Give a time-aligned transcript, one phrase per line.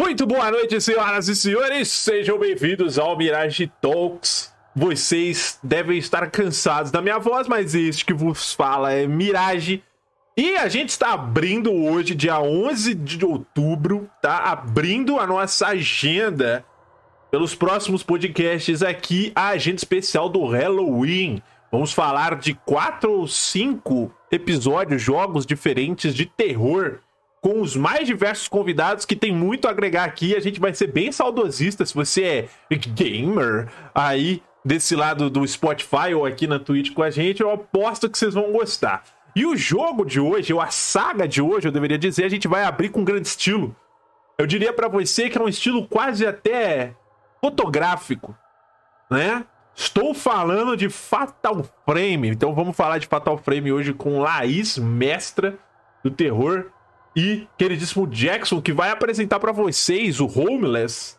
[0.00, 1.88] Muito boa noite, senhoras e senhores.
[1.88, 4.54] Sejam bem-vindos ao Mirage Talks.
[4.74, 9.82] Vocês devem estar cansados da minha voz, mas este que vos fala é Mirage.
[10.36, 14.36] E a gente está abrindo hoje, dia 11 de outubro, tá?
[14.36, 16.64] Abrindo a nossa agenda
[17.28, 21.42] pelos próximos podcasts aqui, a agenda especial do Halloween.
[21.72, 27.00] Vamos falar de quatro ou cinco episódios, jogos diferentes de terror
[27.40, 30.34] com os mais diversos convidados que tem muito a agregar aqui.
[30.34, 36.14] A gente vai ser bem saudosista se você é gamer aí desse lado do Spotify
[36.14, 39.02] ou aqui na Twitch com a gente, eu aposto que vocês vão gostar.
[39.34, 42.48] E o jogo de hoje, ou a saga de hoje, eu deveria dizer, a gente
[42.48, 43.74] vai abrir com grande estilo.
[44.36, 46.94] Eu diria para você que é um estilo quase até
[47.40, 48.36] fotográfico,
[49.10, 49.44] né?
[49.74, 52.28] Estou falando de Fatal Frame.
[52.28, 55.56] Então vamos falar de Fatal Frame hoje com Laís, mestra
[56.02, 56.66] do terror
[57.14, 61.16] e queridíssimo Jackson, que vai apresentar para vocês o Homeless,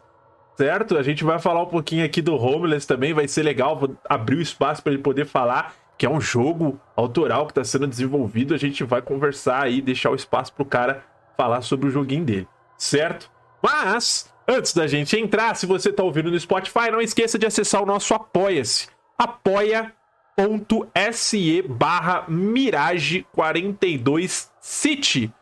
[0.58, 0.98] certo?
[0.98, 4.38] A gente vai falar um pouquinho aqui do Homeless também, vai ser legal, vou abrir
[4.38, 8.54] o espaço para ele poder falar, que é um jogo autoral que está sendo desenvolvido,
[8.54, 11.04] a gente vai conversar aí, deixar o espaço pro cara
[11.38, 13.32] falar sobre o joguinho dele, certo?
[13.62, 17.84] Mas, antes da gente entrar, se você está ouvindo no Spotify, não esqueça de acessar
[17.84, 19.92] o nosso Apoia-se, apoia.se
[21.64, 25.34] barra Mirage 42 City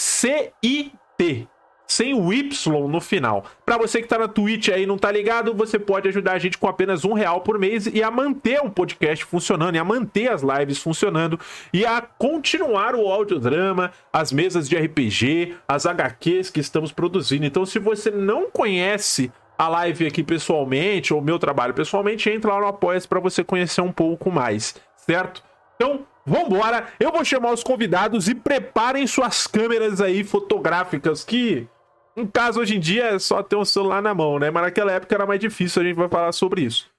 [0.00, 1.46] C-I-T.
[1.86, 3.44] Sem o Y no final.
[3.66, 6.38] Para você que tá na Twitch aí e não tá ligado, você pode ajudar a
[6.38, 9.84] gente com apenas um real por mês e a manter o podcast funcionando, e a
[9.84, 11.38] manter as lives funcionando,
[11.70, 17.44] e a continuar o audiodrama, as mesas de RPG, as HQs que estamos produzindo.
[17.44, 22.60] Então, se você não conhece a live aqui pessoalmente, ou meu trabalho pessoalmente, entra lá
[22.60, 25.42] no Apoia-se para você conhecer um pouco mais, certo?
[25.76, 31.66] Então, Vambora, eu vou chamar os convidados e preparem suas câmeras aí fotográficas, que
[32.14, 34.50] no caso hoje em dia é só ter um celular na mão, né?
[34.50, 36.90] Mas naquela época era mais difícil, a gente vai falar sobre isso.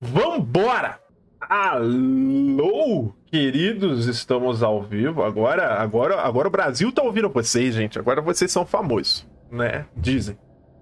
[0.00, 1.00] Vambora!
[1.48, 5.22] Alô, queridos, estamos ao vivo.
[5.22, 7.98] Agora, agora, agora o Brasil tá ouvindo vocês, gente.
[7.98, 9.84] Agora vocês são famosos, né?
[9.94, 10.38] Dizem,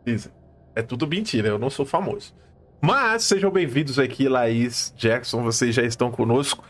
[0.06, 0.32] dizem.
[0.74, 2.32] É tudo mentira, eu não sou famoso.
[2.80, 6.64] Mas sejam bem-vindos aqui, Laís, Jackson, vocês já estão conosco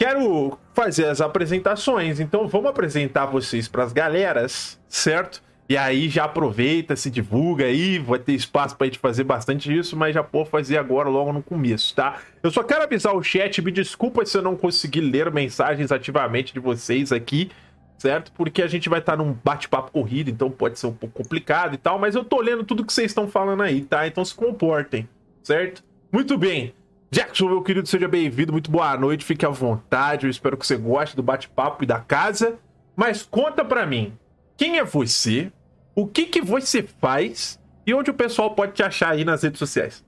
[0.00, 5.42] quero fazer as apresentações, então vamos apresentar vocês para as galeras, certo?
[5.68, 9.76] E aí já aproveita, se divulga aí, vai ter espaço para a gente fazer bastante
[9.76, 12.18] isso, mas já vou fazer agora logo no começo, tá?
[12.42, 16.54] Eu só quero avisar o chat, me desculpa se eu não conseguir ler mensagens ativamente
[16.54, 17.50] de vocês aqui,
[17.98, 18.32] certo?
[18.32, 21.74] Porque a gente vai estar tá num bate-papo corrido, então pode ser um pouco complicado
[21.74, 24.06] e tal, mas eu tô lendo tudo que vocês estão falando aí, tá?
[24.06, 25.06] Então se comportem,
[25.42, 25.84] certo?
[26.10, 26.72] Muito bem.
[27.12, 30.76] Jackson, meu querido, seja bem-vindo, muito boa noite, fique à vontade, eu espero que você
[30.76, 32.56] goste do bate-papo e da casa.
[32.94, 34.16] Mas conta pra mim,
[34.56, 35.52] quem é você,
[35.92, 39.58] o que que você faz e onde o pessoal pode te achar aí nas redes
[39.58, 40.04] sociais?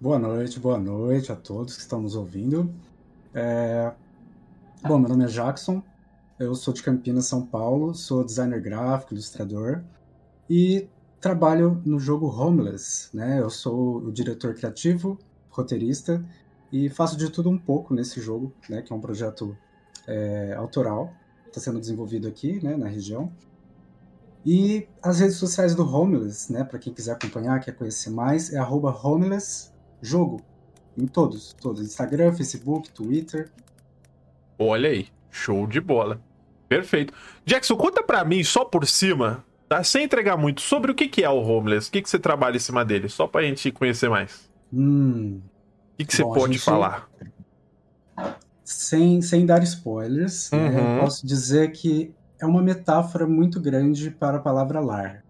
[0.00, 2.72] Boa noite, boa noite a todos que estão nos ouvindo.
[3.34, 3.92] É...
[4.88, 5.82] Bom, meu nome é Jackson,
[6.40, 9.82] eu sou de Campinas, São Paulo, sou designer gráfico, ilustrador
[10.48, 10.88] e
[11.20, 13.38] trabalho no jogo Homeless, né?
[13.38, 15.18] Eu sou o diretor criativo
[15.56, 16.24] roteirista
[16.72, 19.56] e faço de tudo um pouco nesse jogo, né, que é um projeto
[20.06, 21.12] é, autoral,
[21.46, 23.32] está sendo desenvolvido aqui, né, na região.
[24.44, 28.62] E as redes sociais do Homeless, né, para quem quiser acompanhar, quer conhecer mais, é
[28.62, 30.40] @homelessjogo
[30.96, 33.50] em todos, todos, Instagram, Facebook, Twitter.
[34.58, 36.20] Olha aí, show de bola.
[36.68, 37.12] Perfeito.
[37.44, 39.82] Jackson, conta para mim só por cima, tá?
[39.84, 42.56] Sem entregar muito, sobre o que que é o Homeless, o que que você trabalha
[42.56, 44.45] em cima dele, só pra gente conhecer mais.
[44.72, 45.40] Hum.
[45.94, 46.64] O que, que você pode gente...
[46.64, 47.08] falar?
[48.64, 50.58] Sem, sem dar spoilers, uhum.
[50.58, 55.24] né, eu posso dizer que é uma metáfora muito grande para a palavra lar.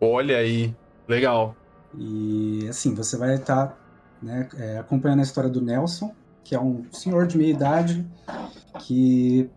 [0.00, 0.74] Olha aí,
[1.08, 1.54] legal.
[1.96, 3.78] E assim, você vai estar
[4.22, 6.14] né, é, acompanhando a história do Nelson,
[6.44, 8.06] que é um senhor de meia idade
[8.80, 9.48] que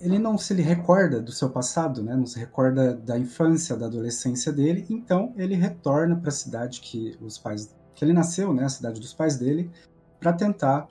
[0.00, 2.14] ele não se recorda do seu passado, né?
[2.14, 4.86] Não se recorda da infância, da adolescência dele.
[4.88, 9.00] Então ele retorna para a cidade que os pais que ele nasceu, né, a cidade
[9.00, 9.68] dos pais dele,
[10.20, 10.86] para tentar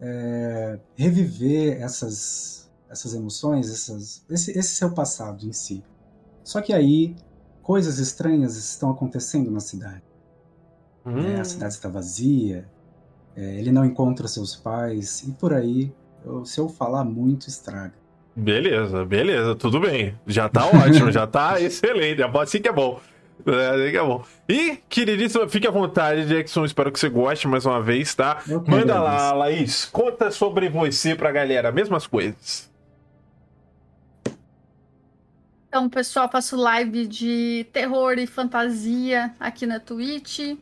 [0.00, 5.84] é, reviver essas, essas emoções, essas, esse, esse seu passado em si.
[6.42, 7.14] Só que aí
[7.62, 10.02] coisas estranhas estão acontecendo na cidade.
[11.04, 11.18] Hum.
[11.18, 12.66] É, a cidade está vazia,
[13.36, 15.92] é, ele não encontra seus pais e por aí.
[16.24, 17.94] Eu, se eu falar muito, estraga.
[18.34, 20.18] Beleza, beleza, tudo bem.
[20.26, 22.22] Já tá ótimo, já tá excelente.
[22.22, 22.98] Assim que é bom.
[23.46, 24.24] É, é bom.
[24.48, 26.64] E, queridíssima, fique à vontade, Jackson.
[26.64, 28.42] Espero que você goste mais uma vez, tá?
[28.66, 29.84] Manda lá, Laís.
[29.86, 31.70] Conta sobre você pra galera.
[31.70, 32.68] Mesmas coisas.
[35.68, 40.58] Então, pessoal, faço live de terror e fantasia aqui na Twitch.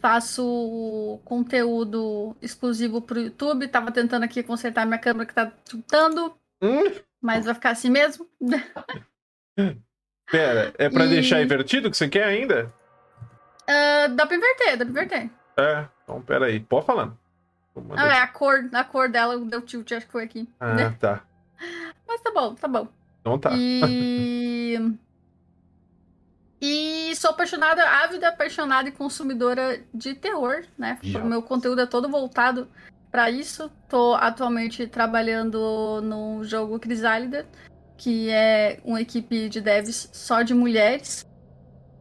[0.00, 3.68] Faço conteúdo exclusivo pro YouTube.
[3.68, 6.34] Tava tentando aqui consertar minha câmera que tá chutando.
[6.62, 6.92] Hum?
[7.20, 8.26] Mas vai ficar assim mesmo.
[10.30, 12.72] Pera, é pra E- deixar invertido que você quer ainda?
[13.68, 15.30] Ah, dá pra inverter, dá pra inverter.
[15.56, 16.60] É, então pera aí.
[16.60, 17.18] Pode falando.
[17.96, 20.48] Ah, é, a cor, a cor dela deu tilt, acho que foi aqui.
[20.58, 20.96] Ah, né?
[20.98, 21.22] tá.
[22.06, 22.88] Mas tá bom, tá bom.
[23.20, 23.50] Então tá.
[23.54, 24.76] E.
[26.62, 30.98] E sou apaixonada, ávida, apaixonada e consumidora de terror, né?
[31.16, 32.68] O meu conteúdo é todo voltado
[33.10, 33.70] pra isso.
[33.88, 37.46] Tô atualmente trabalhando no jogo Crisálida,
[38.00, 41.26] que é uma equipe de devs só de mulheres.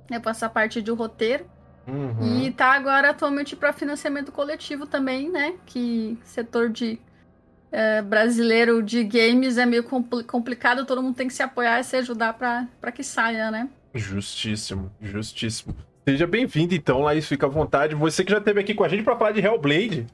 [0.10, 1.46] Eu faço a parte de roteiro.
[1.86, 2.38] Uhum.
[2.46, 5.56] E tá agora atualmente para financiamento coletivo também, né?
[5.66, 6.98] Que setor de
[7.70, 11.84] eh, brasileiro de games é meio compli- complicado, todo mundo tem que se apoiar e
[11.84, 13.68] se ajudar para que saia, né?
[13.94, 15.76] Justíssimo, justíssimo.
[16.08, 17.94] Seja bem-vindo, então, Laís, fica à vontade.
[17.94, 20.08] Você que já esteve aqui com a gente para falar de Hellblade,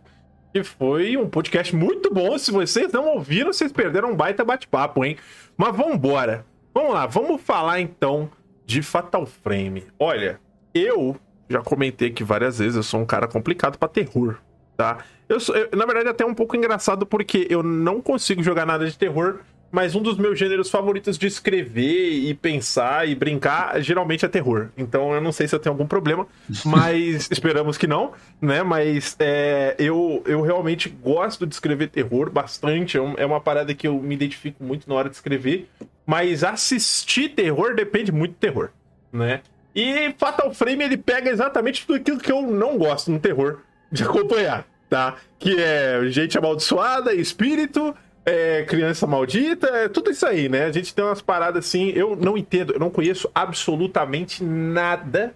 [0.55, 2.37] que foi um podcast muito bom.
[2.37, 5.17] Se vocês não ouviram, vocês perderam um baita bate-papo, hein?
[5.57, 6.45] Mas vambora.
[6.73, 8.29] Vamos lá, vamos falar então
[8.65, 9.83] de Fatal Frame.
[9.99, 10.39] Olha,
[10.73, 11.17] eu
[11.49, 14.37] já comentei aqui várias vezes, eu sou um cara complicado pra terror,
[14.77, 14.99] tá?
[15.27, 18.65] Eu sou, eu- na verdade, é até um pouco engraçado porque eu não consigo jogar
[18.65, 19.39] nada de terror,
[19.71, 24.69] mas um dos meus gêneros favoritos de escrever e pensar e brincar geralmente é terror.
[24.77, 26.27] Então eu não sei se eu tenho algum problema,
[26.63, 28.63] mas esperamos que não, né?
[28.63, 32.97] Mas é, eu, eu realmente gosto de escrever terror bastante.
[32.97, 35.69] É é uma parada que eu me identifico muito na hora de escrever.
[36.05, 38.69] Mas assistir terror depende muito do terror,
[39.11, 39.41] né?
[39.75, 43.59] E Fatal Frame ele pega exatamente tudo aquilo que eu não gosto no terror
[43.91, 45.15] de acompanhar, tá?
[45.37, 47.93] Que é gente amaldiçoada, espírito,
[48.25, 50.65] é, criança maldita, é tudo isso aí, né?
[50.65, 55.35] A gente tem umas paradas assim, eu não entendo, eu não conheço absolutamente nada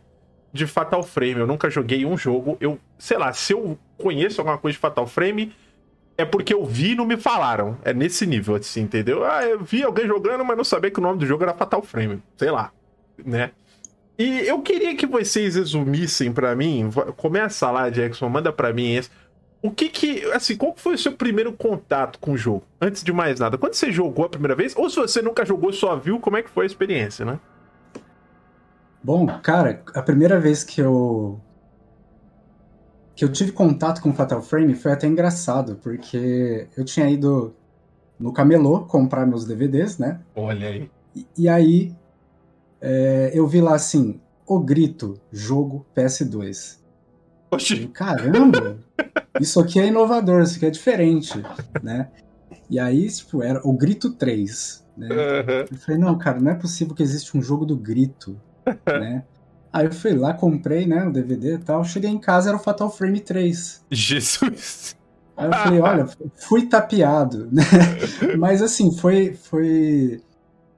[0.51, 1.39] de Fatal Frame.
[1.39, 2.57] Eu nunca joguei um jogo.
[2.59, 5.53] Eu, sei lá, se eu conheço alguma coisa de Fatal Frame,
[6.17, 7.77] é porque eu vi e não me falaram.
[7.83, 9.23] É nesse nível, assim, entendeu?
[9.23, 11.83] Ah, eu vi alguém jogando, mas não sabia que o nome do jogo era Fatal
[11.83, 12.21] Frame.
[12.35, 12.71] Sei lá,
[13.23, 13.51] né?
[14.17, 16.89] E eu queria que vocês resumissem pra mim.
[17.15, 19.09] Começa lá, Jackson, manda pra mim esse.
[19.61, 22.63] O que que, assim, qual foi o seu primeiro contato com o jogo?
[22.79, 24.73] Antes de mais nada, quando você jogou a primeira vez?
[24.75, 27.39] Ou se você nunca jogou, só viu, como é que foi a experiência, né?
[29.03, 31.39] Bom, cara, a primeira vez que eu
[33.15, 37.53] que eu tive contato com Fatal Frame foi até engraçado, porque eu tinha ido
[38.17, 40.21] no camelô comprar meus DVDs, né?
[40.33, 40.89] Olha aí.
[41.13, 41.93] E, e aí
[42.79, 46.77] é, eu vi lá assim, O Grito, jogo PS2.
[47.51, 47.87] Eu, Oxi.
[47.87, 48.77] Caramba,
[49.39, 51.41] isso aqui é inovador, isso aqui é diferente,
[51.81, 52.09] né?
[52.69, 55.07] E aí, tipo, era O Grito 3, né?
[55.11, 55.65] Aham.
[55.71, 58.39] Eu falei, não, cara, não é possível que existe um jogo do grito,
[58.87, 59.23] né?
[59.71, 61.83] Aí eu fui lá, comprei, né, o DVD e tal.
[61.83, 63.83] Cheguei em casa, era o Fatal Frame 3.
[63.91, 64.95] Jesus.
[65.37, 67.63] Aí eu falei, olha, fui tapeado, né?
[68.37, 70.21] Mas assim, foi, foi...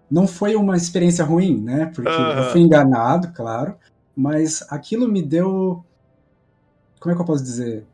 [0.10, 1.86] Não foi uma experiência ruim, né?
[1.86, 2.38] Porque Aham.
[2.38, 3.76] eu fui enganado, claro.
[4.16, 5.84] Mas aquilo me deu...
[7.00, 7.88] Como é que eu posso dizer?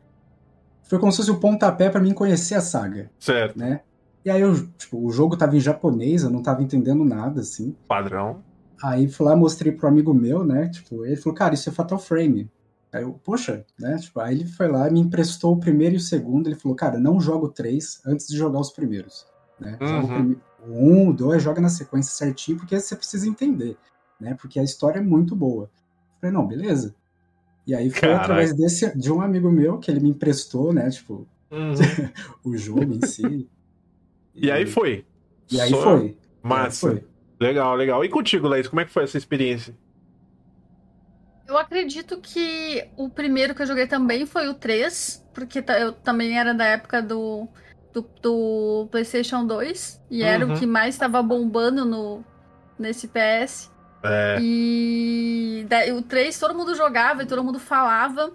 [0.88, 3.58] Foi como se fosse o pontapé pra mim conhecer a saga, Certo.
[3.58, 3.80] né?
[4.24, 7.76] E aí, eu, tipo, o jogo tava em japonês, eu não tava entendendo nada, assim.
[7.86, 8.42] Padrão.
[8.82, 10.68] Aí fui lá, mostrei pro amigo meu, né?
[10.68, 12.50] Tipo, ele falou, cara, isso é Fatal Frame.
[12.92, 13.96] Aí eu, poxa, né?
[13.98, 16.46] Tipo, aí ele foi lá, me emprestou o primeiro e o segundo.
[16.48, 19.26] Ele falou, cara, não joga o três antes de jogar os primeiros.
[19.60, 19.76] Né?
[19.80, 20.14] Joga o, Uhum.
[20.14, 23.76] prime- o um, o dois, joga na sequência certinho, porque você precisa entender,
[24.20, 24.34] né?
[24.40, 25.64] Porque a história é muito boa.
[25.64, 26.94] Eu falei, não, beleza.
[27.68, 28.22] E aí foi Caraca.
[28.22, 30.88] através desse, de um amigo meu que ele me emprestou, né?
[30.90, 31.72] Tipo, Uhum.
[32.44, 33.48] o jogo em si.
[34.34, 35.04] E aí foi.
[35.50, 36.16] E aí Só foi.
[36.42, 36.86] Massa.
[36.86, 37.08] E aí foi.
[37.40, 38.04] Legal, legal.
[38.04, 39.74] E contigo, Laís, como é que foi essa experiência?
[41.46, 46.38] Eu acredito que o primeiro que eu joguei também foi o 3, porque eu também
[46.38, 47.48] era da época do,
[47.92, 50.54] do, do PlayStation 2, e era Uhum.
[50.54, 52.22] o que mais estava bombando no,
[52.78, 53.70] nesse PS.
[54.02, 54.38] É.
[54.40, 58.32] E o 3 todo mundo jogava e todo mundo falava.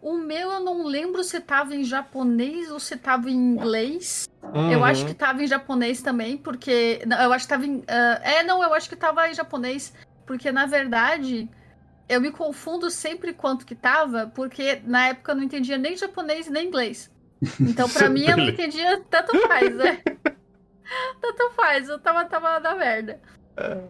[0.00, 4.28] O meu eu não lembro se tava em japonês ou se tava em inglês.
[4.42, 4.84] Eu Uhum.
[4.84, 7.00] acho que tava em japonês também, porque.
[7.06, 7.84] Não, eu acho que tava em.
[7.86, 9.92] ah, é, não, eu acho que tava em japonês,
[10.26, 11.48] porque na verdade
[12.08, 16.48] eu me confundo sempre quanto que tava, porque na época eu não entendia nem japonês
[16.48, 17.08] nem inglês.
[17.60, 20.00] Então pra mim eu não entendia tanto faz, né?
[21.22, 23.20] tanto faz, eu tava, tava na merda.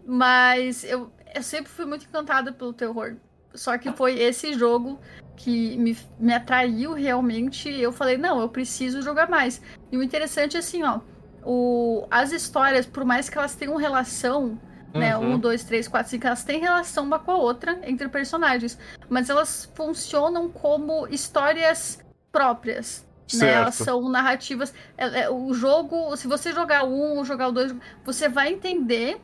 [0.05, 3.15] Mas eu, eu sempre fui muito encantada pelo terror.
[3.53, 4.99] Só que foi esse jogo
[5.35, 7.69] que me, me atraiu realmente.
[7.69, 9.61] Eu falei, não, eu preciso jogar mais.
[9.91, 10.99] E o interessante é assim, ó.
[11.45, 14.59] O, as histórias, por mais que elas tenham relação,
[14.93, 15.17] né?
[15.17, 15.33] Uhum.
[15.33, 18.77] Um, dois, três, quatro, cinco, elas têm relação uma com a outra entre personagens.
[19.09, 21.99] Mas elas funcionam como histórias
[22.31, 23.05] próprias.
[23.33, 23.53] Né?
[23.53, 24.73] Elas são narrativas.
[24.97, 29.19] é- é- O jogo, se você jogar um ou jogar o dois, você vai entender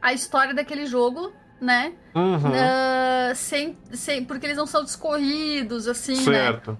[0.00, 1.92] a história daquele jogo, né?
[2.14, 2.52] Uhum.
[2.54, 6.22] Ah, sem, sem, porque eles não são discorridos, assim, né?
[6.22, 6.78] certo.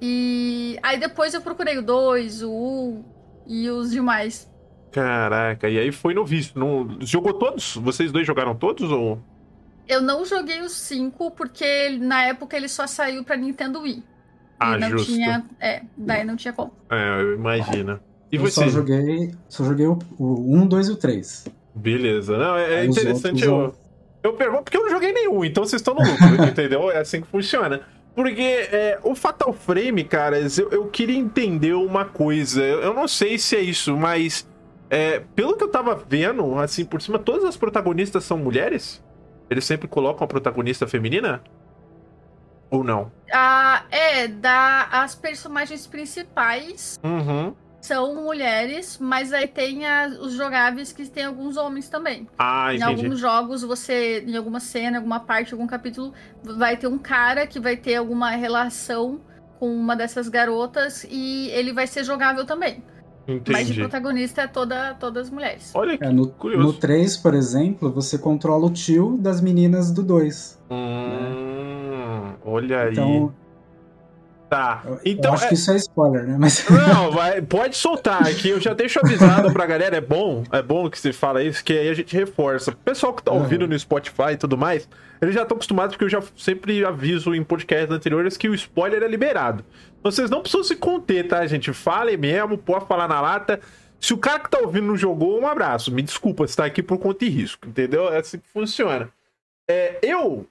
[0.00, 3.04] E aí depois eu procurei o 2, o 1 um,
[3.46, 4.50] e os demais.
[4.90, 6.58] Caraca, e aí foi no vício.
[6.58, 6.98] Não...
[7.00, 7.76] Jogou todos?
[7.76, 9.22] Vocês dois jogaram todos ou.
[9.88, 14.02] Eu não joguei os 5 porque na época ele só saiu pra Nintendo Wii.
[14.58, 15.12] Ah, e não justo.
[15.12, 15.44] tinha.
[15.58, 16.72] É, daí não tinha como.
[16.90, 17.98] É, eu imagino.
[18.30, 18.64] E eu você?
[18.64, 21.44] só joguei, só joguei o, o 1, 2 e o 3.
[21.74, 22.36] Beleza.
[22.36, 23.44] Não, é, é interessante.
[23.44, 23.74] Eu,
[24.22, 26.90] eu pergunto porque eu não joguei nenhum, então vocês estão no lucro, entendeu?
[26.90, 27.80] É assim que funciona.
[28.14, 32.62] Porque é, o Fatal Frame, caras, eu, eu queria entender uma coisa.
[32.62, 34.46] Eu, eu não sei se é isso, mas
[34.90, 39.02] é, pelo que eu tava vendo, assim, por cima, todas as protagonistas são mulheres?
[39.48, 41.42] Eles sempre colocam a protagonista feminina?
[42.70, 43.10] Ou não?
[43.32, 47.54] Ah, é, da, as personagens principais Uhum.
[47.82, 52.26] São mulheres, mas aí tem a- os jogáveis que tem alguns homens também.
[52.38, 53.04] Ah, Em entendi.
[53.04, 56.12] alguns jogos, você, em alguma cena, alguma parte, algum capítulo,
[56.42, 59.20] vai ter um cara que vai ter alguma relação
[59.58, 62.82] com uma dessas garotas e ele vai ser jogável também.
[63.26, 63.74] Mas de Entendi.
[63.80, 65.70] protagonista é toda, todas as mulheres.
[65.74, 66.64] Olha que É, no, curioso.
[66.66, 70.58] no 3, por exemplo, você controla o tio das meninas do 2.
[70.68, 72.92] Hum, olha aí.
[72.92, 73.32] Então,
[74.52, 74.82] Tá.
[75.02, 76.36] Então, eu acho é- que isso é spoiler, né?
[76.38, 78.50] Mas Não, vai, pode soltar aqui.
[78.50, 79.96] Eu já deixo avisado pra galera.
[79.96, 82.70] É bom, é bom que você fala isso, que aí a gente reforça.
[82.70, 83.68] O pessoal que tá ouvindo Uhum.
[83.68, 84.86] no Spotify e tudo mais,
[85.22, 89.02] eles já estão acostumados, porque eu já sempre aviso em podcasts anteriores que o spoiler
[89.02, 89.64] é liberado.
[89.98, 91.72] Então vocês não precisam se conter, tá, gente?
[91.72, 93.58] Falem mesmo, pode falar na lata.
[93.98, 95.90] Se o cara que tá ouvindo não jogou, um abraço.
[95.90, 98.12] Me desculpa, você tá aqui por conta e risco, entendeu?
[98.12, 99.08] É assim que funciona.
[99.66, 100.46] É, eu.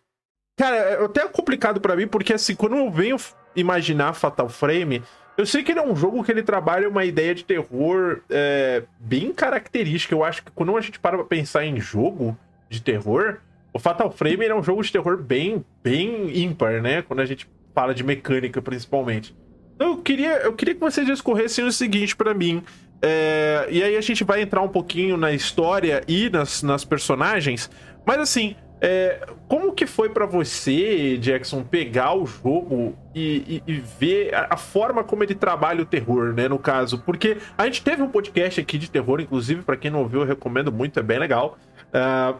[0.58, 3.17] Cara, é até complicado pra mim, porque assim, quando eu venho
[3.55, 5.03] imaginar Fatal Frame,
[5.38, 8.84] eu sei que ele é um jogo que ele trabalha uma ideia de terror é,
[9.00, 10.13] bem característica.
[10.13, 12.38] Eu acho que quando a gente para pra pensar em jogo
[12.70, 13.38] de terror,
[13.74, 17.01] o Fatal Frame é um jogo de terror bem, bem ímpar, né?
[17.01, 19.36] Quando a gente fala de mecânica, principalmente.
[19.75, 22.62] Então eu queria, eu queria que vocês discorressem o seguinte pra mim.
[23.01, 27.70] é, e aí a gente vai entrar um pouquinho na história e nas, nas personagens.
[28.05, 33.80] Mas assim, é, como que foi pra você, Jackson, pegar o jogo e, e- e
[34.00, 36.48] ver a, a forma como ele trabalha o terror, né?
[36.50, 40.00] No caso, porque a gente teve um podcast aqui de terror, inclusive, pra quem não
[40.02, 41.58] ouviu, eu recomendo muito, é bem legal.
[41.94, 42.34] Ah,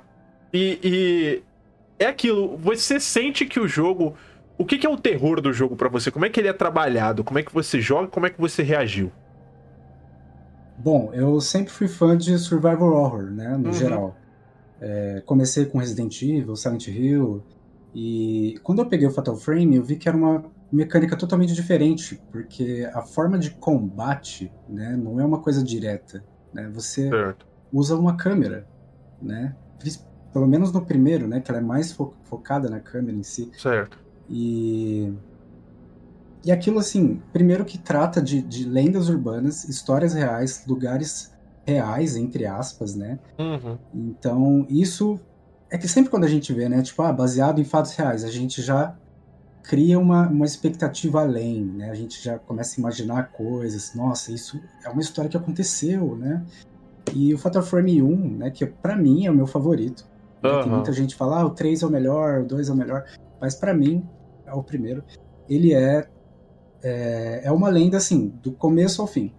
[0.52, 1.44] e, e
[2.04, 4.16] é aquilo, você sente que o jogo.
[4.58, 6.12] O que, que é o terror do jogo pra você?
[6.12, 7.24] Como é que ele é trabalhado?
[7.24, 8.08] Como é que você joga?
[8.08, 9.12] Como é que você reagiu?
[10.78, 13.74] Bom, eu sempre fui fã de survival horror, né, no Uhum.
[13.74, 14.16] geral.
[14.82, 17.44] É, comecei com Resident Evil, Silent Hill,
[17.94, 22.20] e quando eu peguei o Fatal Frame, eu vi que era uma mecânica totalmente diferente,
[22.32, 26.24] porque a forma de combate, né, não é uma coisa direta,
[26.54, 27.46] né, você Certo.
[27.72, 28.66] usa uma câmera,
[29.22, 29.56] né,
[30.34, 33.52] pelo menos no primeiro, né, que ela é mais fo- focada na câmera em si,
[33.58, 33.98] Certo.
[34.30, 35.14] e.
[36.44, 41.31] E aquilo, assim, primeiro que trata de, de lendas urbanas, histórias reais, lugares
[41.72, 43.20] reais, entre aspas, né?
[43.40, 43.78] Uhum.
[43.94, 45.20] Então, isso.
[45.70, 46.82] É que sempre quando a gente vê, né?
[46.82, 48.94] Tipo, ah, baseado em fatos reais, a gente já
[49.64, 51.90] cria uma, uma expectativa além, né?
[51.90, 53.94] A gente já começa a imaginar coisas.
[53.96, 56.44] Nossa, isso é uma história que aconteceu, né?
[57.14, 58.52] E o Fatal Frame 1, né?
[58.52, 60.06] Que pra mim é o meu favorito.
[60.58, 60.64] né?
[60.64, 62.76] Tem muita gente que fala, ah, o 3 é o melhor, o 2 é o
[62.76, 63.06] melhor.
[63.40, 64.06] Mas pra mim,
[64.46, 65.04] é o primeiro.
[65.48, 66.08] Ele é,
[66.84, 67.42] é.
[67.46, 69.34] É uma lenda, assim, do começo ao fim.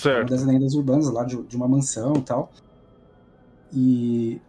[0.00, 0.30] Certo.
[0.30, 2.50] das lendas urbanas lá de, de uma mansão e tal.
[3.72, 4.40] E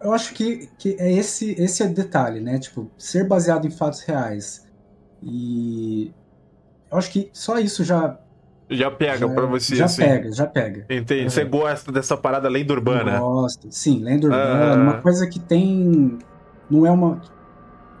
[0.00, 2.58] eu acho que, que é esse esse é o detalhe, né?
[2.58, 4.66] Tipo, ser baseado em fatos reais.
[5.22, 6.12] E
[6.90, 8.18] eu acho que só isso já
[8.68, 10.02] Já pega já, pra você, já assim.
[10.02, 10.86] pega, já pega.
[10.88, 11.24] Entendi.
[11.24, 11.30] Uhum.
[11.30, 13.18] Você gosta dessa parada lenda urbana?
[13.18, 13.68] Gosto.
[13.70, 14.76] Sim, lenda urbana, Ah.
[14.76, 16.18] uma coisa que tem
[16.70, 17.20] não é uma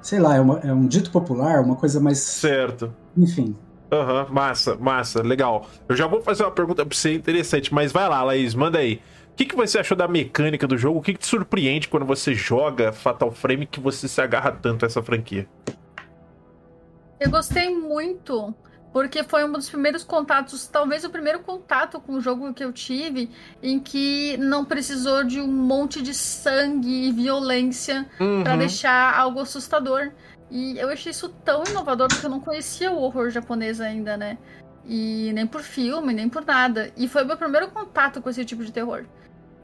[0.02, 2.90] sei lá, é, uma- é um dito popular, uma coisa mais Certo.
[3.16, 3.54] enfim.
[3.92, 5.68] Aham, massa, massa, legal.
[5.88, 9.00] Eu já vou fazer uma pergunta pra você interessante, mas vai lá, Laís, manda aí.
[9.32, 10.98] O que, que você achou da mecânica do jogo?
[10.98, 14.84] O que, que te surpreende quando você joga Fatal Frame que você se agarra tanto
[14.84, 15.48] a essa franquia?
[17.18, 18.54] Eu gostei muito,
[18.92, 22.72] porque foi um dos primeiros contatos, talvez o primeiro contato com o jogo que eu
[22.72, 23.30] tive,
[23.62, 28.06] em que não precisou de um monte de sangue e violência
[28.42, 28.58] pra Uhum.
[28.58, 30.12] deixar algo assustador.
[30.50, 34.36] E eu achei isso tão inovador porque eu não conhecia o horror japonês ainda, né?
[34.84, 36.90] E nem por filme, nem por nada.
[36.96, 39.04] E foi o meu primeiro contato com esse tipo de terror.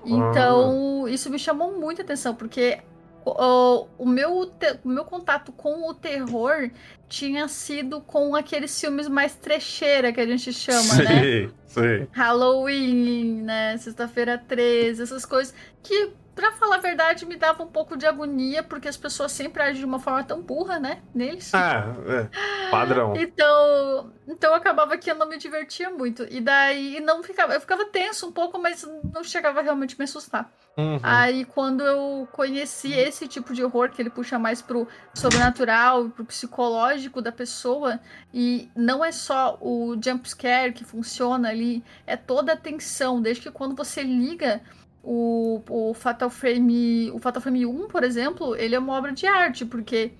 [0.04, 1.10] Então, ah.
[1.10, 2.78] isso me chamou muita atenção, porque
[3.24, 4.52] o, o, meu,
[4.84, 6.70] o meu contato com o terror
[7.08, 11.50] tinha sido com aqueles filmes mais trecheira que a gente chama, sim, né?
[11.66, 12.06] Sim.
[12.12, 13.76] Halloween, né?
[13.78, 15.52] Sexta-feira 13, essas coisas
[15.82, 19.62] que Pra falar a verdade, me dava um pouco de agonia, porque as pessoas sempre
[19.62, 21.00] agem de uma forma tão burra, né?
[21.14, 21.50] Neles.
[21.54, 22.70] Ah, é.
[22.70, 23.16] Padrão.
[23.16, 26.26] então, então acabava que eu não me divertia muito.
[26.28, 27.54] E daí não ficava.
[27.54, 30.52] Eu ficava tenso um pouco, mas não chegava realmente a me assustar.
[30.76, 31.00] Uhum.
[31.02, 36.26] Aí quando eu conheci esse tipo de horror, que ele puxa mais pro sobrenatural, pro
[36.26, 37.98] psicológico da pessoa,
[38.34, 43.44] e não é só o jump scare que funciona ali, é toda a tensão, desde
[43.44, 44.60] que quando você liga
[45.06, 47.12] o, o Fatal Frame.
[47.12, 50.10] O Fatal Frame 1, por exemplo, ele é uma obra de arte, porque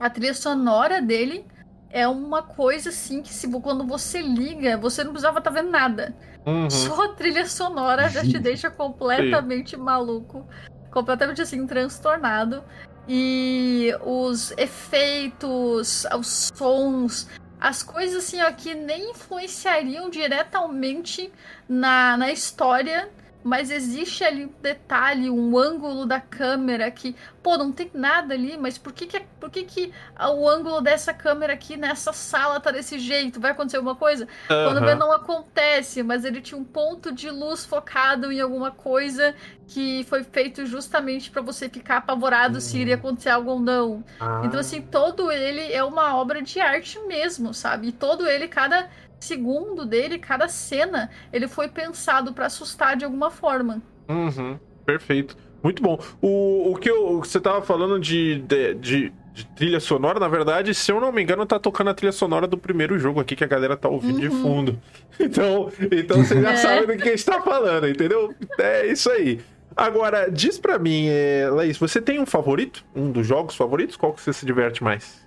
[0.00, 1.46] a trilha sonora dele
[1.90, 5.70] é uma coisa assim que se quando você liga, você não precisava estar tá vendo
[5.70, 6.16] nada.
[6.44, 6.68] Uhum.
[6.68, 10.44] Só a trilha sonora já te deixa completamente maluco.
[10.90, 12.64] Completamente assim, transtornado.
[13.06, 17.28] E os efeitos, os sons,
[17.60, 21.32] as coisas assim, ó, que nem influenciariam diretamente
[21.68, 23.08] na, na história
[23.44, 28.56] mas existe ali um detalhe, um ângulo da câmera que, pô, não tem nada ali,
[28.56, 32.70] mas por que que, por que, que o ângulo dessa câmera aqui nessa sala tá
[32.70, 33.38] desse jeito?
[33.38, 34.24] Vai acontecer alguma coisa?
[34.24, 34.64] Uhum.
[34.64, 39.34] Quando vê, não acontece, mas ele tinha um ponto de luz focado em alguma coisa
[39.66, 42.60] que foi feito justamente para você ficar apavorado uhum.
[42.62, 44.02] se iria acontecer algo ou não.
[44.18, 44.40] Ah.
[44.44, 47.88] Então, assim, todo ele é uma obra de arte mesmo, sabe?
[47.88, 48.88] E todo ele, cada
[49.24, 53.82] segundo dele, cada cena, ele foi pensado para assustar de alguma forma.
[54.08, 55.36] Uhum, perfeito.
[55.62, 55.98] Muito bom.
[56.20, 60.74] O, o que eu, você tava falando de, de, de, de, trilha sonora, na verdade,
[60.74, 63.44] se eu não me engano, tá tocando a trilha sonora do primeiro jogo aqui que
[63.44, 64.20] a galera tá ouvindo uhum.
[64.20, 64.80] de fundo.
[65.16, 66.56] Então, então você já é.
[66.56, 68.34] sabe do que a gente tá falando, entendeu?
[68.58, 69.40] É isso aí.
[69.76, 72.84] Agora, diz pra mim, é, Laís, você tem um favorito?
[72.96, 73.96] Um dos jogos favoritos?
[73.96, 75.24] Qual que você se diverte mais?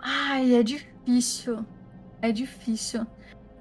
[0.00, 1.64] Ai, é difícil.
[2.22, 3.06] É difícil.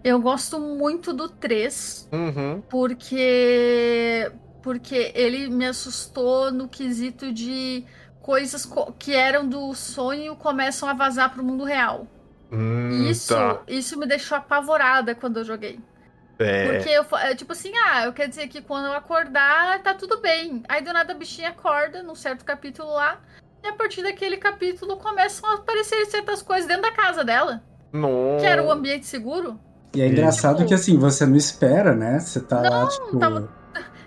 [0.03, 2.61] Eu gosto muito do 3, uhum.
[2.69, 7.85] porque porque ele me assustou no quesito de
[8.21, 12.07] coisas que eram do sonho começam a vazar pro mundo real.
[12.51, 13.61] Hum, isso, tá.
[13.67, 15.79] isso me deixou apavorada quando eu joguei.
[16.37, 16.71] É.
[16.71, 20.19] Porque eu é, tipo assim, ah, eu quero dizer que quando eu acordar, tá tudo
[20.19, 20.63] bem.
[20.69, 23.19] Aí do nada a bichinha acorda num certo capítulo lá,
[23.63, 27.61] e a partir daquele capítulo começam a aparecer certas coisas dentro da casa dela.
[27.91, 28.39] Nossa.
[28.39, 29.59] Que era o ambiente seguro.
[29.95, 30.69] E é engraçado tipo...
[30.69, 32.19] que assim, você não espera, né?
[32.19, 33.17] Você tá não, tipo.
[33.17, 33.49] Tava...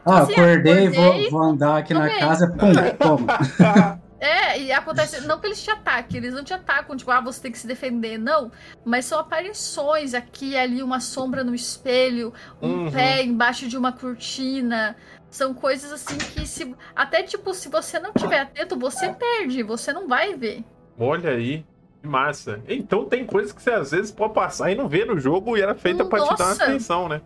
[0.04, 4.00] Ah, assim, acordei, acordei, vou, vou andar aqui na casa, pum, toma.
[4.20, 7.42] É, e acontece, não que eles te ataquem, eles não te atacam, tipo, ah, você
[7.42, 8.52] tem que se defender, não.
[8.84, 12.92] Mas são aparições aqui e ali, uma sombra no espelho, um uhum.
[12.92, 14.96] pé embaixo de uma cortina.
[15.28, 16.72] São coisas assim que se.
[16.94, 20.62] Até tipo, se você não tiver atento, você perde, você não vai ver.
[20.96, 21.64] Olha aí.
[22.02, 22.60] Massa.
[22.68, 25.62] Então tem coisas que você às vezes pode passar e não vê no jogo e
[25.62, 27.20] era feita para te dar uma atenção, né?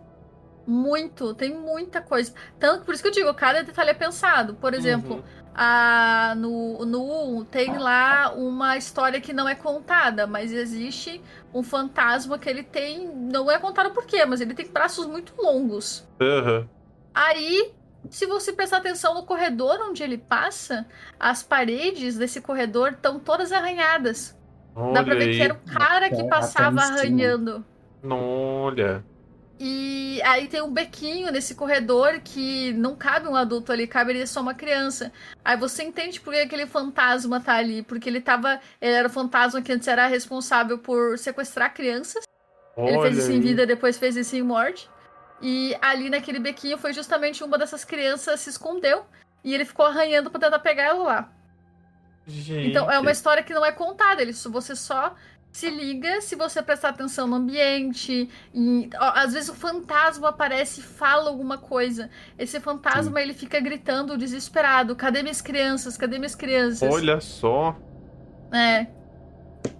[0.65, 2.33] Muito, tem muita coisa.
[2.59, 4.53] Tanto por isso que eu digo, cada detalhe é pensado.
[4.55, 5.23] Por exemplo, uhum.
[5.55, 11.21] a, no, no 1 tem lá uma história que não é contada, mas existe
[11.53, 13.07] um fantasma que ele tem.
[13.07, 16.05] Não é contado por quê, mas ele tem braços muito longos.
[16.19, 16.67] Uhum.
[17.13, 17.71] Aí
[18.09, 20.85] se você prestar atenção no corredor onde ele passa,
[21.19, 24.37] as paredes desse corredor estão todas arranhadas.
[24.79, 25.35] Olha Dá pra ver aí.
[25.35, 27.65] que era o cara que passava arranhando.
[28.07, 29.03] Olha.
[29.59, 34.39] E aí tem um bequinho nesse corredor que não cabe um adulto ali, cabe só
[34.39, 35.11] uma criança.
[35.43, 37.81] Aí você entende por que aquele fantasma tá ali.
[37.81, 38.59] Porque ele tava.
[38.79, 42.23] Ele era o fantasma que antes era responsável por sequestrar crianças.
[42.75, 44.87] Olha ele fez isso em vida, depois fez isso em morte.
[45.41, 49.05] E ali naquele bequinho foi justamente uma dessas crianças se escondeu.
[49.43, 51.36] E ele ficou arranhando pra tentar pegar ela lá.
[52.27, 52.69] Gente.
[52.69, 55.15] Então é uma história que não é contada, ele, você só
[55.49, 58.29] se liga se você prestar atenção no ambiente.
[58.53, 62.09] E, ó, às vezes o fantasma aparece e fala alguma coisa.
[62.37, 63.23] Esse fantasma Sim.
[63.23, 65.97] ele fica gritando desesperado: cadê minhas crianças?
[65.97, 66.93] Cadê minhas crianças?
[66.93, 67.75] Olha só.
[68.53, 68.96] É.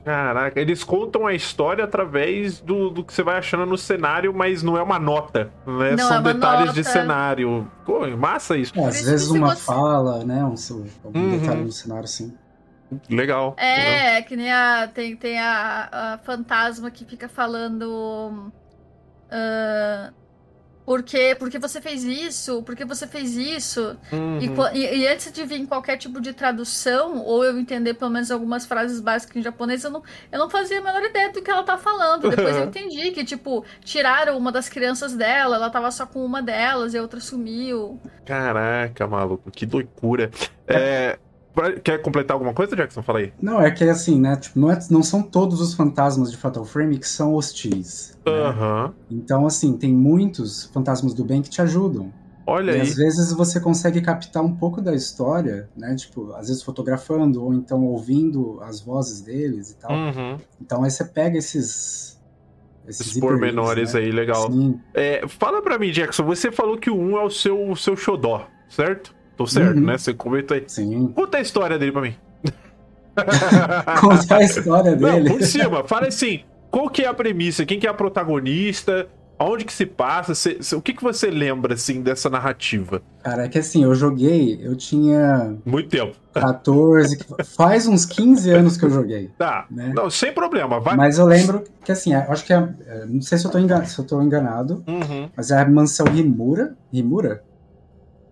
[0.07, 4.63] Caraca, eles contam a história através do, do que você vai achando no cenário, mas
[4.63, 5.97] não é uma nota, né?
[5.97, 6.81] Não São é detalhes nota.
[6.81, 7.69] de cenário.
[7.85, 8.71] Pô, massa isso.
[8.79, 9.63] É, às vezes uma você...
[9.63, 10.45] fala, né?
[10.45, 10.55] Um,
[11.13, 11.37] um uhum.
[11.37, 12.33] detalhe no cenário, sim.
[13.09, 13.53] Legal.
[13.57, 14.23] É, legal.
[14.29, 14.87] que nem a.
[14.87, 18.49] Tem, tem a, a fantasma que fica falando.
[19.29, 20.13] Uh,
[20.87, 23.97] Porque, porque você fez isso, porque você fez isso.
[24.09, 24.39] Uhum.
[24.73, 28.31] E, e- e antes de vir qualquer tipo de tradução, ou eu entender pelo menos
[28.31, 31.51] algumas frases básicas em japonês, eu não, eu não fazia a menor ideia do que
[31.51, 32.29] ela tá falando.
[32.29, 36.41] Depois eu entendi que, tipo, tiraram uma das crianças dela, ela tava só com uma
[36.41, 37.99] delas e a outra sumiu.
[38.25, 40.31] Caraca, maluco, que loucura.
[40.65, 41.19] É,
[41.83, 43.01] quer completar alguma coisa, Jackson?
[43.01, 43.33] Fala aí.
[43.41, 44.35] Não, é que assim, né?
[44.35, 48.17] Tipo, não, é- não são todos os fantasmas de Fatal Frame que são hostis.
[48.25, 48.31] né?
[48.31, 48.93] Aham.
[49.09, 52.11] Então, assim, tem muitos fantasmas do bem que te ajudam.
[52.49, 52.81] Olha e aí.
[52.81, 55.93] às vezes você consegue captar um pouco da história, né?
[55.95, 59.91] Tipo, às vezes fotografando ou então ouvindo as vozes deles e tal.
[59.91, 60.37] Uhum.
[60.61, 62.17] Então aí você pega esses.
[62.87, 63.99] Esses Esses pormenores né?
[63.99, 64.49] aí, legal.
[64.49, 64.79] Sim.
[64.93, 67.97] É, fala pra mim, Jackson, você falou que o 1 é o seu, o seu
[67.97, 69.13] xodó, certo?
[69.37, 69.85] Tô certo, Uhum.
[69.85, 69.97] né?
[69.97, 70.63] Você comentou aí.
[70.67, 71.07] Sim.
[71.15, 72.15] Conta a história dele pra mim.
[74.01, 75.29] Contar a história Não, dele.
[75.29, 75.83] por cima.
[75.87, 77.65] Fala assim, qual que é a premissa?
[77.65, 79.07] Quem que é a protagonista?
[79.39, 80.33] Aonde que se passa?
[80.75, 83.03] O que que você lembra, assim, dessa narrativa?
[83.23, 86.15] Cara, é que assim, eu joguei, eu tinha Muito tempo.
[86.33, 87.19] 14.
[87.55, 89.29] Faz uns 15 anos que eu joguei.
[89.37, 89.67] Tá.
[89.69, 89.91] Né?
[89.95, 90.79] Não, sem problema.
[90.79, 90.95] Vai.
[90.95, 92.67] Mas eu lembro que assim, eu acho que é.
[92.87, 95.29] é, Não sei se eu tô enganado, se eu tô enganado Uhum.
[95.37, 96.75] mas é a mansão Rimura.
[96.91, 97.43] Rimura?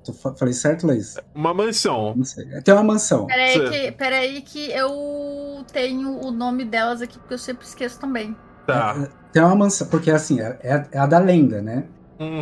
[0.06, 1.16] Tô fa- falei certo, Leis?
[1.34, 2.14] Uma mansão.
[2.16, 2.46] Não sei.
[2.62, 3.26] Tem uma mansão.
[3.26, 8.36] Peraí que, peraí que eu tenho o nome delas aqui, porque eu sempre esqueço também.
[8.68, 8.96] Tá.
[9.04, 11.86] É, Tem uma mansão, porque assim, é, é- é a da lenda, né?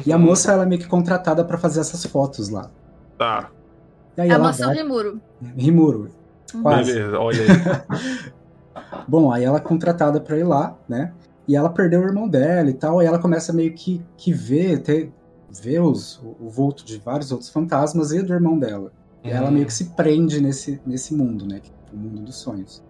[0.06, 0.22] E a Uhum.
[0.24, 2.70] moça, ela é meio que contratada pra fazer essas fotos lá.
[3.18, 3.50] Tá.
[4.16, 4.78] E aí É a mansão vai...
[4.78, 5.20] Rimuro.
[5.58, 6.12] Rimuro.
[6.62, 6.94] Quase.
[6.94, 7.48] Beleza, olha aí.
[9.08, 11.12] Bom, aí ela é contratada pra ir lá, né?
[11.48, 14.80] E ela perdeu o irmão dela e tal, e ela começa meio que, que ver,
[14.80, 15.12] ter,
[15.62, 18.92] ver os, o, o vulto de vários outros fantasmas e do irmão dela.
[19.24, 19.54] E ela Uhum.
[19.54, 21.60] meio que se prende nesse, nesse mundo, né?
[21.62, 22.84] Que é o mundo dos sonhos.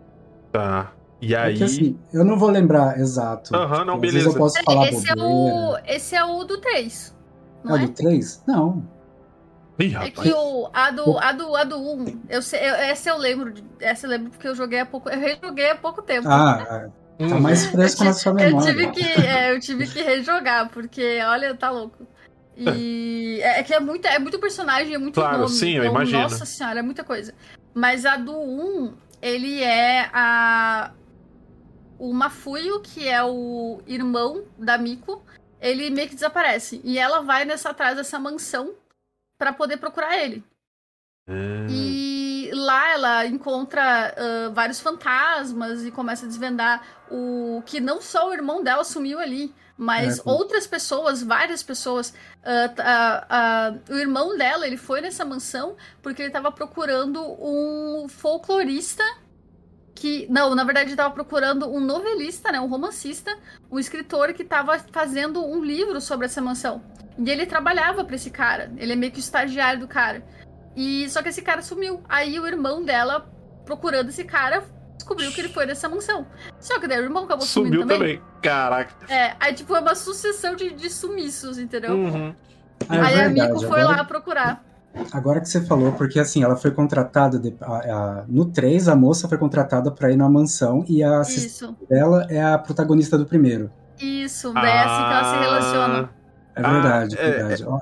[0.52, 0.94] Tá.
[1.22, 1.58] E É aí.
[1.58, 3.54] que assim, eu não vou lembrar exato.
[3.56, 4.30] Aham, não, Às vezes beleza.
[4.30, 7.16] eu posso falar esse, é o, esse é o do 3.
[7.64, 7.84] Não É é?
[7.84, 8.44] o do 3?
[8.48, 8.84] Não.
[9.80, 10.28] Ih, É rapaz.
[10.28, 13.54] que o, a, do, a, do, a do 1, eu sei, eu, essa eu lembro.
[13.80, 15.10] Essa eu lembro porque eu joguei há pouco.
[15.10, 16.28] Eu rejoguei há pouco tempo.
[16.28, 17.42] Ah, tá Uhum.
[17.42, 18.74] mais fresco na sua Eu memória.
[18.74, 22.08] tive, que, é, eu tive que rejogar, porque, olha, tá louco.
[22.56, 25.50] E é, é que é, muita, é muito personagem, é muito Claro, nome.
[25.50, 26.22] sim, eu então, imagino.
[26.24, 27.34] Nossa senhora, é muita coisa.
[27.74, 30.92] Mas a do 1, ele é a.
[31.98, 35.24] O Mafuio, que é o irmão da Miko,
[35.62, 36.82] ele meio que desaparece.
[36.84, 38.74] E ela vai nessa atrás dessa mansão
[39.38, 40.44] pra poder procurar ele.
[41.28, 41.68] Hum.
[41.70, 48.30] E lá ela encontra ah, vários fantasmas e começa a desvendar o que não só
[48.30, 52.12] o irmão dela sumiu ali, mas É, outras pessoas, várias pessoas.
[52.12, 58.08] t- ah, ah, o irmão dela, ele foi nessa mansão porque ele estava procurando um
[58.08, 59.04] folclorista
[59.96, 63.36] que não, na verdade ele estava procurando um novelista, né, um romancista,
[63.72, 66.82] um escritor que estava fazendo um livro sobre essa mansão.
[67.18, 68.72] E ele trabalhava para esse cara.
[68.78, 70.24] Ele é meio que o estagiário do cara.
[70.76, 72.02] E só que esse cara sumiu.
[72.10, 73.32] Aí o irmão dela,
[73.66, 74.64] procurando esse cara,
[74.96, 76.26] descobriu que ele foi nessa mansão.
[76.60, 78.22] Só que daí o irmão acabou sumindo Sumiu também.
[78.42, 78.94] Caraca.
[79.14, 81.94] É, aí tipo, é uma sucessão de, de sumiços, entendeu?
[81.94, 82.36] Uhum.
[82.90, 84.64] Ah, é aí a verdade, Miko foi agora- lá procurar.
[85.12, 87.40] Agora que você falou, porque assim, ela foi contratada.
[87.40, 87.66] de- a-
[88.20, 91.78] a- no 3, a moça foi contratada pra ir na mansão e a assistente Isso,
[91.90, 93.72] dela é a protagonista do primeiro.
[94.00, 94.54] isso.
[94.54, 96.10] Daí é assim que ela se relaciona.
[96.56, 97.66] É Ah, verdade, é- verdade.
[97.66, 97.80] Ó,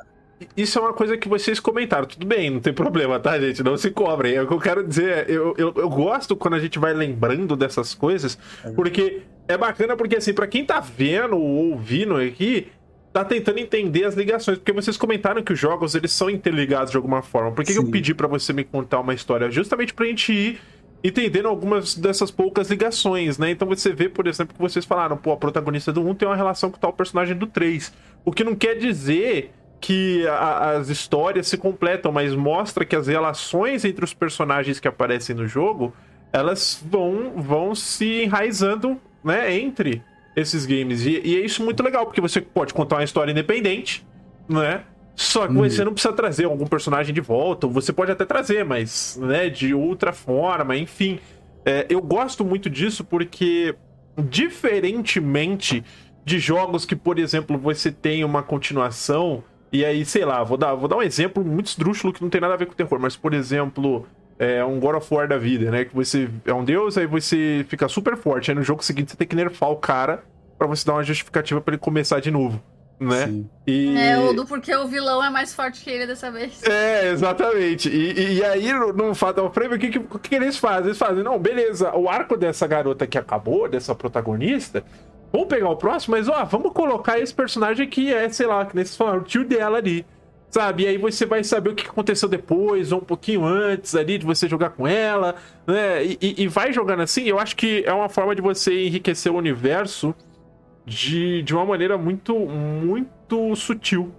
[0.55, 2.05] Isso é uma coisa que vocês comentaram.
[2.05, 3.63] Tudo bem, não tem problema, tá, gente?
[3.63, 4.35] Não se cobrem.
[4.35, 6.93] É O que eu quero dizer, é, eu, eu, eu gosto quando a gente vai
[6.93, 8.37] lembrando dessas coisas,
[8.75, 12.67] porque é bacana, porque assim, pra quem tá vendo ou ouvindo aqui,
[13.11, 14.57] tá tentando entender as ligações.
[14.57, 17.51] Porque vocês comentaram que os jogos, eles são interligados de alguma forma.
[17.51, 19.49] Por que, que eu pedi pra você me contar uma história?
[19.51, 20.59] Justamente pra gente ir
[21.03, 23.51] entendendo algumas dessas poucas ligações, né?
[23.51, 26.35] Então você vê, por exemplo, que vocês falaram, pô, a protagonista do 1 tem uma
[26.35, 27.91] relação com tal personagem do 3.
[28.23, 29.51] O que não quer dizer
[29.81, 34.87] que a- as histórias se completam, mas mostra que as relações entre os personagens que
[34.87, 35.93] aparecem no jogo,
[36.31, 40.01] elas vão, vão se enraizando, né, entre
[40.35, 41.05] esses games.
[41.05, 44.05] E, e é isso muito legal, porque você pode contar uma história independente,
[44.47, 44.83] né?
[45.15, 45.69] Só que Uhum.
[45.69, 49.49] você não precisa trazer algum personagem de volta, ou você pode até trazer, mas, né,
[49.49, 51.19] de outra forma, enfim.
[51.65, 53.75] É, eu gosto muito disso porque,
[54.17, 55.83] diferentemente
[56.23, 60.73] de jogos que, por exemplo, você tem uma continuação, e aí, sei lá, vou dar,
[60.75, 63.15] vou dar um exemplo muito esdrúxulo que não tem nada a ver com terror, mas,
[63.15, 64.05] por exemplo,
[64.37, 65.85] é um God of War da vida, né?
[65.85, 69.17] Que você é um deus, aí você fica super forte, aí no jogo seguinte você
[69.17, 70.23] tem que nerfar o cara
[70.57, 72.61] pra você dar uma justificativa pra ele começar de novo,
[72.99, 73.27] né?
[73.27, 73.49] sim.
[73.65, 73.97] E...
[73.97, 76.61] É, o do porque o vilão é mais forte que ele dessa vez.
[76.63, 77.89] É, exatamente.
[77.89, 80.87] E, e- e aí, no, Fatal Frame, o que, que, o que eles fazem?
[80.87, 84.83] Eles fazem, não, beleza, o arco dessa garota que acabou, dessa protagonista,
[85.31, 88.75] vamos pegar o próximo, mas ó, vamos colocar esse personagem que é, sei lá, que
[88.75, 90.05] nem vocês falaram, o tio dela ali.
[90.49, 90.83] Sabe?
[90.83, 94.25] E aí você vai saber o que aconteceu depois, ou um pouquinho antes ali de
[94.25, 96.03] você jogar com ela, né?
[96.03, 97.23] E, e, e vai jogando assim.
[97.23, 100.13] Eu acho que é uma forma de você enriquecer o universo
[100.85, 104.13] de, de uma maneira muito, muito sutil.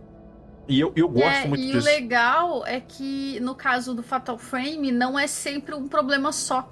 [0.67, 1.77] E eu, eu gosto é, muito e disso.
[1.77, 6.33] E o legal é que, no caso do Fatal Frame, não é sempre um problema
[6.33, 6.67] só.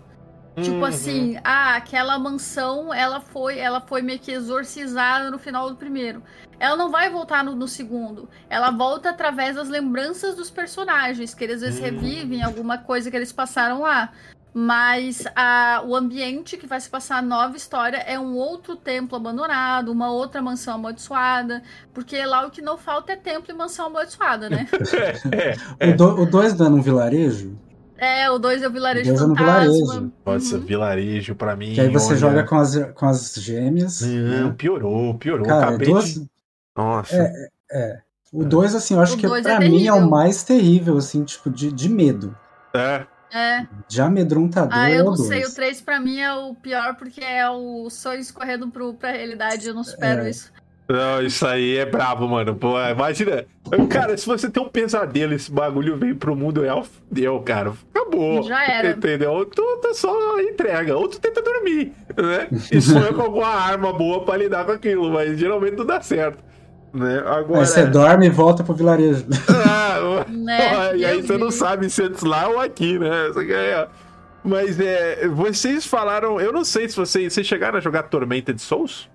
[0.63, 0.85] Tipo Uhum.
[0.85, 6.23] assim, ah, aquela mansão, ela foi, ela foi meio que exorcizada no final do primeiro.
[6.59, 8.29] Ela não vai voltar no, no segundo.
[8.49, 11.85] Ela volta através das lembranças dos personagens, que eles às vezes Hum.
[11.85, 14.13] revivem alguma coisa que eles passaram lá.
[14.53, 19.17] Mas a, o ambiente que vai se passar a nova história é um outro templo
[19.17, 21.63] abandonado, uma outra mansão amaldiçoada.
[21.95, 24.67] Porque lá o que não falta é templo e mansão amaldiçoada, né?
[25.79, 27.57] É, O 2 o dois não é num vilarejo?
[28.01, 29.63] É, o 2 é o vilarejo Dois é no fantasma.
[29.73, 30.13] vilarejo.
[30.27, 30.61] Nossa, Uhum.
[30.65, 31.73] vilarejo pra mim.
[31.75, 32.17] Que aí você olha.
[32.17, 34.01] joga com as, com as gêmeas.
[34.01, 34.55] Não, né?
[34.57, 35.47] piorou, piorou.
[35.47, 36.27] Cara, Acabei duas, de...
[36.77, 37.31] Nossa.
[37.71, 38.01] É.
[38.33, 40.09] O 2, assim, eu acho O que é pra mim é o terrível.
[40.11, 42.37] mais terrível, assim, tipo, de, de medo.
[42.75, 43.07] É.
[43.33, 43.67] É.
[43.89, 45.53] De amedrontador Ah, é eu o não sei, 2.
[45.53, 49.69] o 3 pra mim é o pior porque é o sonho escorrendo pro, pra realidade,
[49.69, 50.31] eu não supero É.
[50.31, 50.53] isso.
[50.91, 52.57] Não, isso aí é brabo, mano.
[52.57, 53.45] Pô, imagina.
[53.89, 57.73] Cara, se você tem um pesadelo, esse bagulho vem pro mundo real, deu, cara.
[57.95, 58.43] Acabou.
[58.43, 58.91] Já era.
[58.91, 59.47] Entendeu?
[59.47, 60.97] Tu, tu só entrega.
[60.97, 62.49] Ou tu tenta dormir, né?
[62.73, 66.39] E sonha com alguma arma boa pra lidar com aquilo, mas geralmente não dá certo.
[66.93, 67.23] Né?
[67.25, 67.61] Agora.
[67.61, 69.25] Aí você dorme e volta pro vilarejo.
[69.49, 70.97] Ah, Né?
[70.97, 73.31] e aí você não sabe se antes lá ou aqui, né?
[74.43, 76.41] Mas é, vocês falaram.
[76.41, 79.09] Eu não sei se vocês, vocês chegaram a jogar Tormented Souls?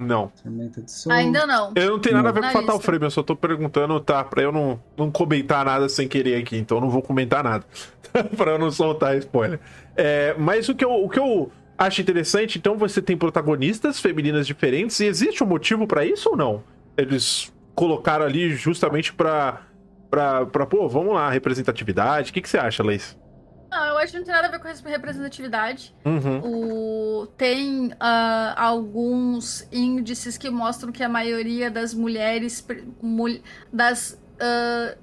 [0.00, 0.32] Não.
[0.42, 1.12] Tormenta de sol.
[1.12, 1.72] Ainda não.
[1.76, 2.86] Eu não tenho nada a ver Na com Fatal lista.
[2.86, 4.24] Frame, eu só tô perguntando, tá?
[4.24, 7.64] Pra eu não, não comentar nada sem querer aqui, então eu não vou comentar nada.
[8.36, 9.60] pra eu não soltar spoiler.
[9.94, 14.46] É, mas o que, eu, o que eu acho interessante, então você tem protagonistas femininas
[14.46, 16.64] diferentes, e existe um motivo pra isso ou não?
[16.96, 19.66] Eles colocaram ali justamente pra.
[20.10, 22.30] Pra, pra pô, vamos lá, representatividade.
[22.30, 23.16] O que, que você acha, Leis?
[23.70, 25.94] Não, eu acho que não tem nada a ver com representatividade.
[26.04, 26.40] Uhum.
[27.22, 27.26] O...
[27.36, 32.66] Tem ah, alguns índices que mostram que a maioria das mulheres.
[33.00, 33.40] mul-
[33.72, 34.96] das ah,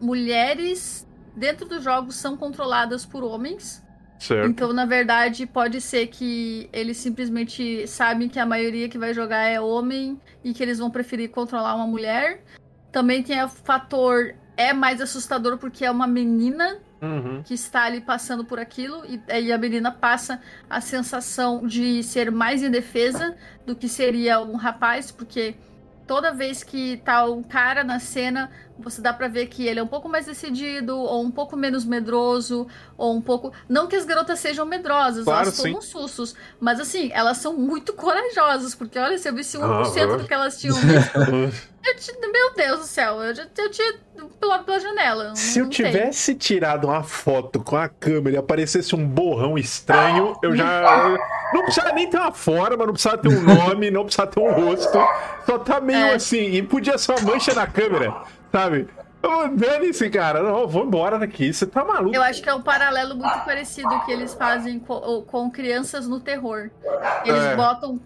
[0.00, 3.82] mulheres dentro dos jogos são controladas por homens.
[4.18, 4.50] Certo.
[4.50, 9.44] Então, na verdade, pode ser que eles simplesmente sabem que a maioria que vai jogar
[9.44, 12.44] é homem e que eles vão preferir controlar uma mulher.
[12.92, 17.42] Também tem o fator é mais assustador porque é uma menina Uhum.
[17.42, 22.30] que está ali passando por aquilo e, e a menina passa a sensação de ser
[22.30, 23.34] mais indefesa
[23.64, 25.54] do que seria um rapaz, porque
[26.06, 29.82] toda vez que tá um cara na cena, você dá pra ver que ele é
[29.82, 32.66] um pouco mais decidido, ou um pouco menos medroso,
[32.98, 33.52] ou um pouco.
[33.68, 35.62] Não que as garotas sejam medrosas, Claro, elas sim.
[35.68, 40.16] tomam sustos, mas assim, elas são muito corajosas, porque olha, se eu visse 1% Aham.
[40.16, 43.94] do que elas tinham tinha- meu Deus do céu, eu, eu tinha
[44.28, 45.34] pulado pela janela.
[45.34, 45.86] Se eu não tem.
[45.86, 51.08] tivesse tirado uma foto com a câmera e aparecesse um borrão estranho, eu já.
[51.08, 51.18] eu-
[51.54, 54.52] Não precisava nem ter uma forma, não precisava ter um nome, não precisava ter um
[54.52, 54.98] rosto.
[55.46, 56.14] Só tá meio É.
[56.14, 56.38] assim.
[56.52, 58.14] E podia ser uma mancha na câmera,
[58.52, 58.86] sabe?
[59.54, 60.42] Dane-se, cara.
[60.42, 61.52] Não, vou embora daqui.
[61.52, 62.14] Você tá maluco.
[62.14, 66.20] Eu acho que é um paralelo muito parecido que eles fazem com, com crianças no
[66.20, 66.70] terror.
[67.24, 67.56] Eles É.
[67.56, 68.00] botam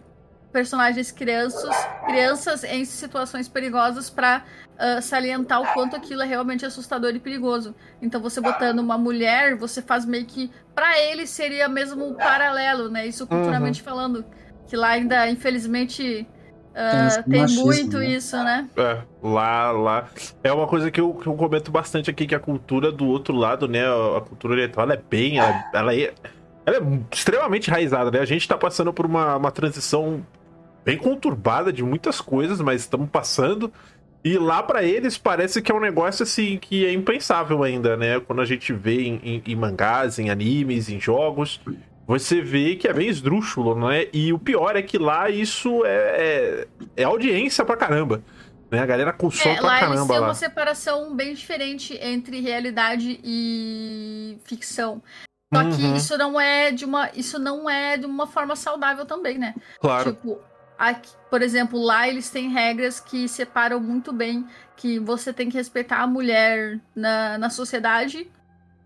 [0.54, 1.74] personagens crianças,
[2.06, 4.44] crianças em situações perigosas pra
[4.78, 7.74] ah, salientar o quanto aquilo é realmente assustador e perigoso.
[8.00, 12.88] Então você botando uma mulher, você faz meio que pra eles seria mesmo um paralelo,
[12.88, 13.04] né?
[13.04, 14.24] Isso culturalmente falando,
[14.68, 16.24] que lá ainda infelizmente
[17.06, 18.06] esse tem machismo, muito né?
[18.06, 18.68] isso, né?
[18.76, 20.08] É, lá, lá.
[20.42, 23.34] É uma coisa que eu, que eu comento bastante aqui, que a cultura do outro
[23.34, 23.82] lado, né?
[24.16, 25.38] A cultura oriental, ela é bem.
[25.38, 26.12] Ela, ela é,
[26.66, 26.80] ela é
[27.12, 28.18] extremamente enraizada, né?
[28.18, 30.24] A gente tá passando por uma, uma transição
[30.84, 33.72] bem conturbada de muitas coisas, mas estamos passando.
[34.24, 38.18] E lá pra eles parece que é um negócio assim que é impensável ainda, né?
[38.20, 41.60] Quando a gente vê em, em- em mangás, em animes, em jogos,
[42.06, 44.06] você vê que é bem esdrúxulo, né?
[44.14, 46.66] E o pior é que lá isso é, é,
[46.98, 48.22] é audiência pra caramba.
[48.70, 48.78] Né?
[48.80, 50.26] A galera consome É, pra lá eles caramba têm lá.
[50.28, 55.02] uma separação bem diferente entre realidade e ficção.
[55.54, 55.94] Só que Uhum.
[55.96, 59.54] isso não é de uma, isso não é de uma forma saudável também, né?
[59.78, 60.14] Claro.
[60.14, 60.38] Tipo,
[60.78, 65.56] aqui, por exemplo, lá eles têm regras que separam muito bem que você tem que
[65.56, 68.30] respeitar a mulher na, na sociedade,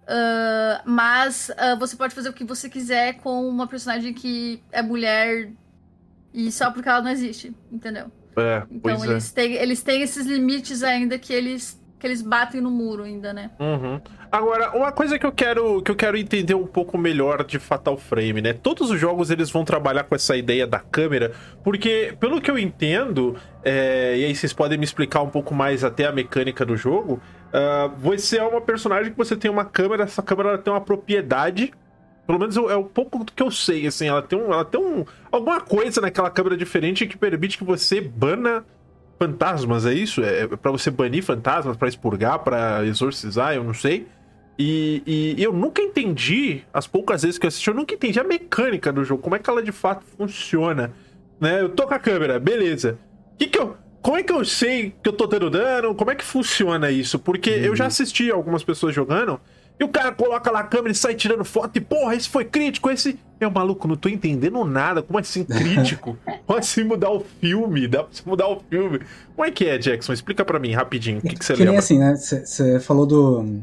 [0.08, 4.80] ah, mas ah, você pode fazer o que você quiser com uma personagem que é
[4.80, 5.50] mulher
[6.32, 8.10] e só porque ela não existe, entendeu?
[8.36, 9.12] É, Então pois é.
[9.12, 13.32] eles, têm, eles têm esses limites ainda que eles que eles batem no muro ainda,
[13.32, 13.50] né?
[13.58, 14.00] Uhum.
[14.30, 17.96] Agora, uma coisa que eu quero que eu quero entender um pouco melhor de Fatal
[17.96, 18.52] Frame, né?
[18.52, 21.32] Todos os jogos eles vão trabalhar com essa ideia da câmera,
[21.64, 25.82] porque pelo que eu entendo, é, e aí vocês podem me explicar um pouco mais
[25.82, 30.04] até a mecânica do jogo, uh, você é uma personagem que você tem uma câmera,
[30.04, 31.72] essa câmera tem uma propriedade
[32.26, 35.02] pelo menos é o pouco que eu sei, assim, ela tem, um, ela tem um,
[35.32, 38.66] alguma coisa naquela câmera diferente que permite que você bana
[39.18, 40.22] fantasmas, é isso?
[40.22, 44.06] É, é para você banir fantasmas, para expurgar, para exorcizar, eu não sei.
[44.58, 48.24] E, e, eu nunca entendi, as poucas vezes que eu assisti, eu nunca entendi a
[48.24, 50.92] mecânica do jogo, como é que ela de fato funciona.
[51.40, 51.62] Né?
[51.62, 52.98] Eu tô com a câmera, beleza.
[53.38, 55.94] Que que eu, como é que eu sei que eu tô dando dano?
[55.94, 57.18] Como é que funciona isso?
[57.20, 57.64] Porque uhum.
[57.66, 57.88] eu já uhum.
[57.88, 59.40] assisti algumas pessoas jogando
[59.78, 62.44] e o cara coloca lá a câmera e sai tirando foto e, porra, esse foi
[62.44, 63.16] crítico, esse.
[63.38, 65.02] Eu, maluco, não tô entendendo nada.
[65.02, 66.18] Como assim crítico?
[66.44, 67.86] Como assim mudar o filme?
[67.86, 69.00] Dá pra mudar o filme?
[69.36, 70.12] Como é que é, Jackson?
[70.12, 71.18] Explica para mim rapidinho.
[71.18, 71.78] O que, que você que lembra?
[71.78, 72.16] Assim, né?
[72.16, 73.62] Você falou do.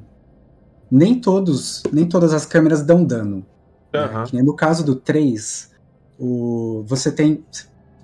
[0.95, 3.45] Nem todos, nem todas as câmeras dão dano.
[3.93, 4.23] Uhum.
[4.31, 4.41] Né?
[4.41, 5.71] no caso do 3,
[6.17, 6.85] o...
[6.87, 7.43] você tem.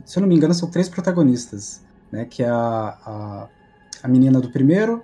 [0.04, 1.82] Se eu não me engano, são três protagonistas.
[2.12, 2.26] Né?
[2.26, 3.48] Que é a, a,
[4.04, 5.02] a menina do primeiro,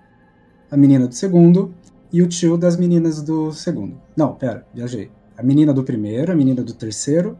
[0.69, 1.73] a menina do segundo
[2.11, 3.95] e o tio das meninas do segundo.
[4.17, 5.09] Não, pera, viajei.
[5.37, 7.37] A menina do primeiro, a menina do terceiro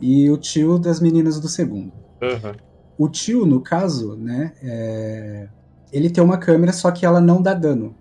[0.00, 1.92] e o tio das meninas do segundo.
[2.22, 2.54] Uhum.
[2.96, 5.46] O tio, no caso, né, é...
[5.92, 7.94] ele tem uma câmera, só que ela não dá dano.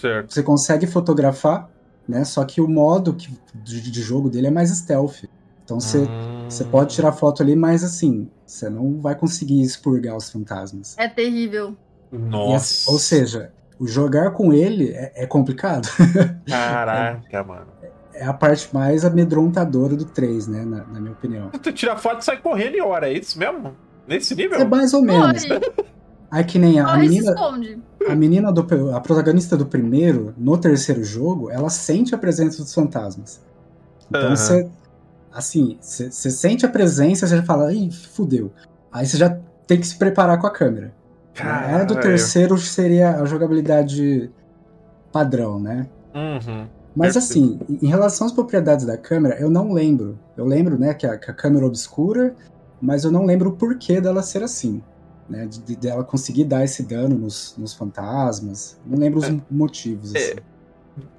[0.00, 0.32] Certo.
[0.32, 1.70] Você consegue fotografar,
[2.06, 5.24] né, só que o modo que, de, de jogo dele é mais stealth.
[5.64, 6.44] Então você, hum...
[6.48, 10.94] você pode tirar foto ali, mas assim, você não vai conseguir expurgar os fantasmas.
[10.98, 11.76] É terrível.
[12.12, 12.90] Nossa.
[12.90, 15.88] ou seja, jogar com ele é, é complicado.
[16.46, 17.66] Caraca, é, mano.
[18.12, 20.64] É a parte mais amedrontadora do 3, né?
[20.64, 21.50] Na, na, minha opinião.
[21.50, 23.74] Tu tira foto e sai correndo em hora, é isso mesmo?
[24.06, 24.60] Nesse nível?
[24.60, 25.42] É mais ou menos.
[26.30, 27.34] Aí que nem a, a menina.
[28.08, 28.94] A menina do.
[28.94, 33.40] A protagonista do primeiro, no terceiro jogo, ela sente a presença dos fantasmas.
[34.08, 34.62] Então você.
[34.62, 34.70] Uhum.
[35.32, 38.52] Assim, você sente a presença, você já fala, ih, fudeu.
[38.92, 40.94] Aí você já tem que se preparar com a câmera.
[41.34, 41.82] Caralho.
[41.82, 44.30] A do terceiro seria a jogabilidade
[45.10, 45.88] padrão, né?
[46.14, 46.66] Uhum.
[46.94, 50.16] Mas assim, em relação às propriedades da câmera, eu não lembro.
[50.36, 52.36] Eu lembro, né, que a, que a câmera obscura,
[52.80, 54.80] mas eu não lembro o porquê dela ser assim.
[55.26, 58.78] Né, de, de ela conseguir dar esse dano nos, nos fantasmas.
[58.84, 60.14] Não lembro os é, motivos.
[60.14, 60.32] É, assim.
[60.32, 60.54] É,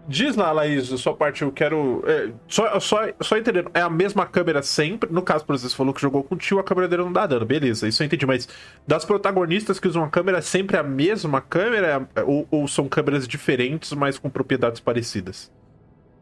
[0.07, 2.03] Diz lá, Laís, a sua parte, eu quero.
[2.07, 5.11] É, só, só, só entendendo, é a mesma câmera sempre.
[5.11, 7.11] No caso, por exemplo, você falou que jogou com o tio, a câmera dele não
[7.11, 8.25] dá dano, beleza, isso eu entendi.
[8.25, 8.47] Mas
[8.87, 12.07] das protagonistas que usam a câmera, é sempre a mesma câmera?
[12.25, 15.51] Ou, ou são câmeras diferentes, mas com propriedades parecidas?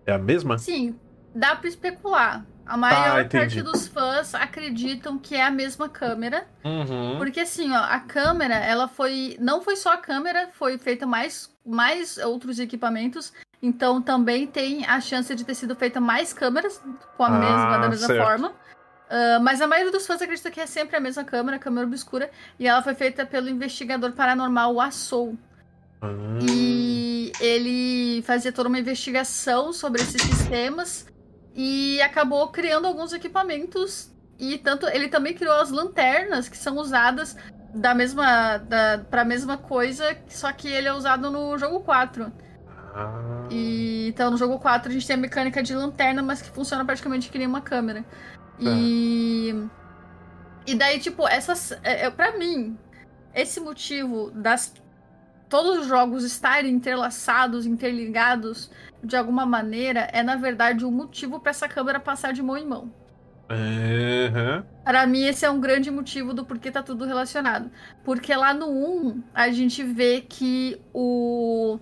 [0.05, 0.57] É a mesma?
[0.57, 0.95] Sim,
[1.35, 2.45] dá pra especular.
[2.65, 6.47] A maior ah, parte dos fãs acreditam que é a mesma câmera.
[6.63, 7.17] Uhum.
[7.17, 9.37] Porque assim, ó, a câmera, ela foi.
[9.39, 13.33] Não foi só a câmera, foi feita mais, mais outros equipamentos.
[13.61, 16.81] Então também tem a chance de ter sido feita mais câmeras
[17.17, 18.23] com a ah, mesma, da mesma certo.
[18.23, 18.49] forma.
[18.49, 21.85] Uh, mas a maioria dos fãs acredita que é sempre a mesma câmera, a câmera
[21.85, 22.31] obscura.
[22.57, 25.37] E ela foi feita pelo investigador paranormal Assou.
[26.01, 26.07] Ah.
[26.41, 31.12] E ele fazia toda uma investigação sobre esses sistemas
[31.55, 37.37] e acabou criando alguns equipamentos e tanto ele também criou as lanternas que são usadas
[37.73, 42.31] da mesma da para mesma coisa, só que ele é usado no jogo 4.
[42.95, 43.47] Ah.
[43.49, 46.85] E então no jogo 4 a gente tem a mecânica de lanterna, mas que funciona
[46.85, 48.05] praticamente que nem uma câmera.
[48.59, 49.67] E
[50.65, 52.77] e daí tipo essas é, é para mim
[53.33, 54.73] esse motivo das
[55.49, 58.71] todos os jogos estarem entrelaçados, interligados
[59.03, 62.57] de alguma maneira, é na verdade o um motivo para essa câmera passar de mão
[62.57, 62.91] em mão.
[63.49, 64.63] Uhum.
[64.83, 67.69] Para mim, esse é um grande motivo do porquê tá tudo relacionado.
[68.03, 71.77] Porque lá no 1, a gente vê que o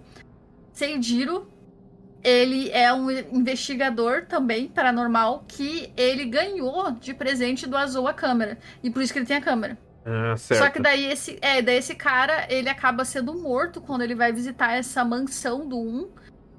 [0.74, 1.48] Seijiro,
[2.24, 8.58] ele é um investigador também paranormal que ele ganhou de presente do Azul a câmera.
[8.84, 9.78] E por isso que ele tem a câmera.
[10.04, 14.16] Ah, Só que daí esse, é, daí esse cara, ele acaba sendo morto quando ele
[14.16, 16.10] vai visitar essa mansão do 1.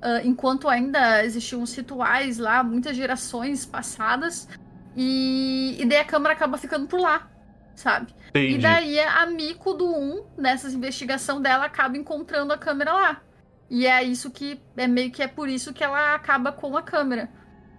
[0.02, 4.48] Uh, enquanto ainda existiam os rituais lá, muitas gerações passadas.
[4.96, 7.30] E, e daí a câmera acaba ficando por lá,
[7.76, 8.12] sabe?
[8.30, 8.54] Entendi.
[8.54, 13.22] E daí a Miko do 1, nessa investigação dela, acaba encontrando a câmera lá.
[13.70, 14.60] E é isso que.
[14.76, 17.30] É meio que é por isso que ela acaba com a câmera.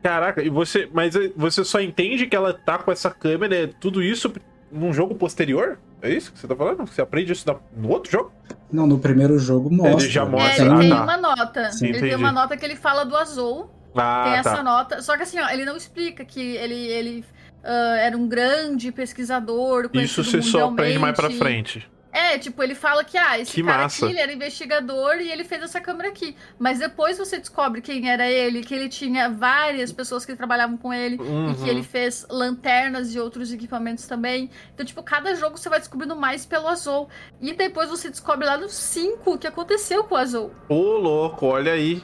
[0.01, 0.89] Caraca, e você.
[0.91, 4.33] Mas você só entende que ela tá com essa câmera, tudo isso
[4.71, 5.77] num jogo posterior?
[6.01, 6.85] É isso que você tá falando?
[6.85, 7.45] Você aprende isso
[7.75, 8.31] no outro jogo?
[8.73, 10.01] Não, no primeiro jogo mostra.
[10.01, 10.63] Ele já mostra.
[10.63, 11.03] É, ele ah, tem tá.
[11.03, 11.71] uma nota.
[11.71, 12.09] Sim, ele entendi.
[12.09, 13.69] tem uma nota que ele fala do Azul.
[13.95, 14.63] Ah, tem essa tá.
[14.63, 15.01] nota.
[15.01, 17.25] Só que assim, ó, ele não explica que ele, ele
[17.63, 19.89] uh, era um grande pesquisador.
[19.93, 21.87] Isso você só aprende mais pra frente.
[22.13, 24.05] É, tipo, ele fala que, ah, esse Que cara massa.
[24.05, 26.35] aqui, ele era investigador e ele fez essa câmera aqui.
[26.59, 30.93] Mas depois você descobre quem era ele, que ele tinha várias pessoas que trabalhavam com
[30.93, 31.55] ele, e Uhum.
[31.55, 34.49] que ele fez lanternas e outros equipamentos também.
[34.73, 37.09] Então, tipo, cada jogo você vai descobrindo mais pelo Azul.
[37.41, 40.51] E depois você descobre lá no 5 o que aconteceu com o Azul.
[40.69, 42.03] Ô, louco, olha aí.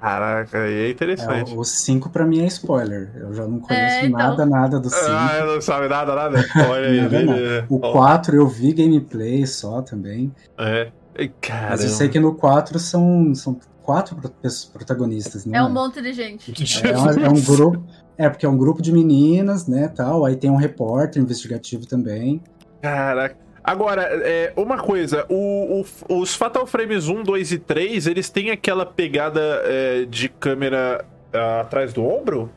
[0.00, 1.54] Caraca, aí é É, interessante.
[1.56, 3.10] o 5 pra mim é spoiler.
[3.16, 4.18] Eu já não conheço É, então.
[4.18, 5.02] nada, nada do 5.
[5.08, 6.38] Ah, não sabe nada, nada.
[6.68, 7.64] Olha aí.
[7.68, 10.32] O Ó, 4 eu vi gameplay só também.
[10.58, 10.90] É.
[11.18, 11.32] Ai,
[11.70, 12.12] Mas eu sei Caramba.
[12.12, 14.32] que no 4 são, são quatro pro-
[14.72, 16.52] protagonistas, não É um monte de gente.
[16.86, 17.82] É, um, é um grupo.
[18.16, 20.24] É, porque é um grupo de meninas, né, tal.
[20.24, 22.40] Aí tem um repórter investigativo também.
[22.82, 23.36] Caraca.
[23.70, 28.50] Agora, é, uma coisa, o- o- os Fatal Frames 1, 2 e 3, eles têm
[28.50, 32.50] aquela pegada é, de câmera ah, atrás do ombro?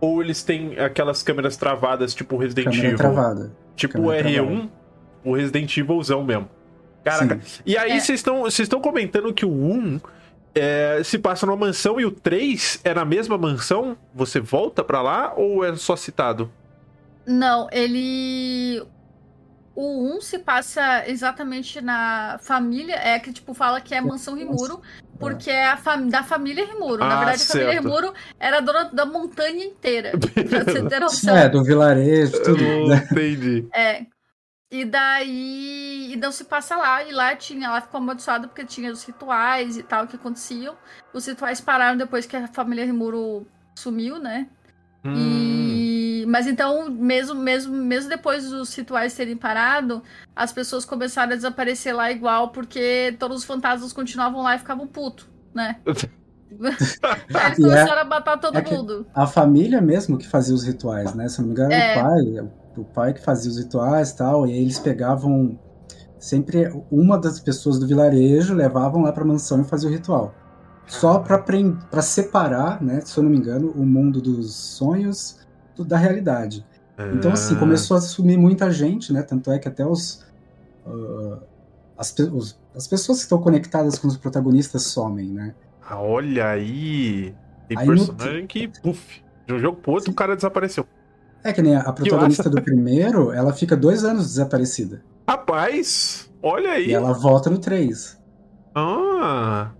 [0.00, 2.96] Ou eles têm aquelas câmeras travadas, tipo Resident Câmera Evil?
[2.98, 3.52] travada.
[3.74, 4.68] Tipo o câmera R1,
[5.24, 6.48] o Resident Evilzão mesmo.
[7.04, 7.38] Caraca.
[7.42, 7.62] Sim.
[7.66, 8.00] E aí É.
[8.00, 10.00] vocês estão vocês estão comentando que o 1
[10.54, 13.96] é, se passa numa mansão e o 3 é na mesma mansão?
[14.14, 16.50] Você volta pra lá ou é só citado?
[17.26, 18.82] Não, ele.
[19.76, 22.94] O 1 se passa exatamente na família.
[22.94, 24.80] É que, tipo, fala que é mansão Rimuro,
[25.20, 26.08] porque é a fam...
[26.08, 27.04] da família Rimuro.
[27.04, 27.84] Ah, Na verdade, a família certo.
[27.84, 30.12] Rimuro era dona da montanha inteira.
[30.48, 31.36] Pra você ter noção.
[31.36, 32.64] É, do vilarejo, tudo.
[32.64, 33.06] Eu né?
[33.10, 33.68] entendi.
[33.74, 34.06] É.
[34.70, 36.12] E daí.
[36.12, 37.04] E não se passa lá.
[37.04, 37.70] E lá tinha.
[37.70, 40.74] Lá ficou amaldiçoada porque tinha os rituais e tal que aconteciam.
[41.12, 44.48] Os rituais pararam depois que a família Rimuro sumiu, né?
[45.04, 45.14] Hum.
[45.14, 45.65] E...
[46.26, 50.02] Mas então, mesmo, mesmo, mesmo depois dos rituais terem parado,
[50.34, 54.86] as pessoas começaram a desaparecer lá igual, porque todos os fantasmas continuavam lá e ficavam
[54.86, 55.76] putos, né?
[55.86, 55.94] Aí
[56.66, 56.98] eles
[57.30, 59.06] é- começaram a matar todo é mundo.
[59.14, 61.28] A família mesmo que fazia os rituais, né?
[61.28, 61.96] Se não me engano, É.
[61.96, 62.50] era o pai.
[62.76, 64.46] O pai que fazia os rituais e tal.
[64.46, 65.58] E aí eles pegavam.
[66.18, 70.34] Sempre uma das pessoas do vilarejo levavam lá pra mansão e faziam o ritual.
[70.86, 71.42] Só pra
[72.02, 73.00] separar, né?
[73.04, 75.38] Se eu não me engano, o mundo dos sonhos
[75.76, 76.64] do- da realidade.
[77.14, 77.58] Então, assim, Ah.
[77.58, 79.22] começou a sumir muita gente, né?
[79.22, 80.24] Tanto é que até os.
[80.86, 81.38] ah,
[81.98, 85.54] as, os- as pessoas que estão conectadas com os protagonistas somem, né?
[85.88, 87.34] Ah, olha aí.
[87.68, 90.86] Tem Aí no- personagem que, puf, de um jogo pro outro o cara desapareceu.
[91.44, 95.02] É que nem a, a protagonista do primeiro, ela fica dois anos desaparecida.
[95.28, 96.88] Rapaz, olha aí.
[96.88, 98.18] E ela volta no 3.
[98.74, 99.70] Ah.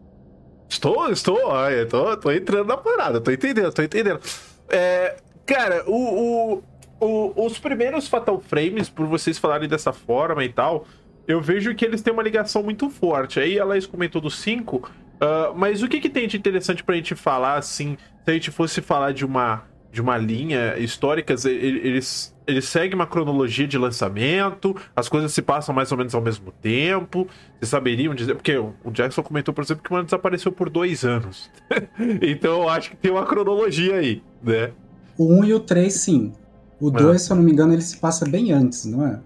[0.68, 4.20] Estou, estou, olha, tô, tô entrando na parada, tô entendendo, tô entendendo.
[4.68, 5.16] É,
[5.46, 6.62] cara, o, o,
[7.00, 10.86] o- os primeiros Fatal Frames, por vocês falarem dessa forma e tal,
[11.26, 13.40] eu vejo que eles têm uma ligação muito forte.
[13.40, 14.90] Aí a Laís comentou do 5,
[15.20, 18.50] ah, mas o que, que tem de interessante pra gente falar, assim, se a gente
[18.50, 24.76] fosse falar de uma, de uma linha histórica, eles, eles seguem uma cronologia de lançamento,
[24.94, 27.26] as coisas se passam mais ou menos ao mesmo tempo,
[27.58, 31.04] vocês saberiam dizer, porque o Jackson comentou, por exemplo, que o mano desapareceu por dois
[31.04, 31.50] anos.
[32.22, 34.72] então eu acho que tem uma cronologia aí, né?
[35.18, 36.32] O 1 e o 3, sim.
[36.80, 39.20] O 2, se eu não me engano, ele se passa bem antes, não é?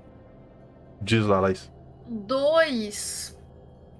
[1.02, 1.70] Diz lá, Laís.
[2.08, 3.36] Dois.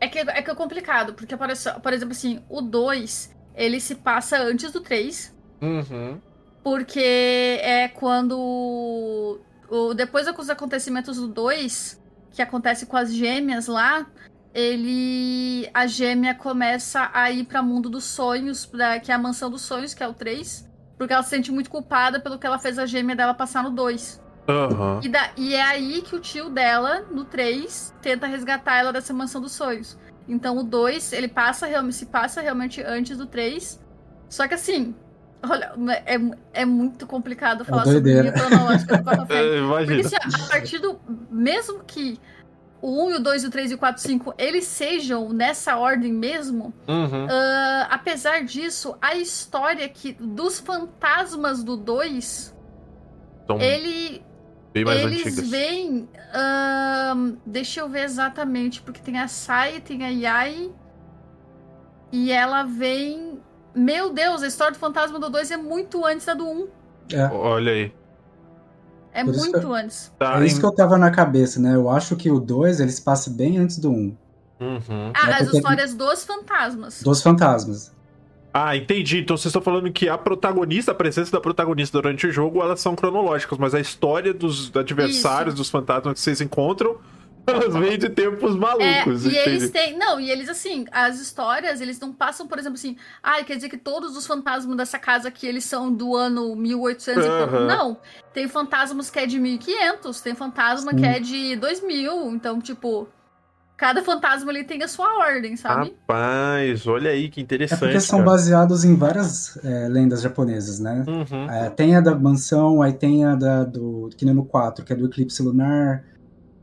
[0.01, 3.80] É que é, que é complicado, porque, por ex- por exemplo, assim, o 2, ele
[3.80, 5.34] se passa antes do 3.
[5.61, 6.18] Uhum.
[6.62, 7.01] Porque
[7.62, 9.41] é quando.
[9.68, 14.07] O, depois dos acontecimentos do 2, que acontece com as gêmeas lá,
[14.55, 15.68] ele.
[15.74, 19.62] A gêmea começa a ir para mundo dos sonhos, pra, que é a mansão dos
[19.62, 20.68] sonhos, que é o 3.
[21.01, 23.70] Porque ela se sente muito culpada pelo que ela fez a gêmea dela passar no
[23.70, 24.22] 2.
[24.46, 25.01] Aham.
[25.03, 29.14] E, da- e é aí que o tio dela, no 3, tenta resgatar ela dessa
[29.14, 29.96] mansão dos sonhos.
[30.28, 33.80] Então o 2, ele passa realmente, se passa realmente antes do 3.
[34.28, 34.94] Só que assim,
[35.42, 35.72] olha,
[36.05, 36.18] é,
[36.53, 38.20] é muito complicado falar sobre doideira.
[38.20, 39.11] linha cronológica do.
[39.11, 40.01] É, Porque imagina.
[40.03, 41.01] assim, a partir do.
[41.30, 42.20] Mesmo que
[42.83, 44.64] o 1 e o 2 e o 3 e o 4 e o 5 eles
[44.64, 47.26] sejam nessa ordem mesmo, Uhum.
[47.31, 52.55] ah, apesar disso, a história que dos fantasmas do 2,
[53.47, 54.22] São ele
[54.72, 55.49] bem mais eles antigas.
[55.51, 56.09] vêm.
[56.33, 60.70] ahn, deixa eu ver exatamente, porque tem a Sai, tem a Yai.
[62.12, 63.41] E ela vem.
[63.74, 66.51] Meu Deus, a história do fantasma do 2 é muito antes da do 1.
[66.61, 66.68] Um.
[67.12, 67.93] É, Olha aí.
[69.12, 70.12] É Por isso muito antes.
[70.18, 71.74] Tá é isso em- que eu tava na cabeça, né?
[71.74, 73.94] Eu acho que o 2, ele se passa bem antes do 1.
[73.94, 74.16] Um,
[74.61, 75.11] Uhum.
[75.14, 77.02] Ah, É as porque- histórias dos fantasmas.
[77.02, 77.92] dos fantasmas.
[78.52, 79.18] Ah, entendi.
[79.20, 82.78] Então vocês estão falando que a protagonista, a presença da protagonista durante o jogo, elas
[82.80, 86.96] são cronológicas, mas a história dos adversários, dos fantasmas que vocês encontram,
[87.47, 89.24] elas vêm de tempos É, malucos.
[89.24, 89.49] e entendi.
[89.49, 89.99] eles têm.
[89.99, 93.68] Não, e eles assim, as histórias, eles não passam, por exemplo, assim, ai, quer dizer
[93.68, 97.64] que todos os fantasmas dessa casa aqui, eles são do ano 1800 e pouco.
[97.64, 97.97] Não.
[98.32, 100.97] Tem fantasmas que é de 1500, tem fantasma Sim.
[100.99, 102.30] que é de 2000.
[102.32, 103.09] Então, tipo,
[103.76, 105.95] cada fantasma ali tem a sua ordem, sabe?
[106.07, 107.78] Rapaz, olha aí que É interessante.
[107.80, 108.30] porque são cara.
[108.32, 111.05] baseados em várias é, lendas japonesas, né?
[111.09, 111.51] Uhum.
[111.51, 114.11] É, tem a da mansão, aí tem a da, do.
[114.16, 116.05] Que nem no 4, que é do eclipse lunar,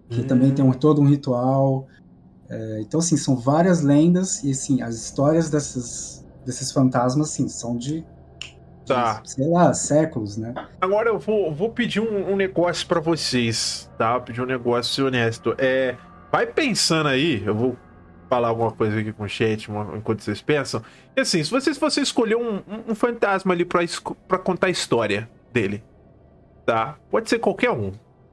[0.09, 0.27] que Hum.
[0.27, 1.87] também tem um, todo um ritual.
[2.49, 7.75] É, então, assim, são várias lendas, e assim, as histórias dessas, desses fantasmas, assim, são
[7.77, 8.05] de.
[8.85, 9.21] Tá.
[9.25, 10.53] sei lá, séculos, né?
[10.79, 14.13] Agora eu vou, vou pedir um, um negócio pra vocês, tá?
[14.13, 15.53] Vou pedir um negócio honesto.
[15.57, 15.97] É,
[16.31, 17.75] vai pensando aí, eu vou
[18.29, 20.81] falar alguma coisa aqui com o chat uma- enquanto vocês pensam.
[21.17, 23.81] E assim, se vocês fossem escolher um, um- um fantasma ali pra,
[24.25, 25.83] pra contar a história dele,
[26.65, 26.95] tá?
[27.11, 27.91] Pode ser qualquer um.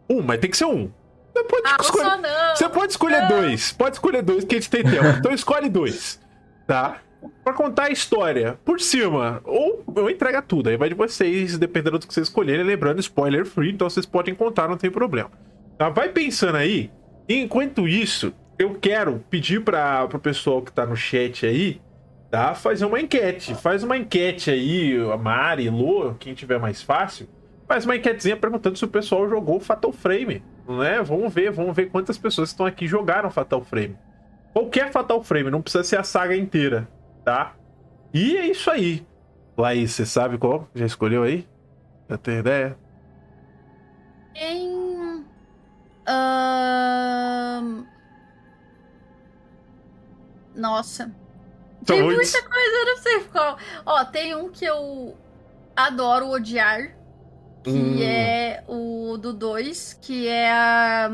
[0.09, 0.89] Um, mas tem que ser um.
[1.35, 2.17] Você pode Ah, escolher.
[2.19, 2.57] não.
[2.57, 3.29] Você pode escolher Não.
[3.29, 3.73] dois.
[3.73, 5.07] Pode escolher dois, que a gente tem tempo.
[5.19, 6.21] Então escolhe dois.
[6.67, 6.99] Tá?
[7.43, 9.41] Pra contar a história por cima.
[9.45, 10.69] Ou, ou entrega tudo.
[10.69, 12.65] Aí vai de vocês, dependendo do que vocês escolherem.
[12.65, 15.31] Lembrando, spoiler free, então vocês podem contar, não tem problema.
[15.77, 15.89] Tá?
[15.89, 16.91] Vai pensando aí.
[17.29, 21.81] Enquanto isso, eu quero pedir para pro pessoal que tá no chat aí,
[22.31, 22.55] tá?
[22.55, 23.55] Fazer uma enquete.
[23.55, 27.27] Faz uma enquete aí, a Mari, Lô, quem tiver mais fácil.
[27.67, 30.43] Faz uma enquetezinha perguntando se o pessoal jogou Fatal Frame.
[30.69, 31.03] Né?
[31.03, 33.99] Vamos ver, vamos ver quantas pessoas estão aqui jogaram Fatal Frame.
[34.53, 36.89] Qualquer Fatal Frame, não precisa ser a saga inteira,
[37.25, 37.55] tá?
[38.13, 39.07] E é isso aí.
[39.57, 40.69] Laís, você sabe qual?
[40.75, 41.47] Já escolheu aí?
[42.09, 42.79] Já tem ideia?
[44.33, 45.25] Tem.
[46.07, 47.85] ahn,
[50.55, 51.13] Nossa.
[51.85, 53.59] Tem muita coisa, eu não sei qual.
[53.85, 55.17] Ó, tem um que eu
[55.77, 56.97] adoro odiar,
[57.65, 57.99] que Hum.
[58.03, 61.11] é o do 2, que é a.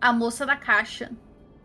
[0.00, 1.10] A moça da caixa.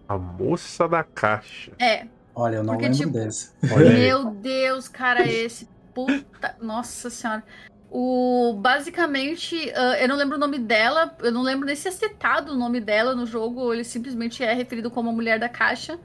[0.07, 1.71] A moça da caixa.
[1.79, 2.07] É.
[2.33, 3.51] Olha, eu não Porque, lembro tipo, desse.
[3.63, 5.67] Meu Deus, cara, esse.
[5.93, 6.55] Puta.
[6.61, 7.43] Nossa senhora.
[7.91, 8.53] O.
[8.59, 11.15] Basicamente, ah, eu não lembro o nome dela.
[11.19, 13.59] Eu não lembro nem se é citado o nome dela no jogo.
[13.61, 15.99] Ou ele simplesmente é referido como a mulher da caixa.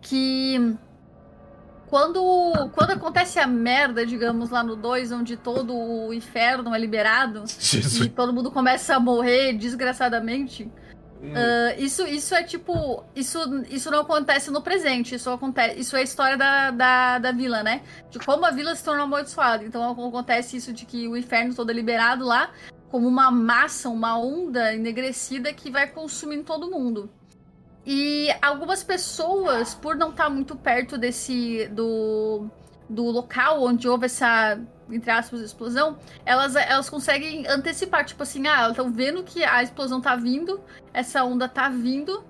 [0.00, 0.74] Que.
[1.94, 7.44] Quando, quando acontece a merda, digamos, lá no 2, onde todo o inferno é liberado
[7.46, 8.10] e Jesus.
[8.16, 10.68] todo mundo começa a morrer desgraçadamente,
[11.22, 11.30] Hum.
[11.30, 13.02] Uh, isso, isso é tipo.
[13.16, 13.38] Isso,
[13.70, 15.14] isso não acontece no presente.
[15.14, 15.80] Isso acontece.
[15.80, 17.80] Isso é a história da, da, da vila, né?
[18.10, 19.64] De como a vila se tornou amaldiçoada.
[19.64, 22.50] Então acontece isso de que o inferno todo é liberado lá,
[22.90, 27.08] como uma massa, uma onda enegrecida que vai consumindo todo mundo.
[27.86, 31.68] E algumas pessoas, por não estar muito perto desse.
[31.68, 32.46] do,
[32.88, 34.58] do local onde houve essa,
[34.90, 38.04] entre aspas, explosão, elas, elas conseguem antecipar.
[38.04, 40.60] Tipo assim, ah, elas estão vendo que a explosão tá vindo,
[40.92, 42.24] essa onda tá vindo.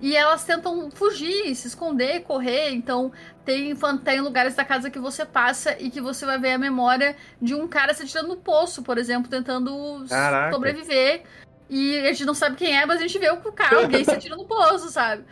[0.00, 2.70] E elas tentam fugir, se esconder, correr.
[2.70, 3.12] Então,
[3.44, 3.74] tem,
[4.04, 7.54] tem lugares da casa que você passa e que você vai ver a memória de
[7.54, 10.52] um cara se atirando no poço, por exemplo, tentando Caraca.
[10.52, 11.22] sobreviver.
[11.68, 14.10] E a gente não sabe quem é, mas a gente vê o cara, alguém se
[14.10, 15.24] atira no poço, sabe?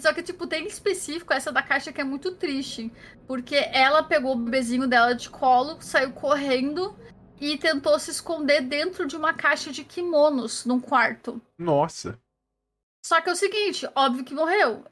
[0.00, 2.92] Só que, tipo, tem em específico essa da caixa que é muito triste.
[3.26, 6.96] Porque ela pegou o bebezinho dela de colo, saiu correndo
[7.40, 11.42] e tentou se esconder dentro de uma caixa de kimonos num quarto.
[11.58, 12.18] Nossa.
[13.04, 14.84] Só que é o seguinte, óbvio que morreu.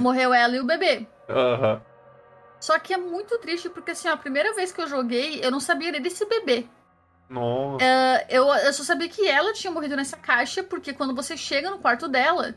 [0.00, 1.06] Morreu ela e o bebê.
[1.28, 1.82] Aham.
[2.58, 5.50] Só que é muito triste porque, assim, ó, a primeira vez que eu joguei, eu
[5.50, 6.66] não sabia nem desse bebê.
[7.28, 7.84] Nossa.
[7.84, 11.70] Ah, eu, eu só sabia que ela tinha morrido nessa caixa, porque quando você chega
[11.70, 12.54] no quarto dela,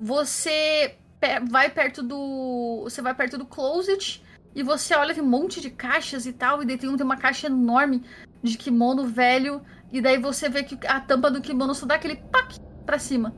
[0.00, 2.80] você pe- vai perto do.
[2.84, 4.22] Você vai perto do closet
[4.54, 7.04] e você olha, tem um monte de caixas e tal, e daí tem, um- tem
[7.04, 8.02] uma caixa enorme
[8.42, 9.62] de kimono velho,
[9.92, 13.34] e daí você vê que a tampa do kimono só dá aquele pac pra cima.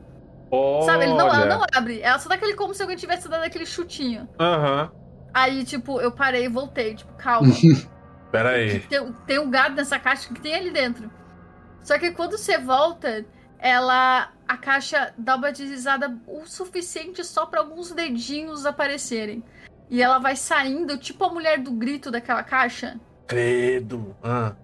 [0.87, 1.05] Sabe?
[1.05, 1.47] Ele não, ela Olha.
[1.57, 2.01] não abre.
[2.01, 4.26] Ela só dá aquele como se alguém tivesse dado aquele chutinho.
[4.41, 4.91] Aham.
[5.35, 7.53] Aí, tipo, eu parei e voltei, tipo, calma.
[8.31, 8.81] Pera aí.
[8.81, 11.11] tem, tem um gato nessa caixa que tem ali dentro.
[11.83, 13.24] Só que quando você volta,
[13.59, 14.33] ela.
[14.47, 19.45] A caixa dá uma deslizada o suficiente só pra alguns dedinhos aparecerem.
[19.91, 22.99] E ela vai saindo, tipo a mulher do grito daquela caixa.
[23.26, 24.16] Credo.
[24.22, 24.55] Ah.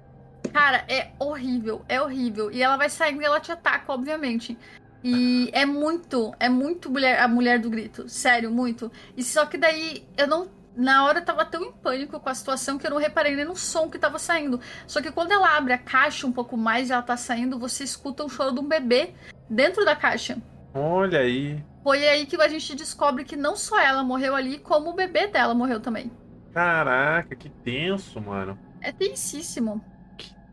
[0.52, 2.50] Cara, é horrível, é horrível.
[2.50, 4.56] E ela vai saindo e ela te ataca, obviamente.
[5.02, 8.08] E é muito, é muito mulher, a mulher do grito.
[8.08, 8.90] Sério, muito.
[9.14, 10.48] E só que daí eu não.
[10.76, 13.44] Na hora eu tava tão em pânico com a situação que eu não reparei nem
[13.44, 14.60] no som que tava saindo.
[14.86, 17.84] Só que quando ela abre a caixa um pouco mais e ela tá saindo, você
[17.84, 19.14] escuta o choro de um bebê
[19.48, 20.38] dentro da caixa.
[20.74, 21.64] Olha aí.
[21.84, 25.28] Foi aí que a gente descobre que não só ela morreu ali, como o bebê
[25.28, 26.10] dela morreu também.
[26.52, 28.58] Caraca, que tenso, mano.
[28.80, 29.84] É tensíssimo.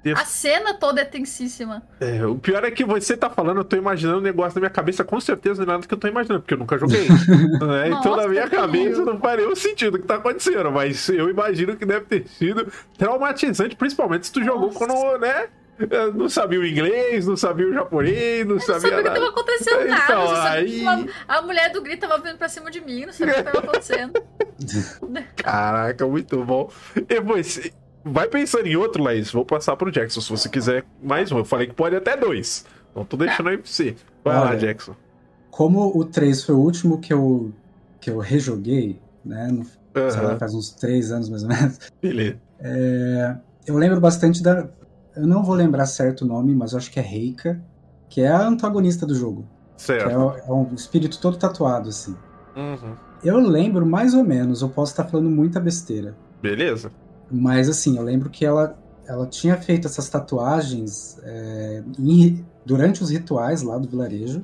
[0.01, 0.21] Tenso.
[0.21, 1.83] A cena toda é tensíssima.
[1.99, 4.69] É, o pior é que você tá falando, eu tô imaginando um negócio na minha
[4.69, 7.07] cabeça, com certeza não é nada que eu tô imaginando, porque eu nunca joguei.
[7.07, 7.89] né?
[8.01, 11.29] Então na Nossa, minha cabeça não faz nenhum sentido o que tá acontecendo, mas eu
[11.29, 14.77] imagino que deve ter sido traumatizante, principalmente se tu jogou Nossa.
[14.79, 15.47] quando, né?
[16.13, 18.73] não sabia o inglês, não sabia o japonês, não sabia.
[18.73, 20.03] Não sabia o que tava acontecendo nada.
[20.03, 20.85] Então, aí...
[21.27, 23.59] A mulher do grito tava vindo pra cima de mim, não sabia o que tava
[23.65, 24.23] acontecendo.
[25.35, 26.71] Caraca, muito bom.
[27.09, 27.73] E você,
[28.03, 29.31] vai pensando em outro, Laís.
[29.31, 31.39] Vou passar pro Jackson se você quiser mais um.
[31.39, 32.65] Eu falei que pode até dois.
[32.91, 33.95] Então tô deixando aí pra você.
[34.23, 34.95] Vai Olha, lá, Jackson.
[35.49, 37.51] Como o 3 foi o último que eu,
[37.99, 39.47] que eu rejoguei, né?
[39.47, 40.23] No, uhum.
[40.23, 41.79] lá, faz uns três anos mais ou menos.
[42.01, 42.37] Beleza.
[42.59, 43.35] É,
[43.65, 44.67] eu lembro bastante da.
[45.15, 47.61] Eu não vou lembrar certo o nome, mas eu acho que é Reika,
[48.09, 49.45] que é a antagonista do jogo.
[49.75, 50.09] Certo.
[50.09, 52.15] É, é, um espírito todo tatuado, assim.
[52.55, 52.95] Uhum.
[53.23, 56.15] Eu lembro mais ou menos, eu posso estar falando muita besteira.
[56.41, 56.91] Beleza.
[57.31, 58.77] Mas assim, eu lembro que ela,
[59.07, 64.43] ela tinha feito essas tatuagens é, em, durante os rituais lá do vilarejo.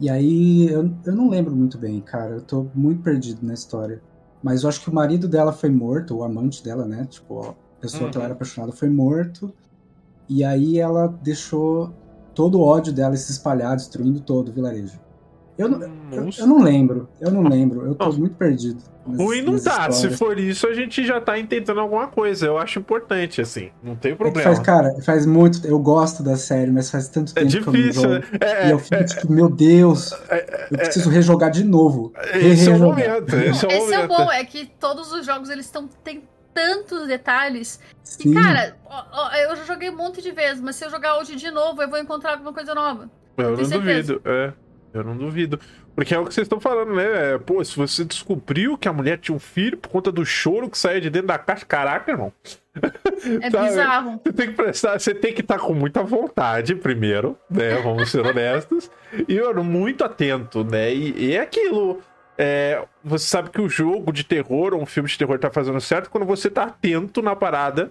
[0.00, 2.34] E aí eu, eu não lembro muito bem, cara.
[2.34, 4.02] Eu tô muito perdido na história.
[4.42, 7.06] Mas eu acho que o marido dela foi morto, o amante dela, né?
[7.08, 8.10] Tipo, a pessoa uhum.
[8.10, 9.52] que ela era apaixonada foi morto.
[10.28, 11.92] E aí ela deixou
[12.34, 14.98] todo o ódio dela se espalhar, destruindo todo o vilarejo.
[15.56, 18.82] Eu, não, eu, eu, não lembro, eu não lembro, eu tô muito perdido.
[19.04, 19.96] Ruim não tá, histórias.
[19.96, 22.46] se for isso, a gente já tá intentando alguma coisa.
[22.46, 24.40] Eu acho importante, assim, não tem problema.
[24.40, 25.66] É faz, cara, faz muito.
[25.66, 28.26] Eu gosto da série, mas faz tanto é tempo é difícil, que eu não jogo.
[28.40, 32.12] É, e eu fico é, tipo, meu Deus, é, eu preciso rejogar de novo.
[32.34, 33.34] Esse é o momento.
[33.34, 36.22] Esse, é, o, esse é o bom, é que todos os jogos eles estão tem
[36.54, 37.80] tantos detalhes.
[38.04, 38.30] Sim.
[38.30, 38.76] E, cara,
[39.42, 41.88] eu já joguei um monte de vezes, mas se eu jogar hoje de novo, eu
[41.88, 43.10] vou encontrar alguma coisa nova.
[43.36, 44.52] Eu não duvido, é.
[44.92, 45.58] Eu não duvido.
[45.94, 47.34] Porque é o que vocês estão falando, né?
[47.34, 50.68] É, pô, se você descobriu que a mulher tinha um filho por conta do choro
[50.68, 52.32] que saía de dentro da caixa, caraca, irmão.
[53.40, 54.20] É bizarro.
[54.24, 57.76] Você tem que prestar, você tem que estar tá com muita vontade, primeiro, né?
[57.82, 58.90] Vamos ser honestos.
[59.28, 60.92] e, mano, muito atento, né?
[60.92, 62.00] E, e é aquilo.
[62.36, 65.80] É, você sabe que o jogo de terror ou um filme de terror tá fazendo
[65.80, 67.90] certo quando você tá atento na parada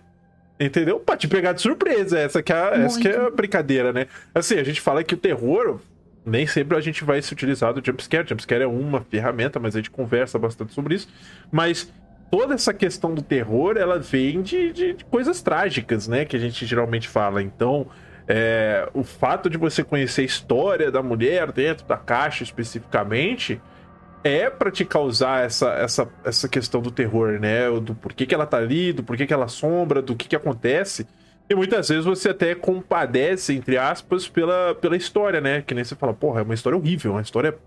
[0.61, 0.99] Entendeu?
[0.99, 2.19] Pra te pegar de surpresa.
[2.19, 4.05] Essa que, é, essa que é a brincadeira, né?
[4.33, 5.79] Assim, a gente fala que o terror
[6.25, 8.27] nem sempre a gente vai se utilizar do jumpscare.
[8.27, 11.07] Jumpscare é uma ferramenta, mas a gente conversa bastante sobre isso.
[11.51, 11.91] Mas
[12.29, 16.23] toda essa questão do terror, ela vem de, de, de coisas trágicas, né?
[16.25, 17.41] Que a gente geralmente fala.
[17.41, 17.87] Então,
[18.27, 23.61] é, o fato de você conhecer a história da mulher dentro da caixa especificamente
[24.23, 27.67] é para te causar essa, essa, essa questão do terror, né?
[27.81, 31.07] Do porquê que ela tá ali, do porquê que ela assombra, do que que acontece.
[31.51, 35.61] E muitas vezes você até compadece, entre aspas, pela, pela história, né?
[35.61, 37.59] Que nem você fala, porra, é uma história horrível, uma história.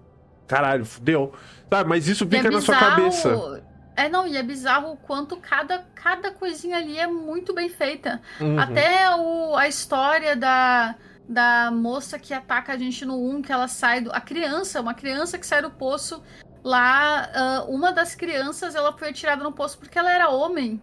[0.49, 1.35] Caralho, fudeu.
[1.69, 3.63] Sabe, mas isso fica é na sua cabeça.
[3.95, 8.23] É, não, e é bizarro o quanto cada, cada coisinha ali é muito bem feita.
[8.41, 8.59] Uhum.
[8.59, 10.95] Até o, a história da,
[11.29, 14.11] da moça que ataca a gente no 1, que ela sai do.
[14.13, 16.23] A criança, uma criança que sai do poço
[16.63, 17.29] lá.
[17.69, 20.81] Uh, uma das crianças ela foi atirada no poço porque ela era homem.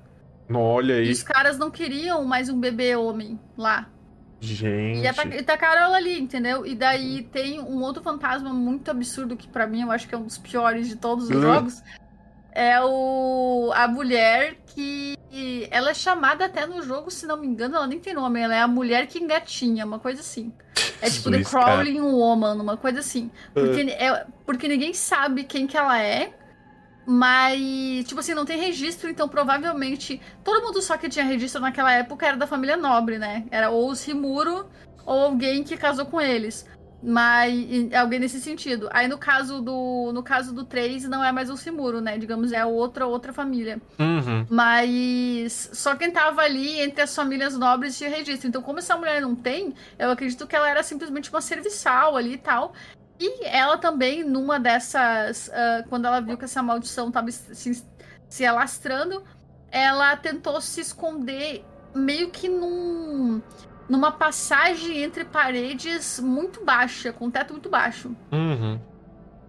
[0.54, 1.08] Olha aí.
[1.08, 3.88] E os caras não queriam mais um bebê homem lá.
[4.40, 5.08] Gente.
[5.38, 6.66] E tacaram ela ali, entendeu?
[6.66, 10.18] E daí tem um outro fantasma muito absurdo que para mim eu acho que é
[10.18, 11.42] um dos piores de todos os uhum.
[11.42, 11.84] jogos.
[12.52, 15.16] É o a mulher que
[15.70, 18.56] ela é chamada até no jogo, se não me engano, ela nem tem nome, ela
[18.56, 20.52] é a mulher que engatinha, uma coisa assim.
[21.02, 23.32] É tipo The Crawling Woman, uma coisa assim.
[23.54, 23.90] Porque, uh.
[23.90, 26.34] é, porque ninguém sabe quem que ela é.
[27.06, 31.92] Mas, tipo assim, não tem registro, então provavelmente todo mundo só que tinha registro naquela
[31.92, 33.46] época era da família nobre, né?
[33.50, 34.68] Era ou os Rimuro
[35.06, 36.66] ou alguém que casou com eles.
[37.04, 38.88] Mas alguém nesse sentido.
[38.92, 42.18] Aí no caso do no caso do 3 não é mais o Simuro, né?
[42.18, 43.82] Digamos, é outra outra família.
[43.98, 44.46] Uhum.
[44.50, 48.48] Mas só quem tava ali entre as famílias nobres tinha registro.
[48.48, 52.34] Então, como essa mulher não tem, eu acredito que ela era simplesmente uma serviçal ali
[52.34, 52.74] e tal.
[53.22, 55.48] E ela também, numa dessas.
[55.50, 57.86] Uh, quando ela viu que essa maldição estava se,
[58.28, 59.24] se alastrando,
[59.70, 61.64] ela tentou se esconder
[61.94, 63.40] meio que num,
[63.88, 68.10] numa passagem entre paredes muito baixa, com teto muito baixo.
[68.32, 68.80] Uhum.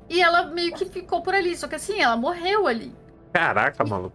[0.07, 2.95] E ela meio que ficou por ali, só que assim, ela morreu ali.
[3.33, 4.15] Caraca, maluco.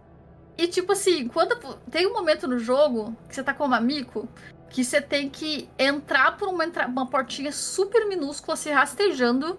[0.56, 1.58] E tipo assim, quando
[1.90, 4.28] tem um momento no jogo que você tá com o amigo
[4.70, 6.86] que você tem que entrar por uma, entra...
[6.86, 9.58] uma portinha super minúscula se rastejando.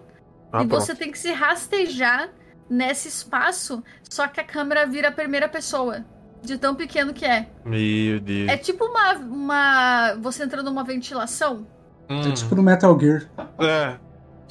[0.52, 0.80] Ah, e pronto.
[0.80, 2.30] você tem que se rastejar
[2.68, 6.04] nesse espaço, só que a câmera vira a primeira pessoa.
[6.42, 7.50] De tão pequeno que é.
[7.64, 8.48] Meu Deus.
[8.48, 9.12] É tipo uma.
[9.12, 11.66] uma você entrando numa ventilação.
[12.08, 12.22] Hum.
[12.22, 13.28] É tipo no Metal Gear.
[13.58, 13.98] É.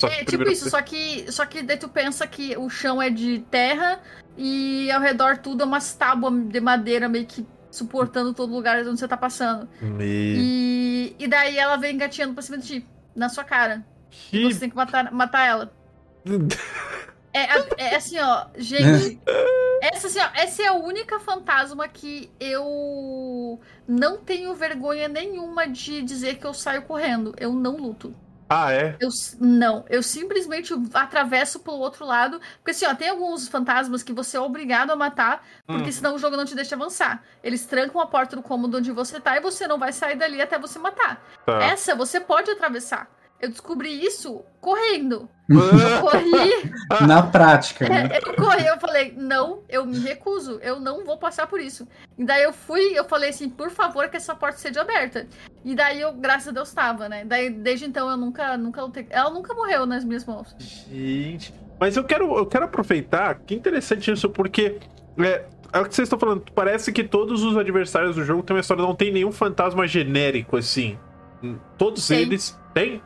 [0.05, 3.39] é tipo isso, só que, só que daí tu pensa que o chão é de
[3.49, 3.99] terra
[4.37, 8.99] e ao redor tudo é umas tábuas de madeira meio que suportando todo lugar onde
[8.99, 9.67] você tá passando.
[9.99, 13.85] E, e daí ela vem engatinhando pra cima de ti, na sua cara.
[14.09, 14.37] Que...
[14.37, 15.73] E você tem que matar, matar ela.
[17.33, 19.19] é, é, assim, ó, gente.
[19.81, 26.01] Essa assim, ó, essa é a única fantasma que eu não tenho vergonha nenhuma de
[26.01, 27.33] dizer que eu saio correndo.
[27.37, 28.13] Eu não luto.
[28.49, 28.97] Ah, é?
[28.99, 32.41] Eu, não, eu simplesmente atravesso pro outro lado.
[32.57, 35.91] Porque assim, ó, tem alguns fantasmas que você é obrigado a matar, porque hum.
[35.91, 37.23] senão o jogo não te deixa avançar.
[37.43, 40.41] Eles trancam a porta do cômodo onde você tá e você não vai sair dali
[40.41, 41.23] até você matar.
[41.45, 41.61] Tá.
[41.63, 43.07] Essa você pode atravessar.
[43.41, 45.29] Eu descobri isso correndo.
[45.49, 46.71] Eu corri.
[47.07, 48.09] Na prática, né?
[48.11, 51.87] É, eu corri, eu falei, não, eu me recuso, eu não vou passar por isso.
[52.17, 55.25] E daí eu fui, eu falei assim, por favor, que essa porta seja aberta.
[55.63, 57.23] E daí eu, graças a Deus, tava, né?
[57.25, 59.07] Daí, desde então eu nunca, nunca lutei.
[59.09, 60.55] Ela nunca morreu nas minhas mãos.
[60.59, 61.53] Gente.
[61.79, 64.79] Mas eu quero, eu quero aproveitar, que interessante isso, porque
[65.17, 66.43] é, é o que vocês estão falando.
[66.53, 70.57] Parece que todos os adversários do jogo têm uma história, não tem nenhum fantasma genérico,
[70.57, 70.97] assim.
[71.77, 72.15] Todos Sim.
[72.15, 73.01] eles têm.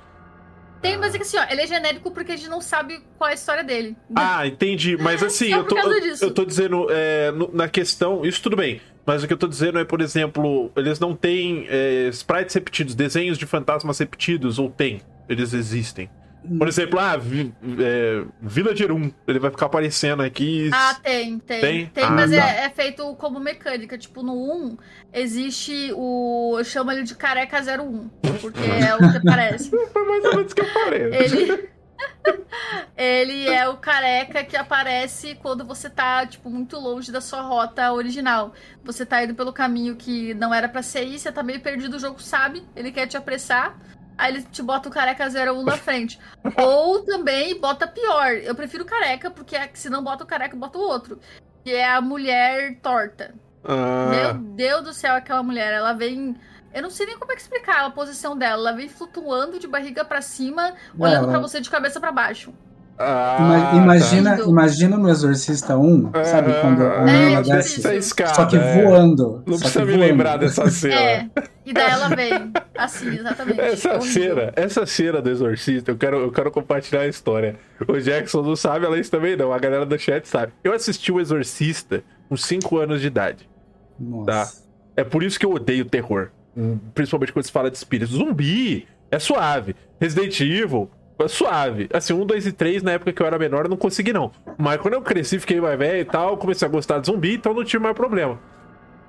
[0.84, 3.30] Tem, mas é que assim, ó, ele é genérico porque a gente não sabe qual
[3.30, 3.96] é a história dele.
[4.14, 4.98] Ah, entendi.
[4.98, 8.82] Mas assim, eu tô, eu, tô dizendo, é, na questão, isso tudo bem.
[9.06, 12.96] Mas o que eu tô dizendo é, por exemplo, eles não têm é, sprites repetidos,
[12.96, 15.02] desenhos de fantasmas repetidos, ou tem?
[15.30, 16.10] Eles existem.
[16.58, 20.70] Por exemplo, ah, vi, é, Villager 1, ele vai ficar aparecendo aqui.
[20.74, 21.62] Ah, tem, tem.
[21.62, 23.98] Tem, tem ah, mas é, é, feito como mecânica.
[23.98, 24.78] Tipo, no 1
[25.14, 26.56] existe o.
[26.58, 28.10] Eu chamo ele de careca 01,
[28.42, 29.70] porque é o que aparece.
[29.94, 31.02] Foi mais ou menos o que eu falei.
[31.02, 31.74] Ele.
[32.98, 37.92] ele é o careca que aparece quando você tá, tipo, muito longe da sua rota
[37.94, 38.54] original.
[38.84, 41.96] Você tá indo pelo caminho que não era para ser ir, você tá meio perdido,
[41.96, 43.78] o jogo sabe, ele quer te apressar.
[44.18, 46.20] Aí ele te bota o careca 01 na frente.
[46.58, 48.34] Ou também bota pior.
[48.34, 51.20] Eu prefiro careca, porque se não bota o careca, bota o outro.
[51.64, 53.34] Que é a mulher torta.
[53.64, 54.08] Ah.
[54.10, 55.74] Meu Deus do céu, aquela mulher.
[55.74, 56.36] Ela vem.
[56.74, 58.70] Eu não sei nem como é que explicar a posição dela.
[58.70, 62.54] Ela vem flutuando de barriga para cima, olhando para você de cabeça para baixo.
[63.06, 64.44] Ah, imagina, tá.
[64.44, 66.54] imagina no Exorcista 1, é, sabe?
[66.62, 67.86] Quando a menina é, desce.
[67.86, 68.82] É escada, só que é.
[68.82, 69.44] voando.
[69.46, 70.06] Não precisa me voando.
[70.06, 70.96] lembrar dessa cena.
[70.96, 71.30] É,
[71.66, 72.52] e daí ela vem.
[72.78, 73.60] Assim, exatamente.
[73.60, 77.58] Essa cena, essa cena do Exorcista, eu quero, eu quero compartilhar a história.
[77.86, 79.52] O Jackson não sabe, ela isso também não.
[79.52, 80.54] A galera do chat sabe.
[80.64, 83.50] Eu assisti o Exorcista com 5 anos de idade.
[84.00, 84.26] Nossa.
[84.26, 84.50] Tá?
[84.96, 86.30] É por isso que eu odeio terror.
[86.94, 88.12] Principalmente quando se fala de espírito.
[88.12, 89.76] Zumbi é suave.
[90.00, 90.90] Resident Evil
[91.28, 91.90] suave.
[91.94, 94.32] Assim, um, dois e três, na época que eu era menor, eu não consegui, não.
[94.58, 97.54] Mas quando eu cresci, fiquei mais velho e tal, comecei a gostar de zumbi, então
[97.54, 98.40] não tive mais problema.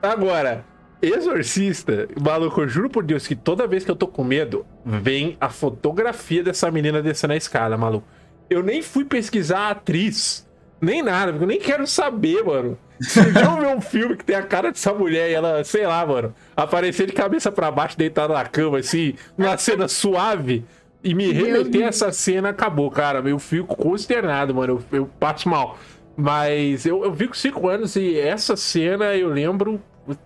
[0.03, 0.65] Agora,
[1.03, 5.37] Exorcista, maluco, eu juro por Deus que toda vez que eu tô com medo, vem
[5.41, 8.07] a fotografia dessa menina descendo a escada, maluco.
[8.49, 10.49] Eu nem fui pesquisar a atriz,
[10.81, 12.79] nem nada, porque eu nem quero saber, mano.
[13.01, 16.07] Se eu ver um filme que tem a cara dessa mulher e ela, sei lá,
[16.07, 20.65] mano, aparecer de cabeça para baixo, deitada na cama, assim, numa cena suave,
[21.05, 23.21] e me remeter a essa cena acabou, cara.
[23.29, 24.83] Eu fico consternado, mano.
[24.91, 25.79] Eu, eu passo mal.
[26.17, 29.81] Mas eu, eu vi com 5 anos e essa cena eu lembro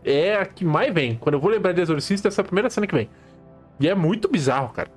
[0.05, 1.17] é a que mais vem.
[1.17, 3.11] Quando eu vou lembrar de Exorcista, essa é a primeira cena que vem.
[3.81, 4.89] E é muito bizarro, cara.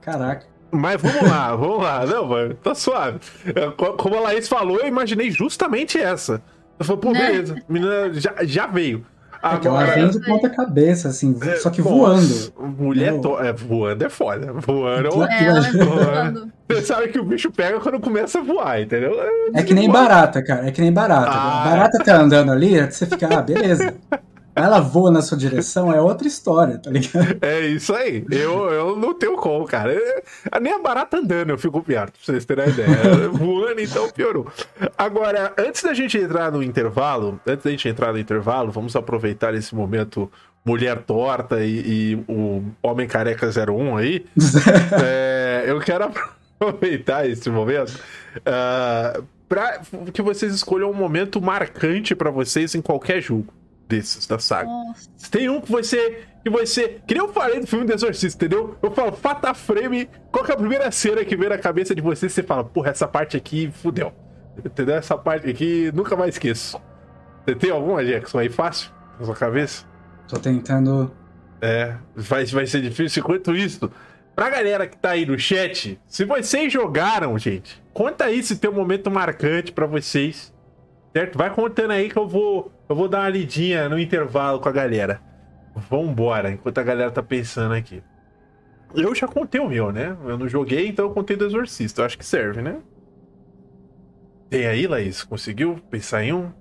[0.00, 0.46] Caraca.
[0.70, 2.06] Mas vamos lá, vamos lá.
[2.06, 3.20] Não, mano, tá suave.
[3.96, 6.42] Como a Laís falou, eu imaginei justamente essa.
[6.78, 7.30] Eu falei, pô, né?
[7.30, 9.06] beleza, menina já, já veio.
[9.46, 12.50] Agora, ela vem de ponta cabeça, assim, é, só que voando.
[12.78, 13.38] Mulher to...
[13.38, 14.54] é, voando é foda.
[14.54, 16.52] Voando é, é voando.
[16.66, 19.12] Você sabe que o bicho pega quando começa a voar, entendeu?
[19.20, 20.66] É, é que nem barata, cara.
[20.66, 21.30] É que nem barata.
[21.30, 21.64] Ah.
[21.68, 23.92] Barata tá andando ali, você fica, ah, beleza.
[24.54, 27.38] ela voa na sua direção, é outra história, tá ligado?
[27.40, 28.24] É isso aí.
[28.30, 29.92] Eu, eu não tenho como, cara.
[29.92, 30.22] Eu,
[30.60, 33.28] nem a barata andando eu fico pior, pra vocês terem a ideia.
[33.32, 34.46] Voando, então piorou.
[34.96, 39.54] Agora, antes da gente entrar no intervalo, antes da gente entrar no intervalo, vamos aproveitar
[39.54, 40.30] esse momento
[40.64, 44.24] mulher torta e, e o homem careca 01 aí.
[45.02, 46.12] é, eu quero
[46.60, 47.98] aproveitar esse momento
[48.38, 49.80] uh, para
[50.12, 53.52] que vocês escolham um momento marcante para vocês em qualquer jogo
[53.88, 54.68] desses da saga.
[54.68, 55.08] Nossa.
[55.30, 56.24] Tem um que você.
[56.42, 57.00] Que você.
[57.06, 58.76] Que nem eu falei do filme do Exorcista, entendeu?
[58.82, 60.08] Eu falo, fata frame.
[60.30, 62.28] Qual que é a primeira cena que vem na cabeça de você?
[62.28, 64.12] Você fala, porra, essa parte aqui fudeu.
[64.64, 64.96] Entendeu?
[64.96, 66.80] Essa parte aqui nunca mais esqueço.
[67.44, 68.90] Você tem alguma, Jackson, aí fácil?
[69.18, 69.84] Na sua cabeça?
[70.28, 71.12] Tô tentando.
[71.60, 73.22] É, vai, vai ser difícil.
[73.22, 73.90] Enquanto isso,
[74.34, 78.70] pra galera que tá aí no chat, se vocês jogaram, gente, conta aí se tem
[78.70, 80.52] um momento marcante para vocês.
[81.16, 81.38] Certo?
[81.38, 84.72] Vai contando aí que eu vou eu vou dar uma lidinha no intervalo com a
[84.72, 85.20] galera.
[85.74, 88.02] Vambora, enquanto a galera tá pensando aqui.
[88.94, 90.16] Eu já contei o meu, né?
[90.24, 92.00] Eu não joguei, então eu contei do Exorcista.
[92.00, 92.80] Eu acho que serve, né?
[94.48, 95.24] Tem aí, Laís?
[95.24, 96.52] Conseguiu pensar em um?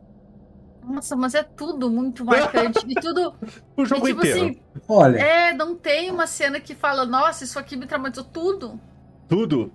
[0.84, 2.84] Nossa, mas é tudo muito marcante.
[2.88, 3.36] e tudo.
[3.78, 4.46] o jogo e, tipo, inteiro.
[4.46, 5.18] Assim, Olha.
[5.18, 8.26] É, não tem uma cena que fala, nossa, isso aqui me traumatizou.
[8.26, 8.80] Tudo.
[9.28, 9.72] Tudo?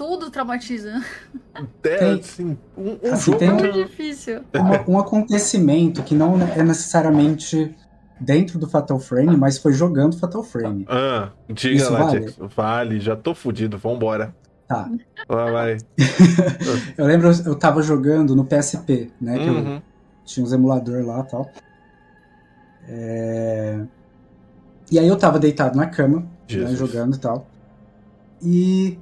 [0.00, 1.04] Tudo traumatiza.
[1.84, 4.40] É, assim, um, um assim, jogo um- Muito difícil.
[4.54, 7.76] Uma- um acontecimento que não é necessariamente
[8.18, 10.86] dentro do Fatal Frame, mas foi jogando Fatal Frame.
[10.88, 12.20] Ah, diga Isso lá, vale?
[12.20, 12.48] Jackson.
[12.48, 14.34] Vale, já tô fudido, vambora.
[14.66, 14.88] Tá.
[15.28, 15.76] Vai, vai.
[16.96, 19.36] Eu lembro, eu tava jogando no PSP, né?
[19.38, 19.82] Que eu Uhum.
[20.24, 21.52] tinha uns emulador lá e tal.
[22.88, 23.80] É,
[24.90, 27.46] E aí eu tava deitado na cama, né, jogando e tal.
[28.42, 28.98] E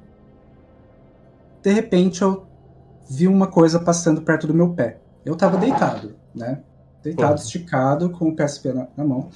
[1.69, 2.47] de repente eu
[3.11, 4.99] vi uma coisa passando perto do meu pé.
[5.23, 6.63] Eu tava deitado, né?
[7.03, 7.43] Deitado, Pô.
[7.43, 9.29] esticado, com o PSP na, na mão.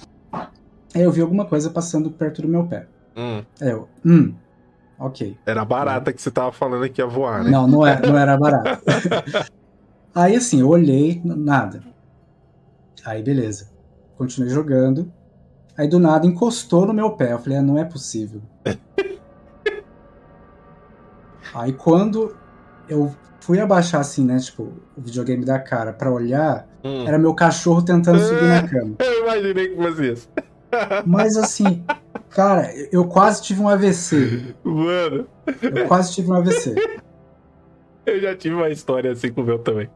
[0.95, 2.87] Aí eu vi alguma coisa passando perto do meu pé.
[3.15, 4.35] Hum, Aí eu, hum,
[4.99, 5.37] ok.
[5.45, 7.51] era barata que você tava falando que ia voar, né?
[7.51, 8.83] Não, não era, não era barato.
[10.15, 11.83] Aí assim, eu olhei, nada.
[13.05, 13.69] Aí beleza.
[14.17, 15.13] Continuei jogando.
[15.77, 17.33] Aí do nada encostou no meu pé.
[17.33, 18.41] Eu falei, ah, não é possível.
[21.55, 22.35] Aí quando
[22.89, 27.07] eu fui abaixar assim, né, tipo, o videogame da cara pra olhar, Hum.
[27.07, 28.95] era meu cachorro tentando subir na cama.
[28.99, 30.29] Eu imaginei que fosse isso.
[31.07, 31.85] Mas assim,
[32.31, 34.55] cara, eu quase tive um AVC.
[34.65, 35.27] Mano,
[35.63, 36.75] Eu quase tive um AVC.
[38.07, 39.89] eu já tive uma história assim com o meu também.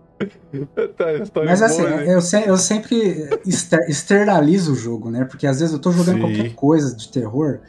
[0.97, 2.15] Tá, Mas assim, boa, né?
[2.15, 5.25] eu, se- eu sempre exter- externalizo o jogo, né?
[5.25, 6.21] Porque às vezes eu tô jogando Sim.
[6.21, 7.61] qualquer coisa de terror,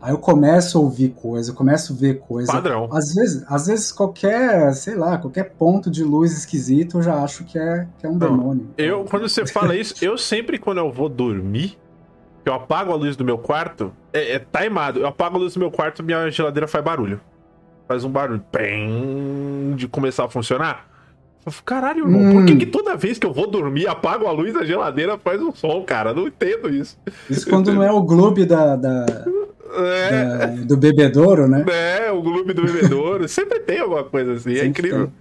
[0.00, 2.52] aí eu começo a ouvir coisa, eu começo a ver coisa.
[2.52, 2.88] Padrão.
[2.92, 7.44] Às vezes, às vezes qualquer, sei lá, qualquer ponto de luz esquisito eu já acho
[7.44, 8.68] que é, que é um Não, demônio.
[8.78, 11.76] Eu, quando você fala isso, eu sempre, quando eu vou dormir,
[12.44, 15.00] eu apago a luz do meu quarto, é, é timado.
[15.00, 17.20] Eu apago a luz do meu quarto minha geladeira faz barulho.
[17.86, 18.42] Faz um barulho.
[18.52, 20.86] Pem, de começar a funcionar.
[21.44, 22.58] Eu falo, Caralho, irmão, por que, Hum.
[22.58, 25.82] que toda vez que eu vou dormir, apago a luz da geladeira faz um som,
[25.82, 26.12] cara?
[26.12, 26.98] Não entendo isso.
[27.30, 29.06] Isso quando não é o Gloob da, da-
[29.72, 31.64] É, da- do bebedouro, né?
[31.68, 33.26] é o Gloob do Bebedouro.
[33.28, 35.12] sempre tem alguma coisa assim, é Sempre incrível.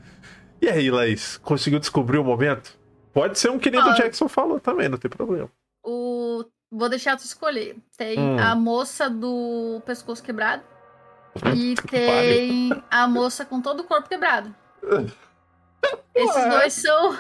[0.62, 2.78] E aí, Laís, conseguiu descobrir o momento?
[3.14, 3.94] Pode ser um que nem do Ah.
[3.94, 5.50] Jackson falou também, não tem problema.
[5.86, 6.44] O...
[6.72, 7.76] Vou deixar tu escolher.
[7.98, 8.38] Tem Hum.
[8.40, 10.64] a moça do pescoço quebrado
[11.56, 14.54] e Que tem a moça com todo o corpo quebrado.
[16.14, 17.16] Esses dois são.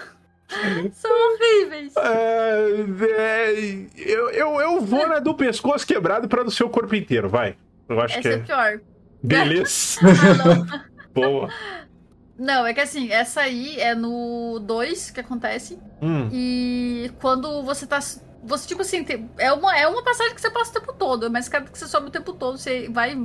[0.94, 1.94] São horríveis.
[1.98, 7.28] É, é, eu, eu, eu vou na do pescoço quebrado pra do seu corpo inteiro,
[7.30, 7.56] vai.
[7.90, 8.44] Eu acho que Essa é é.
[8.44, 8.80] pior.
[9.24, 10.00] Beleza.
[10.70, 10.86] Ah.
[11.14, 11.50] Boa.
[12.38, 15.80] Não, é que assim, essa aí é no 2 que acontece.
[16.02, 17.98] Hum, E quando você tá.
[18.44, 21.30] Você, tipo assim, tem- é, uma, é uma passagem que você passa o tempo todo,
[21.32, 23.18] mas cada que você sobe o tempo todo, você vai.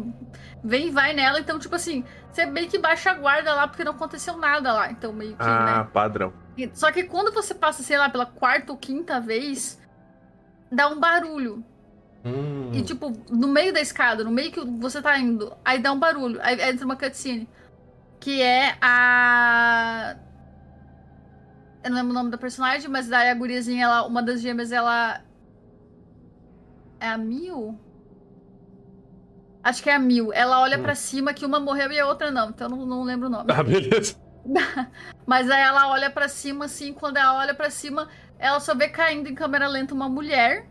[0.64, 2.02] Vem e vai nela, então, tipo assim,
[2.32, 4.90] você meio que baixa a guarda lá porque não aconteceu nada lá.
[4.90, 6.32] Então, meio que, ah, padrão.
[6.74, 9.80] Só que quando você passa, sei lá, pela quarta ou quinta vez,
[10.70, 11.64] dá um barulho.
[12.24, 12.70] Hum.
[12.72, 15.98] E, tipo, no meio da escada, no meio que você tá indo, aí dá um
[15.98, 16.38] barulho.
[16.42, 17.48] Aí entra uma cutscene.
[18.20, 20.16] Que é a.
[21.82, 24.70] Eu não lembro o nome da personagem, mas daí a guriazinha, ela, uma das gêmeas,
[24.70, 25.20] ela.
[27.00, 27.76] É a Mil?
[29.64, 30.32] Acho que é a Mil.
[30.32, 30.82] Ela olha Hum.
[30.82, 33.30] pra cima que uma morreu e a outra não, então eu não, não lembro o
[33.30, 33.52] nome.
[33.52, 34.14] Ah, beleza.
[35.26, 38.88] Mas aí ela olha pra cima, assim, quando ela olha pra cima, ela só vê
[38.88, 40.66] caindo em câmera lenta uma mulher.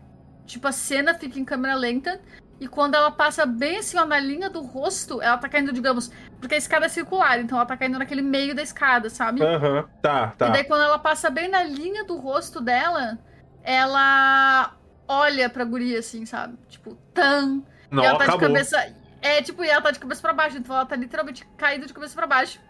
[0.46, 2.20] Tipo, a cena fica em câmera lenta.
[2.60, 6.12] E quando ela passa bem assim, ó, na linha do rosto, ela tá caindo, digamos,
[6.38, 9.42] porque a escada é circular, então ela tá caindo naquele meio da escada, sabe?
[9.42, 10.48] Aham, tá, E tá.
[10.48, 13.18] daí quando ela passa bem na linha do rosto dela,
[13.64, 14.76] ela
[15.08, 16.56] olha pra guria, assim, sabe?
[16.68, 17.62] Tipo, tan.
[17.90, 18.40] Não, e ela tá acabou.
[18.48, 18.94] de cabeça.
[19.20, 20.56] É, tipo, e ela tá de cabeça pra baixo.
[20.56, 22.60] Então ela tá literalmente caída de cabeça pra baixo.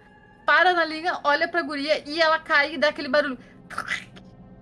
[0.45, 3.39] Para na linha, olha pra guria e ela cai e dá aquele barulho.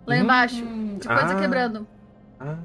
[0.06, 0.64] Lá embaixo.
[0.98, 1.40] De coisa ah.
[1.40, 1.88] quebrando.
[2.38, 2.56] Ah,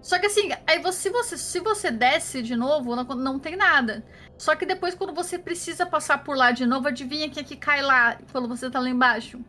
[0.00, 3.56] Só que assim, aí você, se você, se você desce de novo, não, não tem
[3.56, 4.04] nada.
[4.36, 7.56] Só que depois, quando você precisa passar por lá de novo, adivinha quem é que
[7.56, 9.40] cai lá quando você tá lá embaixo?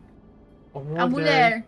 [0.74, 1.66] olha A mulher.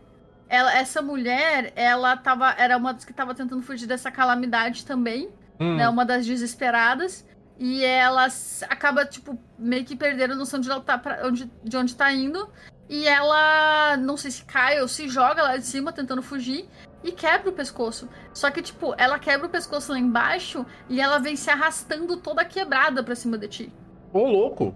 [0.48, 2.52] Ela, essa mulher, ela tava.
[2.58, 5.30] Era uma das que tava tentando fugir dessa calamidade também.
[5.60, 5.88] Hum, né?
[5.90, 7.26] Uma das desesperadas.
[7.60, 8.26] E ela
[8.70, 12.50] acaba, tipo, meio que perdendo a noção de, tá pra onde, de onde tá indo.
[12.88, 16.70] E ela, não sei se cai ou se joga lá de cima tentando fugir.
[17.04, 18.08] E quebra o pescoço.
[18.34, 22.46] Só que, tipo, ela quebra o pescoço lá embaixo e ela vem se arrastando toda
[22.46, 23.74] quebrada pra cima de ti.
[24.14, 24.74] Ô, louco.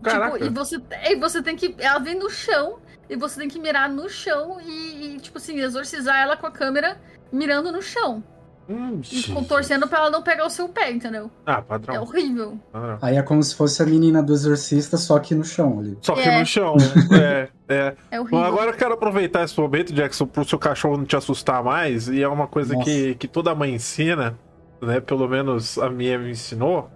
[0.00, 0.38] Caraca.
[0.38, 1.74] Tipo, e você, e você tem que.
[1.78, 2.78] Ela vem no chão
[3.08, 6.50] e você tem que mirar no chão e, e, tipo assim, exorcizar ela com a
[6.50, 6.96] câmera
[7.32, 8.22] mirando no chão.
[8.70, 9.34] Hum, E Jesus.
[9.34, 11.28] contorcendo pra ela não pegar o seu pé, entendeu?
[11.44, 12.02] Ah, É padrão.
[12.02, 12.58] horrível.
[12.72, 12.98] padrão.
[13.02, 15.98] Aí é como se fosse a menina do exorcista, só que no chão ali.
[16.02, 16.38] Só que É.
[16.38, 16.76] no chão.
[17.20, 17.94] é, é.
[18.12, 18.38] É horrível.
[18.38, 22.08] Bom, agora eu quero aproveitar esse momento, Jackson, pro seu cachorro não te assustar mais.
[22.08, 22.84] E é uma coisa Nossa.
[22.84, 24.38] que, que toda mãe ensina,
[24.80, 25.00] né?
[25.00, 26.88] Pelo menos a minha me ensinou.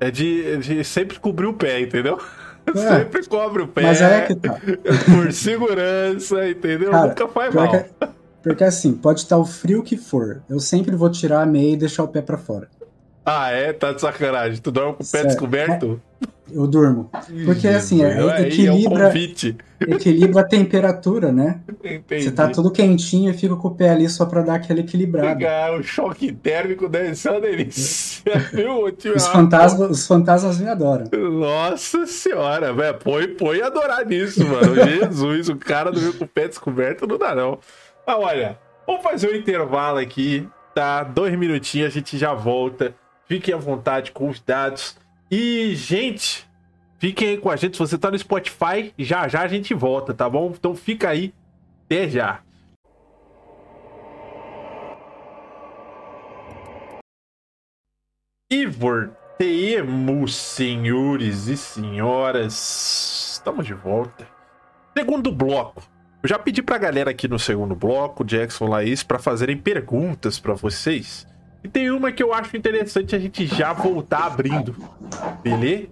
[0.00, 2.20] É de, de sempre cobrir o pé, entendeu?
[2.66, 3.82] É, sempre cobre o pé.
[3.82, 4.54] Mas é que tá.
[5.12, 6.92] Por segurança, entendeu?
[6.92, 7.68] Cara, Nunca faz mal.
[7.68, 7.84] Que,
[8.48, 10.42] porque assim, pode estar o frio que for.
[10.48, 12.68] Eu sempre vou tirar a meia e deixar o pé para fora.
[13.24, 13.72] Ah, é?
[13.72, 14.60] Tá de sacanagem.
[14.60, 15.28] Tu dorme com o pé Sério?
[15.28, 16.00] descoberto?
[16.50, 17.10] Eu durmo.
[17.44, 21.60] Porque assim, é, equilibra, é um equilibra a temperatura, né?
[21.84, 22.24] Entendi.
[22.24, 25.36] Você tá tudo quentinho e fica com o pé ali só pra dar aquela equilibrada.
[25.36, 28.22] Pegar o choque térmico deve ser uma delícia.
[29.14, 31.04] os, fantasmas, os fantasmas me adoram.
[31.12, 32.98] Nossa senhora, velho.
[32.98, 34.74] Põe, põe adorar nisso, mano.
[34.88, 37.58] Jesus, o cara dormiu com o pé descoberto não dá, não.
[38.08, 41.02] Mas olha, vamos fazer um intervalo aqui, tá?
[41.02, 42.94] Dois minutinhos, a gente já volta.
[43.26, 44.96] Fiquem à vontade, convidados.
[45.30, 46.48] E, gente,
[46.98, 47.76] fiquem aí com a gente.
[47.76, 50.54] Se você tá no Spotify, já já a gente volta, tá bom?
[50.58, 51.34] Então fica aí.
[51.84, 52.40] Até já.
[58.50, 63.34] E voltemos, senhores e senhoras.
[63.34, 64.26] Estamos de volta.
[64.96, 65.97] Segundo bloco.
[66.28, 71.26] Já pedi pra galera aqui no segundo bloco, Jackson Laís, para fazerem perguntas para vocês.
[71.64, 74.76] E tem uma que eu acho interessante a gente já voltar abrindo,
[75.42, 75.88] beleza?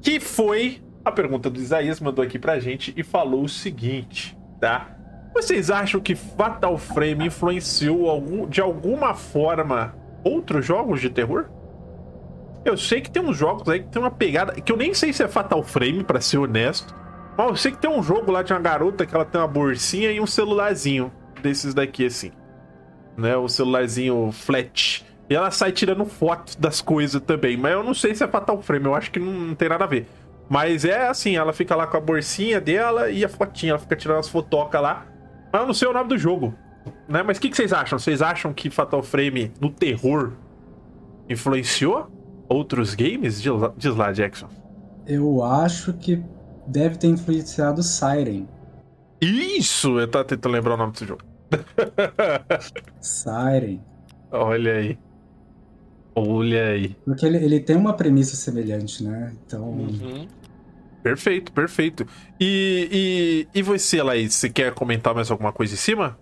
[0.00, 4.96] Que foi a pergunta do Isaías, mandou aqui pra gente e falou o seguinte, tá?
[5.34, 9.94] Vocês acham que Fatal Frame influenciou algum, de alguma forma
[10.24, 11.50] outros jogos de terror?
[12.64, 15.12] Eu sei que tem uns jogos aí que tem uma pegada que eu nem sei
[15.12, 16.98] se é Fatal Frame, para ser honesto.
[17.40, 19.48] Mas eu sei que tem um jogo lá de uma garota que ela tem uma
[19.48, 21.10] bolsinha e um celularzinho
[21.42, 22.32] desses daqui assim
[23.20, 23.36] né?
[23.36, 25.04] O celularzinho flat.
[25.28, 27.56] E ela sai tirando fotos das coisas também.
[27.56, 29.84] Mas eu não sei se é Fatal Frame, eu acho que não, não tem nada
[29.84, 30.08] a ver.
[30.48, 33.94] Mas é assim, ela fica lá com a bolsinha dela e a fotinha, ela fica
[33.94, 35.06] tirando as fotocas lá.
[35.52, 36.54] Mas eu não sei o nome do jogo.
[37.08, 37.22] Né?
[37.22, 37.98] Mas o que, que vocês acham?
[37.98, 40.32] Vocês acham que Fatal Frame no terror
[41.28, 42.10] influenciou
[42.48, 43.40] outros games?
[43.76, 44.48] Diz lá, Jackson.
[45.06, 46.20] Eu acho que
[46.66, 48.46] deve ter influenciado Siren.
[49.20, 49.98] Isso!
[50.00, 51.22] Eu tava tentando lembrar o nome desse jogo.
[53.00, 53.80] Siren.
[54.30, 54.98] Olha aí.
[56.14, 56.96] Olha aí.
[57.04, 59.32] Porque ele, ele tem uma premissa semelhante, né?
[59.46, 59.62] Então.
[59.70, 60.28] Uhum.
[61.02, 62.06] Perfeito, perfeito.
[62.38, 66.18] E, e, e você, Laís, você quer comentar mais alguma coisa em cima?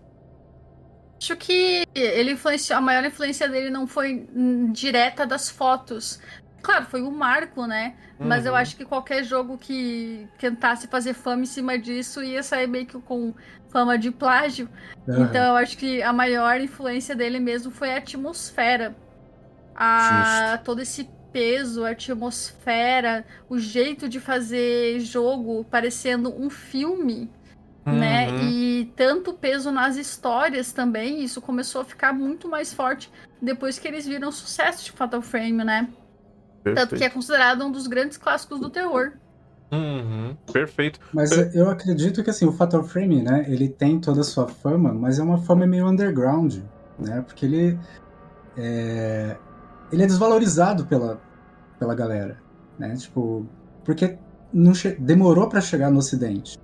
[1.20, 4.28] Acho que ele influenciou, a maior influência dele não foi
[4.72, 6.20] direta das fotos.
[6.62, 7.94] Claro, foi um marco, né?
[8.18, 8.58] Mas eu uhum.
[8.58, 12.98] acho que qualquer jogo que tentasse fazer fama em cima disso ia sair meio que
[13.00, 13.32] com
[13.68, 14.68] fama de plágio.
[15.06, 15.22] Uhum.
[15.22, 18.96] Então eu acho que a maior influência dele mesmo foi a atmosfera.
[19.74, 27.30] A, todo esse peso, a atmosfera, o jeito de fazer jogo parecendo um filme.
[27.86, 27.92] Né?
[27.92, 27.98] Uhum.
[27.98, 28.44] Né?
[28.44, 33.86] E tanto peso nas histórias também, isso começou a ficar muito mais forte depois que
[33.86, 35.88] eles viram o sucesso de Fatal Frame, né?
[36.62, 36.88] Perfeito.
[36.88, 39.12] Tanto que é considerado um dos grandes clássicos do terror.
[39.70, 40.98] Uhum, perfeito.
[41.12, 44.92] Mas eu acredito que assim, o Fatal Frame, né, ele tem toda a sua fama,
[44.94, 46.56] mas é uma fama meio underground,
[46.98, 47.22] né?
[47.26, 47.78] Porque ele
[48.56, 49.36] é,
[49.92, 51.20] ele é desvalorizado pela,
[51.78, 52.38] pela galera,
[52.78, 52.96] né?
[52.96, 53.46] Tipo,
[53.84, 54.18] porque
[54.52, 56.58] não demorou para chegar no Ocidente,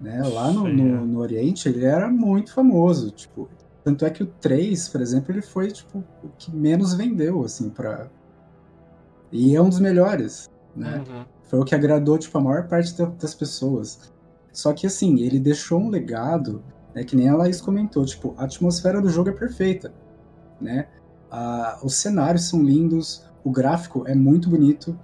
[0.00, 0.22] né?
[0.22, 1.00] Lá no, no, é.
[1.00, 3.48] no, Oriente ele era muito famoso, tipo,
[3.84, 7.68] tanto é que o 3, por exemplo, ele foi tipo o que menos vendeu assim
[7.68, 8.08] para
[9.30, 11.04] e é um dos melhores, né?
[11.08, 11.24] Uhum.
[11.44, 14.12] Foi o que agradou, tipo, a maior parte das pessoas.
[14.52, 16.62] Só que, assim, ele deixou um legado,
[16.94, 19.92] né, que nem a Laís comentou, tipo, a atmosfera do jogo é perfeita,
[20.60, 20.88] né?
[21.30, 24.98] Ah, os cenários são lindos, o gráfico é muito bonito.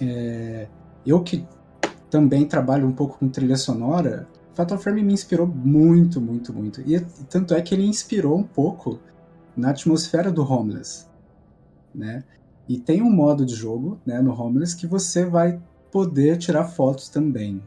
[0.00, 0.68] É...
[1.06, 1.46] Eu que
[2.10, 6.80] também trabalho um pouco com trilha sonora, Fatal Frame me inspirou muito, muito, muito.
[6.80, 8.98] E tanto é que ele inspirou um pouco
[9.56, 11.06] na atmosfera do Homeless,
[11.94, 12.24] né?
[12.68, 15.60] E tem um modo de jogo, né, no Homeless, que você vai
[15.90, 17.62] poder tirar fotos também.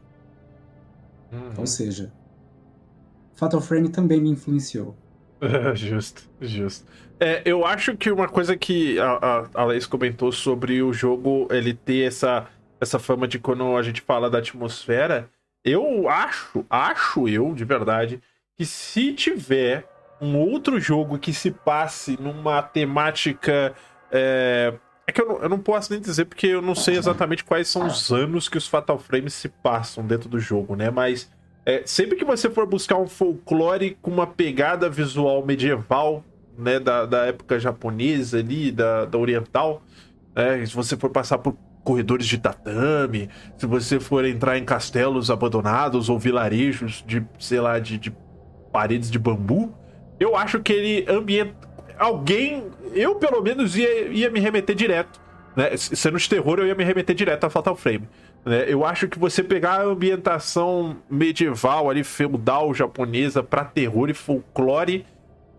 [1.32, 1.54] Uhum.
[1.58, 2.12] Ou seja,
[3.34, 4.94] Fatal Frame também me influenciou.
[5.74, 6.86] justo, justo.
[7.18, 11.74] É, eu acho que uma coisa que a, a, a comentou sobre o jogo ele
[11.74, 12.46] ter essa,
[12.80, 15.28] essa fama de quando a gente fala da atmosfera,
[15.64, 18.20] eu acho, acho eu, de verdade,
[18.56, 19.88] que se tiver
[20.20, 23.74] um outro jogo que se passe numa temática
[24.10, 24.74] é,
[25.12, 27.86] que eu não, eu não, posso nem dizer porque eu não sei exatamente quais são
[27.86, 30.90] os anos que os Fatal Frames se passam dentro do jogo, né?
[30.90, 31.30] Mas
[31.64, 36.24] é, sempre que você for buscar um folclore com uma pegada visual medieval,
[36.58, 36.80] né?
[36.80, 39.82] Da, da época japonesa ali, da, da oriental,
[40.34, 40.64] né?
[40.66, 46.08] Se você for passar por corredores de tatame, se você for entrar em castelos abandonados
[46.08, 48.12] ou vilarejos de, sei lá, de, de
[48.72, 49.74] paredes de bambu,
[50.18, 51.71] eu acho que ele ambienta
[52.02, 55.20] alguém, eu pelo menos ia, ia me remeter direto
[55.56, 55.76] Né?
[55.76, 58.08] Sendo de terror, eu ia me remeter direto a Fatal Frame.
[58.44, 58.64] Né?
[58.66, 65.06] Eu acho que você pegar a ambientação medieval, ali, feudal, japonesa, pra terror e folclore,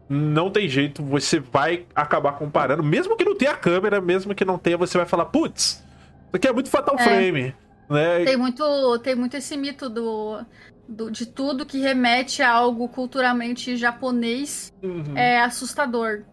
[0.09, 2.83] não tem jeito, você vai acabar comparando.
[2.83, 5.83] Mesmo que não tenha câmera, mesmo que não tenha, você vai falar, putz,
[6.27, 7.03] isso aqui é muito Fatal é.
[7.03, 7.55] Frame.
[7.89, 8.25] Né?
[8.25, 10.41] Tem, muito, tem muito esse mito do,
[10.87, 15.15] do, de tudo que remete a algo culturalmente japonês uhum.
[15.15, 16.23] é assustador.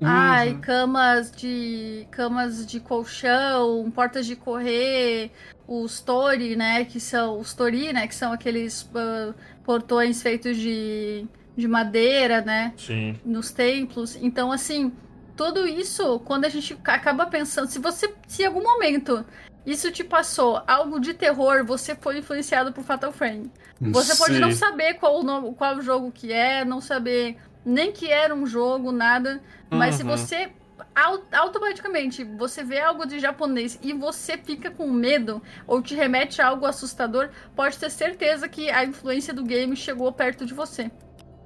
[0.00, 0.08] Uhum.
[0.08, 5.30] Ai, camas de camas de colchão, portas de correr,
[5.66, 9.34] os tori, né, que são os tori, né, que são aqueles uh,
[9.64, 11.26] portões feitos de,
[11.56, 13.18] de madeira, né, Sim.
[13.24, 14.16] nos templos.
[14.16, 14.92] Então, assim,
[15.34, 19.24] tudo isso, quando a gente acaba pensando, se você, se em algum momento
[19.66, 23.50] isso te passou algo de terror, você foi influenciado por Fatal Frame.
[23.80, 24.18] Você Sim.
[24.18, 27.36] pode não saber qual o nome, qual o jogo que é, não saber
[27.66, 29.42] nem que era um jogo, nada.
[29.68, 30.16] Mas uhum.
[30.16, 30.50] se você
[31.32, 36.46] automaticamente você vê algo de japonês e você fica com medo ou te remete a
[36.46, 40.90] algo assustador, pode ter certeza que a influência do game chegou perto de você.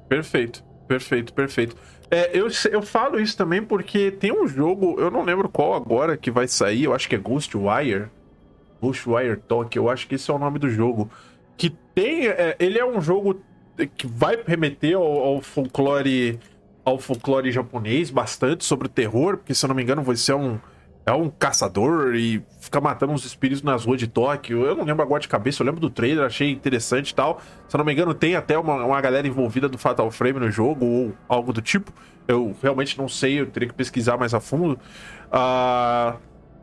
[0.09, 1.77] Perfeito, perfeito, perfeito.
[2.11, 6.17] É, eu, eu falo isso também porque tem um jogo, eu não lembro qual agora
[6.17, 8.09] que vai sair, eu acho que é Ghostwire.
[8.81, 11.11] Ghostwire Tokyo, eu acho que esse é o nome do jogo.
[11.57, 12.29] Que tem.
[12.29, 13.43] É, ele é um jogo
[13.87, 16.39] que vai remeter ao, ao, folclore
[16.85, 20.37] ao folclore japonês bastante sobre o terror, porque se eu não me engano você é
[20.37, 20.59] um
[21.07, 24.65] é um caçador e fica matando uns espíritos nas ruas de Tóquio.
[24.65, 27.41] Eu não lembro agora de cabeça, eu lembro do trailer, achei interessante e tal.
[27.69, 30.51] Se eu não me engano, tem até uma, uma galera envolvida do Fatal Frame no
[30.51, 31.93] jogo ou algo do tipo.
[32.29, 34.79] Eu realmente não sei, eu teria que pesquisar mais a fundo.
[35.33, 36.19] Uh,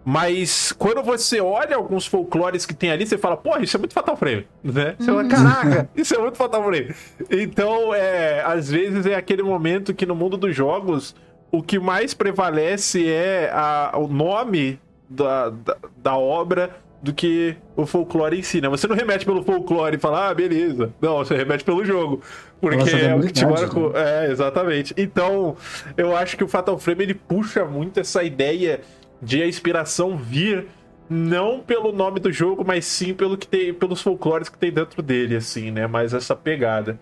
[0.09, 3.93] mas quando você olha alguns folclores que tem ali, você fala, porra, isso é muito
[3.93, 4.95] Fatal Frame, né?
[4.97, 5.27] Você fala, uhum.
[5.27, 6.95] caraca, isso é muito Fatal Frame.
[7.29, 11.13] Então, é, às vezes é aquele momento que no mundo dos jogos,
[11.51, 14.79] o que mais prevalece é a, o nome
[15.09, 18.69] da, da, da obra do que o folclore em si, né?
[18.69, 20.89] Você não remete pelo folclore e fala, ah, beleza.
[21.01, 22.21] Não, você remete pelo jogo.
[22.61, 23.91] Porque é o que te marcou.
[23.91, 24.27] Né?
[24.27, 24.93] É, exatamente.
[24.97, 25.57] Então,
[25.97, 28.79] eu acho que o Fatal Frame ele puxa muito essa ideia
[29.21, 30.67] de a inspiração vir
[31.09, 35.01] não pelo nome do jogo, mas sim pelo que tem, pelos folclores que tem dentro
[35.01, 35.87] dele, assim, né?
[35.87, 36.99] Mais essa pegada.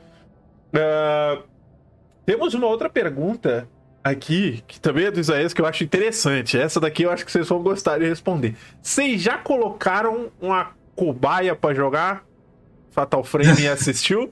[0.74, 1.43] Uh,
[2.26, 3.68] temos uma outra pergunta
[4.03, 6.57] aqui, que também é do Isaías, que eu acho interessante.
[6.57, 8.55] Essa daqui eu acho que vocês vão gostar de responder.
[8.82, 12.24] Vocês já colocaram uma cobaia para jogar
[12.91, 14.32] Fatal Frame e assistiu?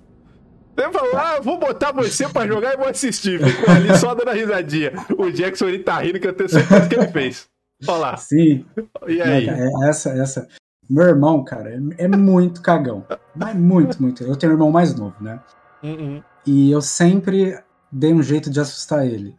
[0.75, 3.39] Você falou, ah, vou botar você pra jogar e vou assistir.
[3.43, 4.91] Ficou ali só dando risadinha.
[5.15, 7.47] O Jackson ele tá rindo, que eu tenho certeza que ele fez.
[7.87, 8.17] Olá.
[8.17, 8.65] Sim.
[9.07, 9.47] E aí?
[9.49, 10.47] É, essa, essa.
[10.89, 13.05] Meu irmão, cara, é, é, muito cagão.
[13.35, 14.23] Mas muito, muito.
[14.23, 15.39] Eu tenho um irmão mais novo, né?
[15.81, 16.21] Uhum.
[16.45, 17.57] E eu sempre
[17.91, 19.35] dei um jeito de assustar ele.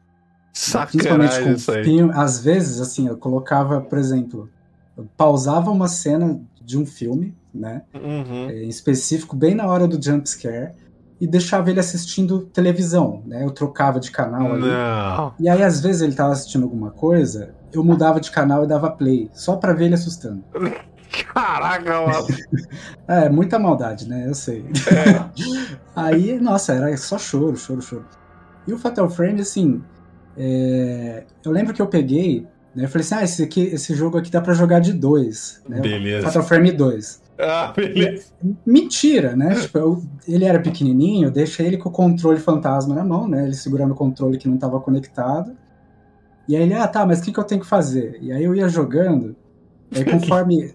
[0.88, 2.11] Principalmente com.
[2.12, 4.49] Às vezes, assim, eu colocava, por exemplo,
[4.97, 7.82] eu pausava uma cena de um filme, né?
[7.95, 8.51] Uhum.
[8.51, 10.72] Em específico, bem na hora do jump scare
[11.25, 13.43] e deixava ele assistindo televisão, né?
[13.43, 14.68] Eu trocava de canal ali.
[14.68, 15.33] Não.
[15.41, 18.91] E aí, às vezes, ele tava assistindo alguma coisa, eu mudava de canal e dava
[18.91, 20.45] play, só pra ver ele assustando.
[21.33, 22.27] Caraca, mano.
[23.09, 24.29] é, muita maldade, né?
[24.29, 24.66] Eu sei.
[24.93, 25.77] É.
[25.97, 28.05] aí, nossa, era só choro, choro, choro.
[28.66, 29.83] E o Fatal Frame, assim,
[30.37, 31.25] é...
[31.43, 32.85] eu lembro que eu peguei, né?
[32.85, 35.62] Eu falei assim, ah, esse, aqui, esse jogo aqui dá pra jogar de dois.
[35.66, 35.81] Né?
[35.81, 36.27] Beleza.
[36.27, 37.24] Fatal Frame 2.
[37.39, 38.26] Ah, beleza.
[38.64, 39.55] Mentira, né?
[39.55, 43.45] Tipo, eu, ele era pequenininho, eu deixei ele com o controle fantasma na mão, né?
[43.45, 45.57] Ele segurando o controle que não estava conectado.
[46.49, 48.18] E aí ele, ah, tá, mas o que, que eu tenho que fazer?
[48.20, 49.35] E aí eu ia jogando,
[49.91, 50.74] e aí conforme.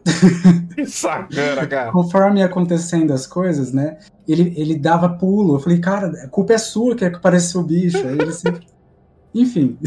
[0.75, 1.91] que sacana, cara.
[1.91, 3.97] conforme ia acontecendo as coisas, né?
[4.27, 5.55] Ele, ele dava pulo.
[5.55, 7.97] Eu falei, cara, a culpa é sua que apareceu o bicho.
[7.97, 8.67] Aí ele sempre.
[9.33, 9.77] Enfim.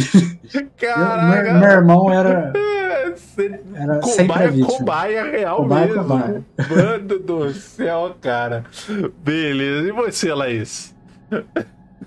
[0.76, 1.42] Caraca.
[1.42, 2.52] meu, meu irmão era
[3.74, 6.02] era cobaia, cobaia real cobaia, mesmo.
[6.02, 6.44] Cobaia.
[6.70, 8.64] Mano do céu, cara.
[9.18, 9.88] Beleza.
[9.88, 10.94] E você, Laís?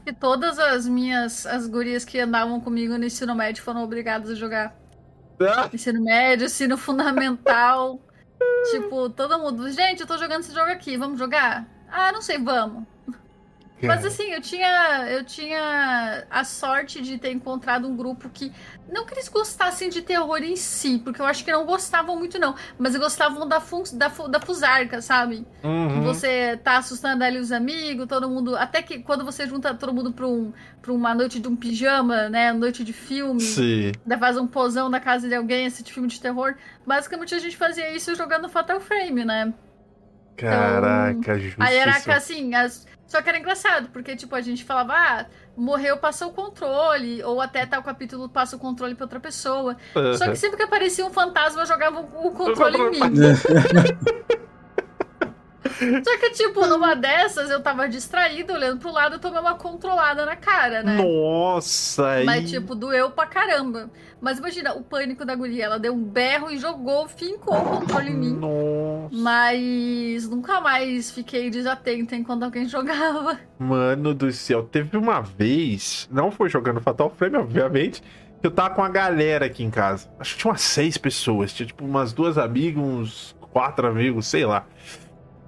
[0.06, 4.36] E todas as minhas as gurias que andavam comigo no ensino médio foram obrigadas a
[4.36, 4.76] jogar.
[5.40, 5.70] Ah.
[5.74, 8.00] Ensino médio, ensino fundamental.
[8.72, 9.70] tipo, todo mundo.
[9.72, 11.66] Gente, eu tô jogando esse jogo aqui, vamos jogar?
[11.90, 12.84] Ah, não sei, vamos.
[13.88, 18.52] Mas assim, eu tinha, eu tinha a sorte de ter encontrado um grupo que.
[18.92, 22.38] Não que eles gostassem de terror em si, porque eu acho que não gostavam muito,
[22.38, 22.56] não.
[22.78, 25.46] Mas gostavam da, fun, da, da fusarca, sabe?
[25.64, 26.04] Uhum.
[26.04, 28.56] Você tá assustando ali os amigos, todo mundo.
[28.56, 32.30] Até que quando você junta todo mundo pra, um, pra uma noite de um pijama,
[32.30, 32.54] né?
[32.54, 33.42] Noite de filme.
[33.42, 33.92] Sim.
[34.06, 36.56] Da faz um posão na casa de alguém, assistir filme de terror.
[36.86, 39.54] Basicamente a gente fazia isso jogando Fatal Frame, né?
[40.36, 44.94] Caraca, então, Aí era assim, as só que era engraçado, porque, tipo, a gente falava,
[44.94, 45.26] ah,
[45.56, 49.78] morreu, passa o controle, ou até tal capítulo passa o controle pra outra pessoa.
[50.18, 53.00] Só que sempre que aparecia um fantasma, eu jogava o controle em mim.
[56.04, 60.26] Só que, tipo, numa dessas eu tava distraída, olhando pro lado, eu tomei uma controlada
[60.26, 60.98] na cara, né?
[61.02, 62.22] Nossa!
[62.24, 63.90] Mas, tipo, doeu pra caramba.
[64.22, 65.66] Mas imagina, o pânico da guria.
[65.66, 68.34] Ela deu um berro e jogou, fincou o controle em mim.
[68.34, 69.16] Nossa!
[69.16, 73.40] Mas nunca mais fiquei desatenta enquanto alguém jogava.
[73.58, 78.02] Mano do céu, teve uma vez, não foi jogando Fatal Frame, obviamente,
[78.42, 80.10] que eu tava com a galera aqui em casa.
[80.20, 84.46] Acho que tinha umas seis pessoas, tinha tipo umas duas amigas, uns quatro amigos, sei
[84.46, 84.66] lá.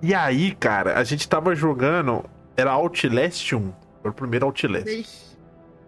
[0.01, 2.23] E aí, cara, a gente tava jogando,
[2.55, 4.87] era Outlast 1, foi o primeiro Outlast.
[4.87, 5.27] Ixi.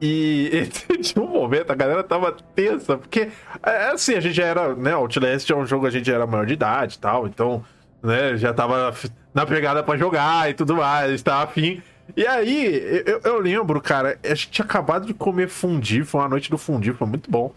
[0.02, 0.70] E
[1.04, 3.30] tinha um momento, a galera tava tensa, porque,
[3.62, 6.26] é, assim, a gente já era, né, Outlast é um jogo, a gente já era
[6.26, 7.64] maior de idade e tal, então,
[8.02, 8.94] né, já tava
[9.34, 11.82] na pegada pra jogar e tudo mais, tava afim.
[12.16, 16.30] E aí, eu, eu lembro, cara, a gente tinha acabado de comer fundi, foi uma
[16.30, 17.54] noite do fundi, foi muito bom.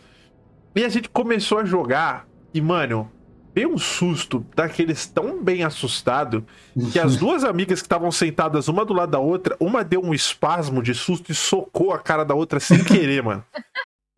[0.75, 3.11] E a gente começou a jogar, e, mano,
[3.55, 6.45] veio um susto daqueles tão bem assustado
[6.93, 10.15] que as duas amigas que estavam sentadas uma do lado da outra, uma deu um
[10.15, 13.45] espasmo de susto e socou a cara da outra sem querer, mano.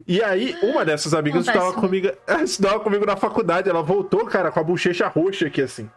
[0.06, 2.08] E aí, uma dessas amigas estudava comigo,
[2.44, 3.68] estudava comigo na faculdade.
[3.70, 5.88] Ela voltou, cara, com a bochecha roxa aqui, assim.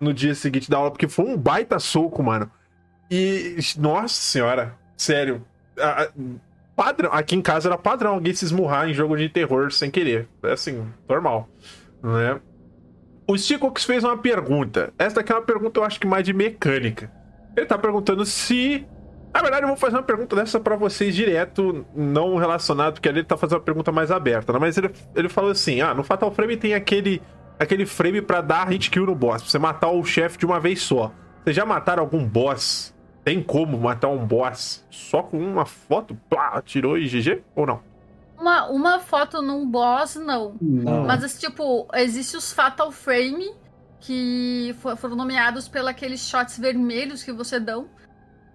[0.00, 2.50] No dia seguinte da aula, porque foi um baita soco, mano.
[3.10, 5.44] E, nossa senhora, sério.
[5.78, 6.08] a- a-
[6.76, 10.28] padrão, aqui em casa era padrão alguém se esmurrar em jogo de terror sem querer.
[10.42, 11.48] É assim, normal.
[12.02, 12.40] Né?
[13.26, 14.92] O Sticox fez uma pergunta.
[14.98, 17.10] Essa aqui é uma pergunta, eu acho que mais de mecânica.
[17.56, 18.86] Ele tá perguntando se.
[19.32, 23.20] Na verdade, eu vou fazer uma pergunta dessa pra vocês direto, não relacionado, porque ali
[23.20, 24.58] ele tá fazendo uma pergunta mais aberta, né?
[24.58, 27.22] Mas ele, ele falou assim: ah, no Fatal Frame tem aquele,
[27.58, 30.60] aquele frame pra dar hit kill no boss, pra você matar o chefe de uma
[30.60, 31.12] vez só.
[31.42, 32.94] Vocês já mataram algum boss?
[33.24, 36.16] Tem como matar um boss só com uma foto?
[36.28, 37.42] Plá, tirou e GG?
[37.54, 37.91] Ou não?
[38.42, 40.56] Uma, uma foto num boss, não.
[40.60, 41.04] Não.
[41.06, 43.54] Mas, esse, tipo, existe os Fatal Frame,
[44.00, 47.88] que fo- foram nomeados pelos shots vermelhos que você dão.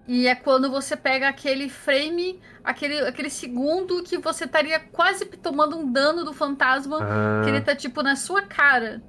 [0.06, 5.78] E é quando você pega aquele frame, aquele, aquele segundo que você estaria quase tomando
[5.78, 6.98] um dano do fantasma,
[7.44, 9.02] que ele Ah, tá, tipo, na sua cara.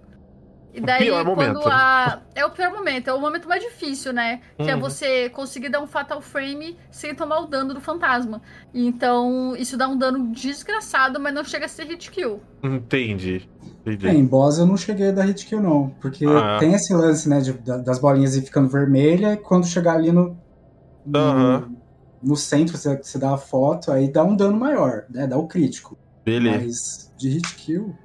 [0.75, 2.21] E O daí, pior quando momento, a.
[2.35, 4.41] É o pior momento, é o momento mais difícil, né?
[4.57, 4.81] Que é Uhum.
[4.81, 8.41] você conseguir dar um Fatal Frame sem tomar o dano do fantasma.
[8.73, 12.41] Então, isso dá um dano desgraçado, mas não chega a ser hit kill.
[12.63, 13.49] entendi.
[13.87, 14.07] Entendi.
[14.07, 15.89] É, em boss eu não cheguei a dar hit kill, não.
[16.01, 16.59] Porque Ah.
[16.61, 20.13] tem esse lance, né, de- da- das bolinhas ir ficando vermelha, e quando chegar ali
[20.13, 20.37] no.
[21.07, 21.71] No, Aham.
[22.23, 25.27] no centro, você, você dá a foto, aí dá um dano maior, né?
[25.27, 25.97] Dá o crítico.
[26.25, 26.59] Beleza.
[26.59, 27.97] Mas de hit kill.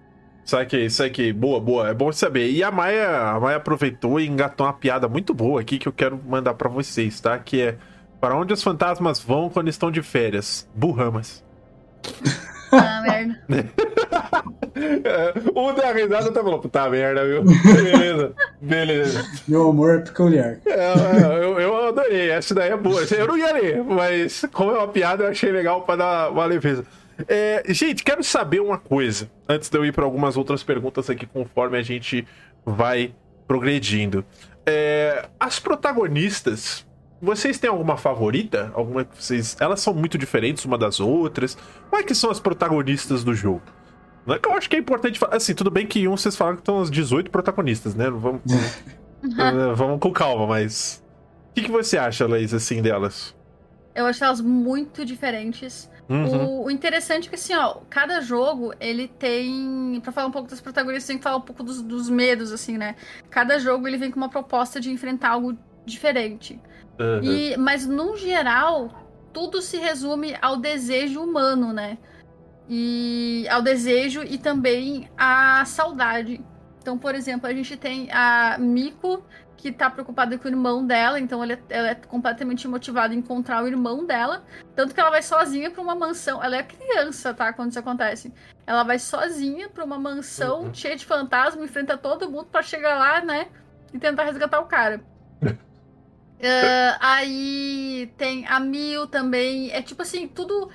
[0.45, 1.31] Saquei, saquei.
[1.31, 1.89] Boa, boa.
[1.89, 2.49] É bom saber.
[2.51, 5.93] E a Maia, a Maia aproveitou e engatou uma piada muito boa aqui que eu
[5.93, 7.37] quero mandar pra vocês, tá?
[7.39, 7.77] Que é
[8.19, 10.67] para onde os fantasmas vão quando estão de férias?
[10.75, 11.43] Burramas.
[12.75, 13.39] Ah, merda.
[14.75, 17.43] É, o da risada tá falando, puta merda, viu?
[17.63, 19.25] Beleza, beleza.
[19.47, 20.57] Meu humor é peculiar.
[20.65, 23.03] É, eu, eu adorei, essa daí é boa.
[23.03, 26.45] Eu não ia ler, mas como é uma piada, eu achei legal pra dar uma
[26.45, 26.83] leveza.
[27.27, 31.25] É, gente, quero saber uma coisa, antes de eu ir pra algumas outras perguntas aqui,
[31.25, 32.27] conforme a gente
[32.65, 33.13] vai
[33.47, 34.25] progredindo.
[34.65, 36.85] É, as protagonistas,
[37.21, 38.71] vocês têm alguma favorita?
[38.73, 39.55] Alguma que vocês.
[39.59, 41.57] Elas são muito diferentes uma das outras?
[41.89, 43.61] Como é que são as protagonistas do jogo?
[44.25, 45.35] Não é que eu acho que é importante falar.
[45.35, 48.09] Assim, tudo bem que um vocês falaram que estão as 18 protagonistas, né?
[48.09, 48.41] Não Vamos,
[49.23, 51.01] Uh, vamos com calma, mas.
[51.49, 53.33] O que, que você acha, Laís, assim, delas?
[53.95, 55.89] Eu acho elas muito diferentes.
[56.09, 56.45] Uhum.
[56.45, 59.99] O, o interessante é que, assim, ó, cada jogo, ele tem...
[60.03, 62.77] Pra falar um pouco das protagonistas, tem que falar um pouco dos, dos medos, assim,
[62.77, 62.95] né?
[63.29, 66.59] Cada jogo, ele vem com uma proposta de enfrentar algo diferente.
[66.99, 67.23] Uhum.
[67.23, 71.97] E, mas, no geral, tudo se resume ao desejo humano, né?
[72.69, 76.41] E ao desejo e também à saudade.
[76.79, 79.23] Então, por exemplo, a gente tem a Miko,
[79.63, 83.19] que tá preocupada com o irmão dela, então ela é, ela é completamente motivada em
[83.19, 84.43] encontrar o irmão dela.
[84.75, 86.43] Tanto que ela vai sozinha pra uma mansão.
[86.43, 87.53] Ela é criança, tá?
[87.53, 88.33] Quando isso acontece.
[88.67, 90.73] Ela vai sozinha pra uma mansão Uhum.
[90.73, 93.47] cheia de fantasma, enfrenta todo mundo pra chegar lá, né?
[93.93, 94.99] E tentar resgatar o cara.
[96.45, 99.71] Ah, aí tem a Mil também.
[99.71, 100.69] É tipo assim, tudo.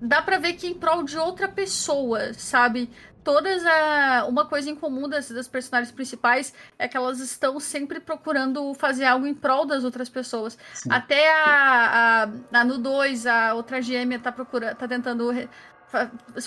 [0.00, 2.88] Dá pra ver que é em prol de outra pessoa, sabe?
[3.22, 4.24] Todas a.
[4.28, 9.04] Uma coisa em comum das, das personagens principais é que elas estão sempre procurando fazer
[9.04, 10.56] algo em prol das outras pessoas.
[10.74, 10.90] Sim.
[10.90, 14.74] Até a, a, a no 2, a outra gêmea tá procurando.
[14.76, 15.48] tá tentando re-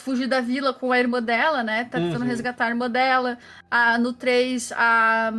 [0.02, 1.84] fugir da vila com a irmã dela, né?
[1.86, 2.28] Tá tentando Uhum.
[2.28, 3.38] resgatar a irmã dela.
[3.70, 5.32] A, no 3, a.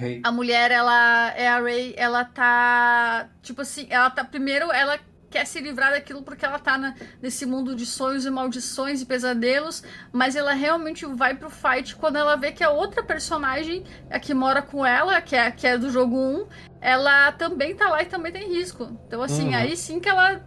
[0.00, 0.20] Hey.
[0.24, 3.26] A mulher, ela é a Ray, ela tá.
[3.42, 4.22] Tipo assim, ela tá.
[4.24, 4.96] Primeiro, ela
[5.30, 9.06] quer se livrar daquilo porque ela tá na, nesse mundo de sonhos e maldições e
[9.06, 9.82] pesadelos,
[10.12, 14.34] mas ela realmente vai pro fight quando ela vê que a outra personagem, a que
[14.34, 16.46] mora com ela, que é, que é do jogo 1,
[16.80, 18.98] ela também tá lá e também tem risco.
[19.06, 19.56] Então, assim, uhum.
[19.56, 20.44] aí sim que ela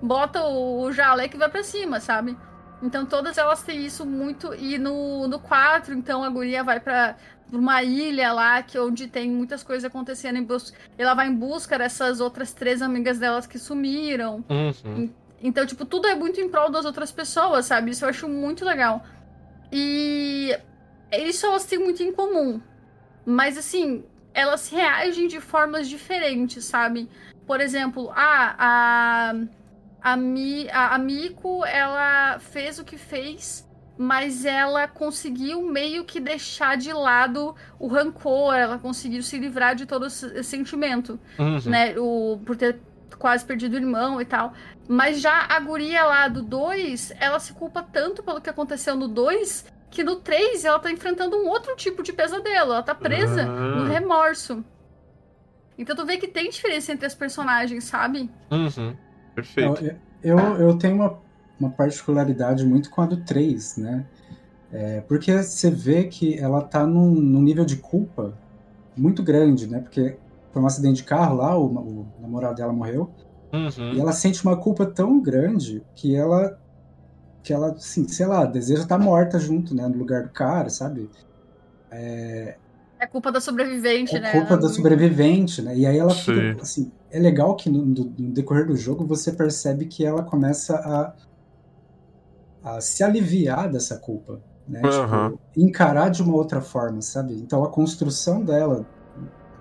[0.00, 2.36] bota o, o jaleco e vai pra cima, sabe?
[2.84, 4.54] Então todas elas têm isso muito.
[4.54, 7.16] E no, no 4, então a guria vai pra,
[7.50, 10.36] uma ilha lá, que onde tem muitas coisas acontecendo.
[10.36, 10.46] Em.
[10.98, 14.44] Ela vai em busca dessas outras três amigas delas que sumiram.
[14.50, 15.10] Uhum.
[15.42, 17.90] Então, tipo, tudo é muito em prol das outras pessoas, sabe?
[17.90, 19.02] Isso eu acho muito legal.
[19.72, 20.54] E
[21.10, 22.60] isso elas têm muito em comum.
[23.24, 24.04] Mas assim,
[24.34, 27.08] elas reagem de formas diferentes, sabe?
[27.46, 29.34] Por exemplo, ah, a
[30.04, 33.66] a, Mi, a, a Miko, ela fez o que fez,
[33.96, 39.86] mas ela conseguiu meio que deixar de lado o rancor, ela conseguiu se livrar de
[39.86, 41.58] todo esse sentimento, uhum.
[41.64, 41.98] né?
[41.98, 42.78] O, por ter
[43.18, 44.52] quase perdido o irmão e tal.
[44.86, 49.08] Mas já a guria lá do 2, ela se culpa tanto pelo que aconteceu no
[49.08, 53.46] 2, que no 3 ela tá enfrentando um outro tipo de pesadelo, ela tá presa
[53.46, 53.76] uhum.
[53.76, 54.62] no remorso.
[55.78, 58.30] Então tu vê que tem diferença entre as personagens, sabe?
[58.50, 58.94] Uhum.
[59.34, 59.96] Perfeito.
[60.22, 61.18] Eu, eu tenho uma,
[61.58, 64.04] uma particularidade muito com a do 3, né?
[64.72, 68.36] É, porque você vê que ela tá num, num, nível de culpa
[68.96, 69.78] muito grande, né?
[69.80, 70.16] Porque
[70.52, 73.10] foi um acidente de carro lá, o, o namorado dela morreu.
[73.52, 73.94] Uhum.
[73.94, 76.58] E ela sente uma culpa tão grande que ela,
[77.42, 79.86] que ela, assim, sei lá, deseja estar tá morta junto, né?
[79.86, 81.08] No lugar do cara, sabe?
[81.90, 82.56] É,
[83.04, 84.32] é culpa da sobrevivente, é né?
[84.32, 85.76] culpa da sobrevivente, né?
[85.76, 89.86] E aí ela fica, assim, é legal que no, no, decorrer do jogo você percebe
[89.86, 94.82] que ela começa a, a se aliviar dessa culpa, né?
[94.82, 95.30] Uhum.
[95.30, 97.34] Tipo, encarar de uma outra forma, sabe?
[97.34, 98.84] Então a construção dela,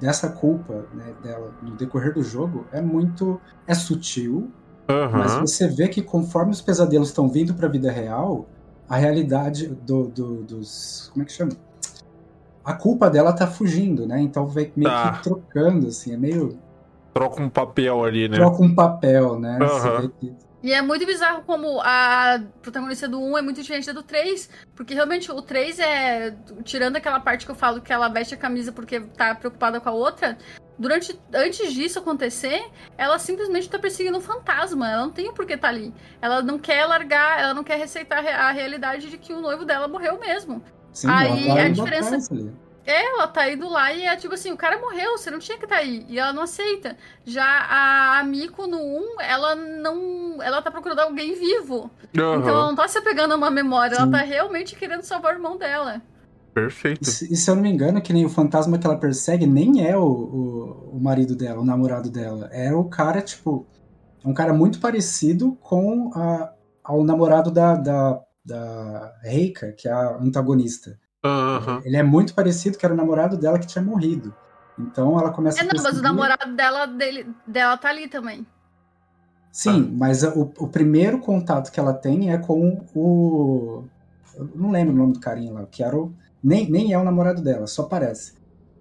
[0.02, 4.52] dessa culpa, né, dela no decorrer do jogo é muito, é sutil,
[4.90, 5.12] uhum.
[5.12, 8.48] mas você vê que conforme os pesadelos estão vindo para a vida real,
[8.90, 11.52] a realidade do, do, dos, como é que chama?
[12.64, 14.22] a culpa dela tá fugindo, né?
[14.22, 15.12] Então vai meio tá.
[15.12, 16.58] que trocando, assim, é meio.
[17.14, 18.38] Troca um papel ali, né?
[18.38, 19.60] Troca um papel, né?
[19.62, 20.10] Uhum.
[20.20, 20.34] Que...
[20.64, 24.50] E é muito bizarro como a protagonista do 1 é muito diferente da do 3,
[24.74, 26.38] porque realmente o 3 é.
[26.64, 29.90] Tirando aquela parte que eu falo que ela veste a camisa porque tá preocupada com
[29.90, 30.38] a outra,
[30.80, 32.64] durante antes disso acontecer,
[32.98, 34.90] ela simplesmente tá perseguindo um fantasma.
[34.90, 35.94] Ela não tem o porquê tá ali.
[36.22, 39.90] Ela não quer largar, ela não quer receitar a realidade de que o noivo dela
[39.90, 40.64] morreu mesmo.
[40.94, 42.18] Sim, aí a diferença.
[42.86, 45.58] É, ela tá indo lá e é tipo assim, o cara morreu, você não tinha
[45.58, 46.06] que estar tá aí.
[46.10, 46.98] E ela não aceita.
[47.26, 50.42] Já a, a Miko no 1, ela não.
[50.42, 51.84] Ela tá procurando alguém vivo.
[51.84, 51.90] Uhum.
[52.12, 54.02] Então ela não tá se apegando a uma memória, Sim.
[54.02, 56.02] ela tá realmente querendo salvar o irmão dela.
[56.54, 57.02] Perfeito.
[57.02, 59.98] E, se eu não me engano, que nem o fantasma que ela persegue nem é
[59.98, 62.50] o, o, o marido dela, o namorado dela.
[62.52, 63.66] É o cara, tipo.
[64.24, 66.54] É um cara muito parecido com a,
[66.84, 71.00] ao namorado da, da da Reika, que é a antagonista.
[71.26, 71.82] Uhum.
[71.86, 74.34] Ele é muito parecido que era o namorado dela que tinha morrido.
[74.78, 75.74] Então ela começa é, a.
[75.74, 78.46] Não, mas o namorado dela, dele, dela tá ali também.
[79.52, 79.96] Sim, ah.
[79.98, 83.84] mas o, o, primeiro contato que ela tem é com o.
[84.36, 86.12] Eu não lembro o nome do carinha lá, que era o.
[86.44, 88.34] Nem, nem é o namorado dela, só parece.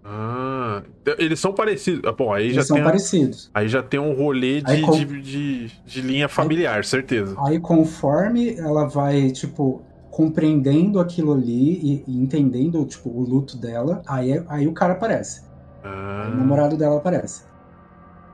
[0.04, 0.82] Ah,
[1.18, 2.02] eles são parecidos.
[2.04, 3.50] Ah, bom, aí eles já são tem, parecidos.
[3.54, 4.92] Aí já tem um rolê de, com...
[4.92, 7.36] de, de, de, linha familiar, aí, certeza.
[7.38, 9.82] Aí conforme ela vai, tipo,
[10.12, 15.42] compreendendo aquilo ali e, e entendendo, tipo, o luto dela, aí, aí o cara aparece.
[15.82, 16.30] Ah.
[16.32, 17.44] o namorado dela aparece.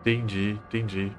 [0.01, 1.13] Entendi, entendi.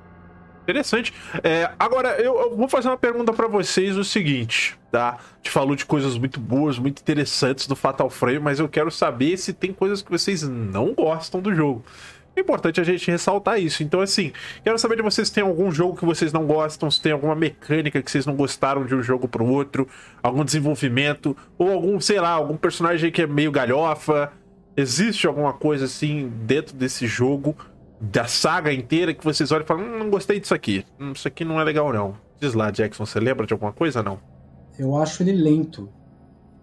[0.63, 1.13] Interessante.
[1.43, 5.17] É, agora, eu, eu, vou fazer uma pergunta para vocês o seguinte, tá?
[5.37, 9.37] Gente falou de coisas muito boas, muito interessantes do Fatal Frame, mas eu quero saber
[9.37, 11.83] se tem coisas que vocês não gostam do jogo.
[12.39, 13.83] É importante a gente ressaltar isso.
[13.83, 14.31] Então, assim,
[14.63, 17.35] quero saber de vocês se tem algum jogo que vocês não gostam, se tem alguma
[17.35, 19.85] mecânica que vocês não gostaram de um jogo pro outro,
[20.23, 24.31] algum desenvolvimento, ou algum, sei lá, algum personagem que é meio galhofa.
[24.77, 27.57] Existe alguma coisa assim dentro desse jogo
[27.99, 30.85] da saga inteira que vocês olham e falam: hum, não gostei disso aqui.
[30.97, 32.15] Hum, isso aqui não é legal, não.
[32.39, 34.17] Diz lá, Jackson, você lembra de alguma coisa não?
[34.77, 35.89] Eu acho ele lento.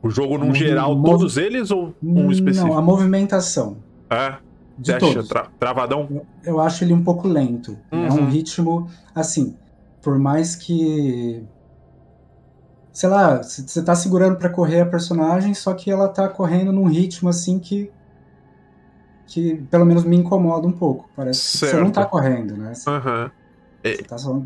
[0.02, 1.10] O jogo, no geral, mov...
[1.10, 2.68] todos eles ou um específico?
[2.68, 3.76] Não, a movimentação.
[4.08, 4.45] É?
[4.78, 5.28] De você todos.
[5.28, 6.22] Tra travadão?
[6.44, 7.78] Eu, acho ele um pouco lento.
[7.90, 8.06] Uhum.
[8.06, 8.28] É um uhum.
[8.28, 9.56] ritmo, assim,
[10.02, 11.42] por mais que.
[12.92, 16.86] Sei lá, você tá segurando para correr a personagem, só que ela tá correndo num
[16.86, 17.90] ritmo assim que
[19.26, 21.10] que pelo menos me incomoda um pouco.
[21.14, 21.72] Parece certo.
[21.72, 22.72] que você não tá correndo, né?
[22.86, 23.30] Uhum.
[23.82, 24.40] Você tá só...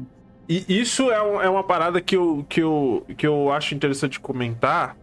[0.48, 4.18] E isso é, um, é uma parada que eu, que, eu, que eu acho interessante
[4.18, 4.96] comentar,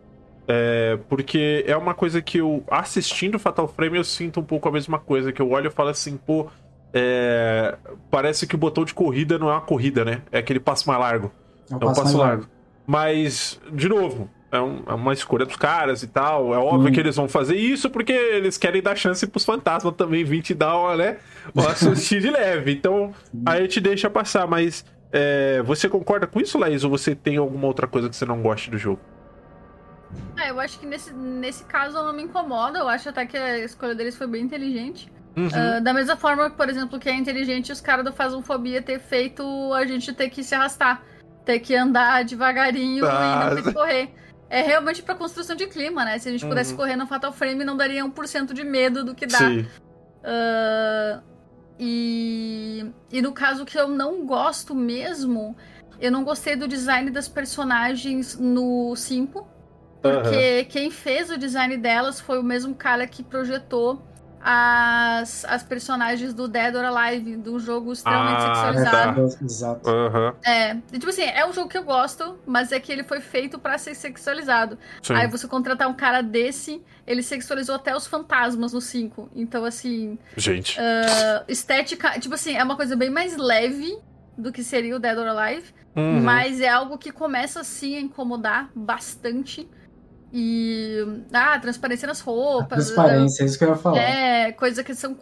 [0.48, 4.72] é, porque é uma coisa que eu, assistindo Fatal Frame, eu sinto um pouco a
[4.72, 6.48] mesma coisa, que eu olho e falo assim, pô,
[6.94, 7.76] é,
[8.10, 10.22] parece que o botão de corrida não é uma corrida, né?
[10.32, 11.32] É aquele passo mais largo.
[11.69, 12.45] É um É um passo largo.
[12.86, 16.53] Mas, de novo, é, um- é uma escolha dos caras e tal.
[16.53, 16.94] É óbvio Hum.
[16.94, 20.53] que eles vão fazer isso porque eles querem dar chance pros fantasmas também vir te
[20.53, 21.18] dar uma, né,
[21.53, 22.72] uma sustinha de leve.
[22.72, 23.14] Então,
[23.45, 24.48] a gente deixa passar.
[24.48, 26.86] Mas é, você concorda com isso, Laís?
[26.86, 29.02] Ou você tem alguma outra coisa que você não goste do jogo?
[30.38, 32.79] É, eu acho que nesse, nesse caso não me incomoda.
[32.79, 35.11] Eu acho até que a escolha deles foi bem inteligente.
[35.35, 35.49] Uhum.
[35.53, 39.43] Ah, da mesma forma, por exemplo, que é inteligente os caras do Phasmophobia ter feito
[39.73, 41.03] a gente ter que se arrastar.
[41.45, 44.13] Ter que andar devagarinho e não ter que correr.
[44.49, 46.17] É realmente pra construção de clima, né?
[46.19, 46.77] Se a gente pudesse Uhum.
[46.77, 49.38] correr no Fatal Frame, não daria 1% de medo do que dá.
[49.39, 49.65] Sim.
[50.23, 51.21] Ah,
[51.79, 55.55] e, e no caso que eu não gosto mesmo,
[55.99, 59.47] eu não gostei do design das personagens no 5.
[60.13, 64.01] Porque quem fez o design delas foi o mesmo cara que projetou
[64.39, 69.29] as, as personagens do Dead or Alive, do jogo extremamente Ah, sexualizado.
[69.29, 69.45] tá.
[69.45, 69.89] Exato.
[69.89, 70.35] Aham.
[70.45, 73.19] É, e, tipo assim, é um jogo que eu gosto, mas é que ele foi
[73.19, 74.77] feito pra ser sexualizado.
[75.01, 75.15] Sim.
[75.15, 79.29] Aí você contratar um cara desse, ele sexualizou até os fantasmas no 5.
[79.35, 80.79] Então, assim, Gente.
[80.79, 83.97] uh, estética, tipo assim, é uma coisa bem mais leve
[84.38, 85.73] do que seria o Dead or Alive.
[85.95, 86.21] Uhum.
[86.21, 89.67] Mas é algo que começa sim a incomodar bastante.
[90.39, 91.03] E.
[91.34, 92.68] Ah, transparência nas A roupas.
[92.68, 93.97] transparência, é isso que eu ia falar.
[93.97, 95.18] É, coisa que são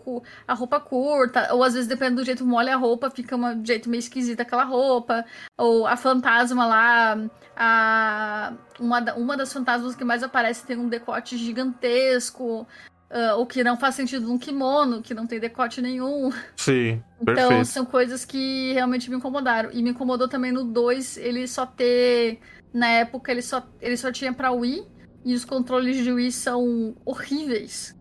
[0.45, 3.63] a roupa curta, ou às vezes dependendo do jeito que molha a roupa, fica um
[3.65, 5.23] jeito meio esquisito aquela roupa,
[5.57, 7.17] ou a fantasma lá,
[7.55, 12.67] a uma, uma das fantasmas que mais aparece tem um decote gigantesco,
[13.09, 16.29] ah, ou que não faz sentido num kimono, que não tem decote nenhum.
[16.57, 17.01] Sim.
[17.21, 17.65] Então, Perfeito.
[17.67, 19.69] são coisas que realmente me incomodaram.
[19.71, 22.41] E me incomodou também no 2 ele só ter.
[22.73, 24.94] Na época, ele só, ele só tinha pra Wii.
[25.25, 27.95] E os controles de Wii são horríveis.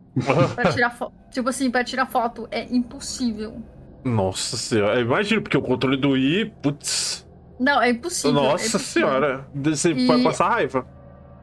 [0.55, 1.15] Pra tirar foto.
[1.31, 3.61] Tipo assim, pra tirar foto é impossível.
[4.05, 5.01] Nossa senhora.
[5.01, 7.27] Imagina, porque o controle do Wii, putz.
[7.59, 8.31] Não, é impossível.
[8.31, 9.09] é Nossa impossível.
[9.09, 9.49] senhora.
[9.55, 10.87] Você E- vai passar raiva.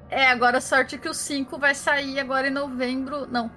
[0.09, 3.25] É, agora a sorte é que o 5 vai sair agora em novembro.
[3.31, 3.49] Não.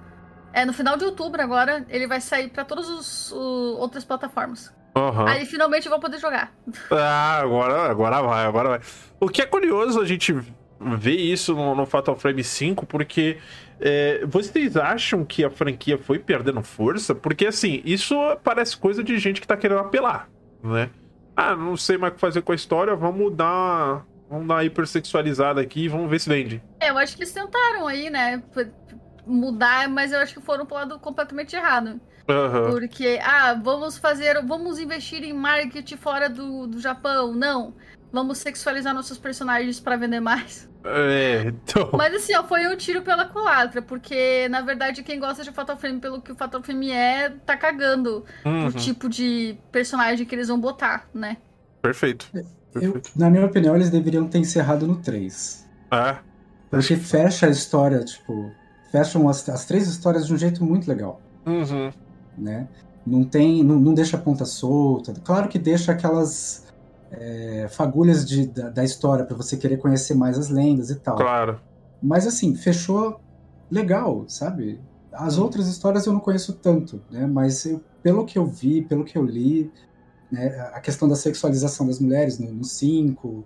[0.51, 4.73] É, no final de outubro agora, ele vai sair pra todas as outras plataformas.
[4.95, 5.27] Aham.
[5.27, 6.53] Aí finalmente eu vou poder jogar.
[6.89, 8.79] Ah, agora, agora vai, agora vai.
[9.19, 10.33] O que é curioso a gente
[10.79, 13.37] ver isso no, no Fatal Frame 5, porque
[13.79, 17.13] é, vocês acham que a franquia foi perdendo força?
[17.13, 20.29] Porque, assim, isso parece coisa de gente que tá querendo apelar,
[20.63, 20.89] né?
[21.35, 24.63] Ah, não sei mais o que fazer com a história, vamos dar, vamos dar uma
[24.63, 26.63] hipersexualizada aqui e vamos ver se vende.
[26.79, 28.41] É, eu acho que eles tentaram aí, né?
[29.27, 31.99] Mudar, mas eu acho que foram pro lado completamente errado.
[32.27, 32.71] Aham.
[32.71, 34.41] Porque, ah, vamos fazer.
[34.43, 37.33] Vamos investir em marketing fora do, do Japão.
[37.33, 37.75] Não.
[38.15, 40.69] Vamos sexualizar nossos personagens pra vender mais.
[40.85, 41.89] É, então.
[41.93, 45.75] Mas assim, ó, foi um tiro pela culatra, porque na verdade quem gosta de Fatal
[45.77, 50.33] Frame pelo que o Fatal Frame é, tá cagando Uhum, pro tipo de personagem que
[50.33, 51.35] eles vão botar, né?
[51.81, 52.31] Perfeito.
[52.33, 53.11] Eu, perfeito.
[53.17, 55.65] na minha opinião, eles deveriam ter encerrado no 3.
[55.91, 56.19] É,
[56.69, 58.55] Porque fecha a história, tipo,
[58.91, 61.91] fecham as, as três histórias de um jeito muito legal, uhum,
[62.37, 62.69] né?
[63.05, 65.13] Não tem, não, não deixa a ponta solta.
[65.23, 66.64] Claro que deixa aquelas
[67.19, 71.15] é, fagulhas de, da, da história pra você querer conhecer mais as lendas e tal.
[71.15, 71.59] claro.
[72.01, 73.19] Mas assim, fechou
[73.71, 74.79] legal, sabe?
[75.11, 77.25] As outras histórias eu não conheço tanto, né?
[77.25, 79.71] Mas eu- pelo que eu vi, pelo que eu li,
[80.31, 83.45] né, a questão da sexualização das mulheres no 5,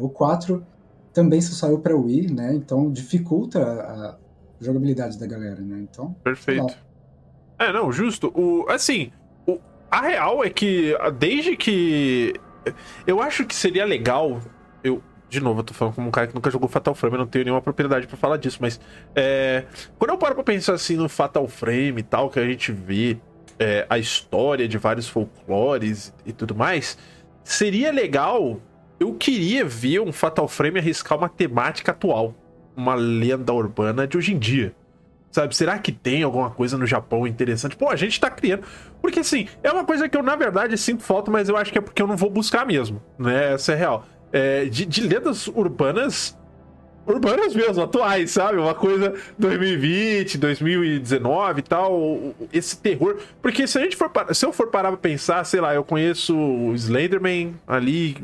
[0.00, 0.64] o 4
[1.12, 2.54] também só saiu para Wii, né?
[2.54, 4.16] Então dificulta a
[4.60, 5.80] jogabilidade da galera, né?
[5.80, 6.74] Então, Perfeito.
[7.58, 8.32] É, não, justo.
[8.34, 9.10] O, assim,
[9.46, 9.58] o,
[9.90, 12.32] a real é que desde que.
[13.06, 14.40] Eu acho que seria legal.
[14.82, 17.20] Eu, de novo, eu tô falando como um cara que nunca jogou Fatal Frame, eu
[17.20, 18.80] não tenho nenhuma propriedade pra falar disso, mas.
[19.14, 19.64] é,
[19.98, 23.18] quando eu paro pra pensar assim no Fatal Frame e tal, que a gente vê
[23.58, 26.96] é, a história de vários folclores e tudo mais,
[27.44, 28.60] seria legal.
[28.98, 32.34] Eu queria ver um Fatal Frame arriscar uma temática atual.
[32.76, 34.74] Uma lenda urbana de hoje em dia.
[35.30, 37.76] Sabe, será que tem alguma coisa no Japão interessante?
[37.76, 38.64] Pô, a gente tá criando.
[39.00, 41.78] Porque assim, é uma coisa que eu, na verdade, sinto falta, mas eu acho que
[41.78, 43.54] é porque eu não vou buscar mesmo, né?
[43.54, 44.04] Essa é real.
[44.32, 46.36] É, de, de lendas urbanas.
[47.06, 48.58] Urbanas mesmo, atuais, sabe?
[48.58, 52.34] Uma coisa 2020, 2019 e tal.
[52.52, 53.16] Esse terror.
[53.40, 54.10] Porque se a gente for.
[54.34, 58.16] Se eu for parar pra pensar, sei lá, eu conheço o Slenderman ali,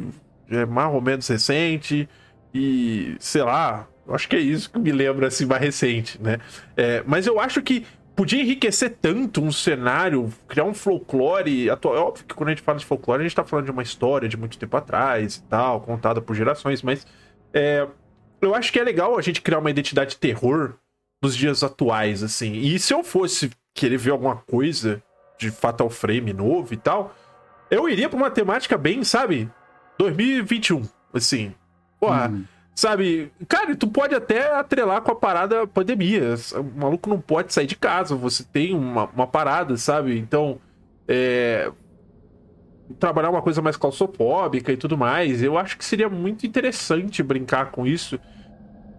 [0.50, 2.08] é mais ou menos recente.
[2.52, 6.38] E, sei lá, eu acho que é isso que me lembra assim mais recente, né?
[6.76, 7.84] É, mas eu acho que
[8.14, 11.96] podia enriquecer tanto um cenário, criar um folclore atual.
[11.96, 13.82] É óbvio que quando a gente fala de folclore, a gente tá falando de uma
[13.82, 17.06] história de muito tempo atrás e tal, contada por gerações, mas
[17.52, 17.86] é,
[18.40, 20.74] eu acho que é legal a gente criar uma identidade de terror
[21.22, 22.52] nos dias atuais, assim.
[22.52, 25.02] E se eu fosse querer ver alguma coisa
[25.38, 27.14] de Fatal Frame novo e tal,
[27.70, 29.50] eu iria pra uma temática bem, sabe?
[29.98, 31.54] 2021, assim.
[32.00, 32.44] Porra, hum.
[32.76, 33.32] Sabe?
[33.48, 36.34] Cara, tu pode até atrelar com a parada pandemia.
[36.54, 40.16] O maluco não pode sair de casa, você tem uma, uma parada, sabe?
[40.18, 40.60] Então,
[41.08, 41.72] é.
[43.00, 45.42] Trabalhar uma coisa mais claustrofóbica e tudo mais.
[45.42, 48.20] Eu acho que seria muito interessante brincar com isso.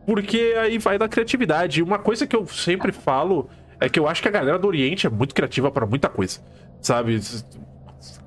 [0.06, 1.82] Porque aí vai da criatividade.
[1.82, 3.50] Uma coisa que eu sempre falo
[3.80, 6.42] é que eu acho que a galera do Oriente é muito criativa para muita coisa.
[6.82, 7.22] Sabe?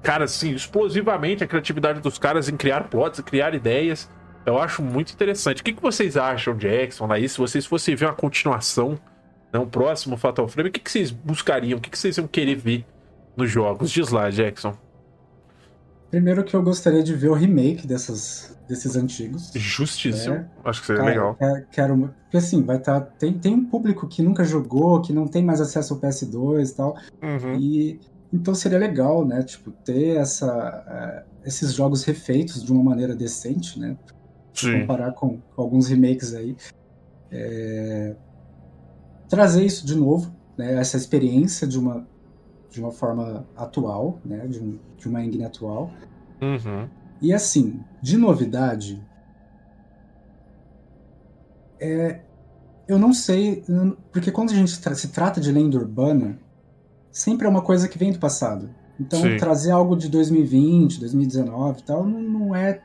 [0.02, 4.09] cara, assim, explosivamente a criatividade dos caras em criar plots, criar ideias.
[4.44, 5.60] Eu acho muito interessante.
[5.60, 7.28] O que, que vocês acham, Jackson, aí?
[7.28, 8.98] Se vocês fossem ver uma continuação,
[9.52, 11.78] né, um próximo Fatal Frame, o que, que vocês buscariam?
[11.78, 12.84] O que, que vocês iam querer ver
[13.36, 13.90] nos jogos?
[13.90, 14.76] Diz lá, Jackson.
[16.10, 19.52] Primeiro que eu gostaria de ver o remake dessas, desses antigos.
[19.54, 20.34] Justíssimo.
[20.34, 20.48] Né?
[20.64, 21.34] Acho que seria Cara, legal.
[21.36, 23.00] Quero, quero, porque assim, vai estar.
[23.00, 26.68] Tá, tem, tem um público que nunca jogou, que não tem mais acesso ao PS2
[26.68, 26.96] e tal.
[27.22, 27.54] Uhum.
[27.54, 28.00] E
[28.32, 29.42] então seria legal, né?
[29.42, 33.96] Tipo, ter essa, uh, esses jogos refeitos de uma maneira decente, né?
[34.66, 34.80] Sim.
[34.80, 36.56] Comparar com, com alguns remakes aí.
[37.30, 38.14] É...
[39.28, 40.74] Trazer isso de novo, né?
[40.74, 42.06] Essa experiência de uma,
[42.70, 44.46] de uma forma atual, né?
[44.46, 45.90] De, um, de uma engine atual.
[46.40, 46.88] Uhum.
[47.20, 49.00] E assim, de novidade,
[51.78, 52.20] é,
[52.88, 53.62] eu não sei,
[54.12, 56.38] porque quando a gente se trata de lenda urbana,
[57.10, 58.70] sempre é uma coisa que vem do passado.
[58.98, 59.36] Então, Sim.
[59.38, 62.82] trazer algo de 2020, 2019 e tal, não, não é.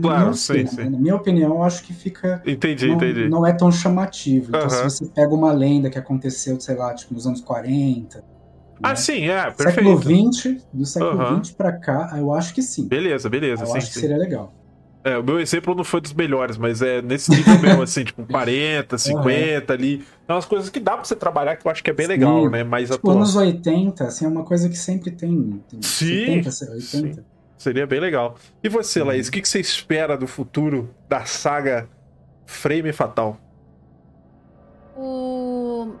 [0.00, 0.84] Claro, sei, sim, né?
[0.84, 0.90] sim.
[0.90, 2.40] Na minha opinião, eu acho que fica.
[2.46, 3.28] Entendi, não, entendi.
[3.28, 4.48] Não é tão chamativo.
[4.48, 8.24] Então, se você pega uma lenda que aconteceu, sei lá, tipo, nos anos 40.
[8.82, 8.94] Ah, né?
[8.96, 9.74] sim, é, perfeito.
[9.74, 11.36] Século 20, do século uhum.
[11.36, 12.86] 20 pra cá, eu acho que sim.
[12.86, 13.62] Beleza, beleza.
[13.62, 13.92] Eu sim, acho sim.
[13.94, 14.52] que seria legal.
[15.02, 18.26] É, o meu exemplo não foi dos melhores, mas é nesse nível mesmo, assim, tipo,
[18.26, 19.78] 40, 50 uhum.
[19.78, 20.04] ali.
[20.26, 22.12] É umas coisas que dá pra você trabalhar que eu acho que é bem Sim.
[22.12, 22.64] legal, né?
[22.64, 23.16] Mais tipo, atual.
[23.16, 25.62] anos 80, assim, é uma coisa que sempre tem.
[25.68, 26.42] tem Sim.
[26.42, 26.80] 70, 80.
[26.80, 27.35] Sim.
[27.66, 28.36] Seria bem legal.
[28.62, 29.08] E você, uhum.
[29.08, 31.88] Laís, o que, que você espera do futuro da saga
[32.46, 33.40] Frame Fatal?
[34.96, 35.96] O...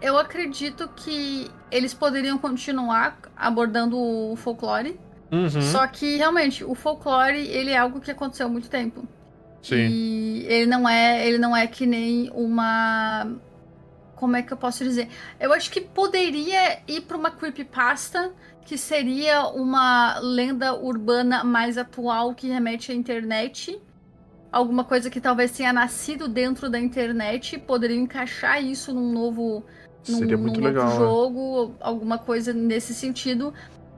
[0.00, 4.98] Eu acredito que eles poderiam continuar abordando o folclore
[5.30, 5.62] Uhum.
[5.62, 9.08] Só que, realmente, o folclore, ele é algo que aconteceu há muito tempo.
[9.62, 9.88] Sim.
[9.90, 13.26] E ele não é, ele não é que nem uma
[14.22, 15.08] como é que eu posso dizer?
[15.40, 18.32] Eu acho que poderia ir para uma creepypasta
[18.64, 23.80] que seria uma lenda urbana mais atual que remete à internet.
[24.50, 29.64] Alguma coisa que talvez tenha nascido dentro da internet, poderia encaixar isso num novo,
[30.08, 31.74] num, Seria muito num legal, novo jogo, né?
[31.80, 33.52] alguma coisa nesse sentido.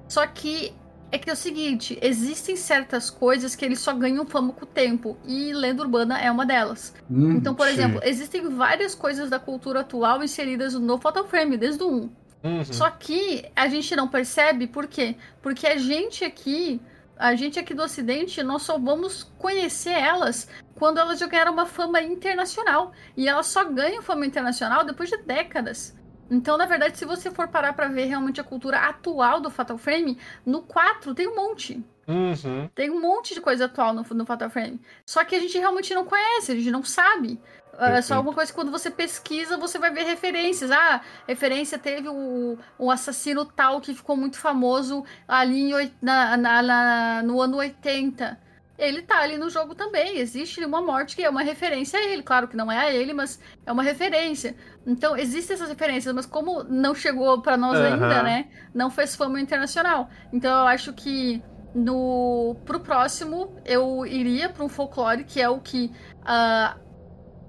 [0.08, 0.72] Só que
[1.14, 4.66] é que é o seguinte, existem certas coisas que eles só ganham fama com o
[4.66, 6.92] tempo, e lenda urbana é uma delas.
[7.08, 7.74] Hum, então, por sim.
[7.74, 12.10] exemplo, existem várias coisas da cultura atual inseridas no Fatal Frame, desde o 1.
[12.44, 12.62] Uhum.
[12.64, 15.16] Só que a gente não percebe por quê?
[15.40, 16.78] Porque a gente aqui,
[17.16, 21.64] a gente aqui do Ocidente, nós só vamos conhecer elas quando elas já ganharam uma
[21.64, 22.92] fama internacional.
[23.16, 25.96] E elas só ganham fama internacional depois de décadas.
[26.30, 29.78] Então, na verdade, se você for parar pra ver realmente a cultura atual do Fatal
[29.78, 31.82] Frame, no 4 tem um monte.
[32.06, 32.68] Uhum.
[32.74, 34.80] Tem um monte de coisa atual no, no Fatal Frame.
[35.06, 37.40] Só que a gente realmente não conhece, a gente não sabe.
[37.78, 40.70] É só uma coisa que quando você pesquisa, você vai ver referências.
[40.70, 46.62] Ah, referência teve o, o assassino tal que ficou muito famoso ali em, na, na,
[46.62, 48.44] na, no ano 80
[48.76, 50.18] ele tá ali no jogo também.
[50.18, 52.22] Existe uma morte que é uma referência a ele.
[52.22, 54.56] Claro que não é a ele, mas é uma referência.
[54.86, 57.84] Então, existem essas referências, mas como não chegou para nós uhum.
[57.84, 58.48] ainda, né?
[58.74, 60.08] Não fez fama internacional.
[60.32, 61.42] Então, eu acho que
[61.74, 65.90] no pro próximo eu iria para um folclore que é o que
[66.20, 66.78] uh,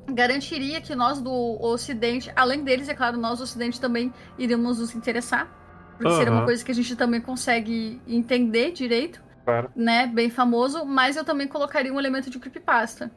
[0.08, 4.94] garantiria que nós do Ocidente, além deles, é claro, nós do Ocidente também iríamos nos
[4.96, 5.50] interessar.
[5.98, 6.18] Porque uhum.
[6.18, 9.70] seria uma coisa que a gente também consegue entender direito claro.
[9.76, 13.10] né, bem famoso, mas eu também colocaria um elemento de creepypasta.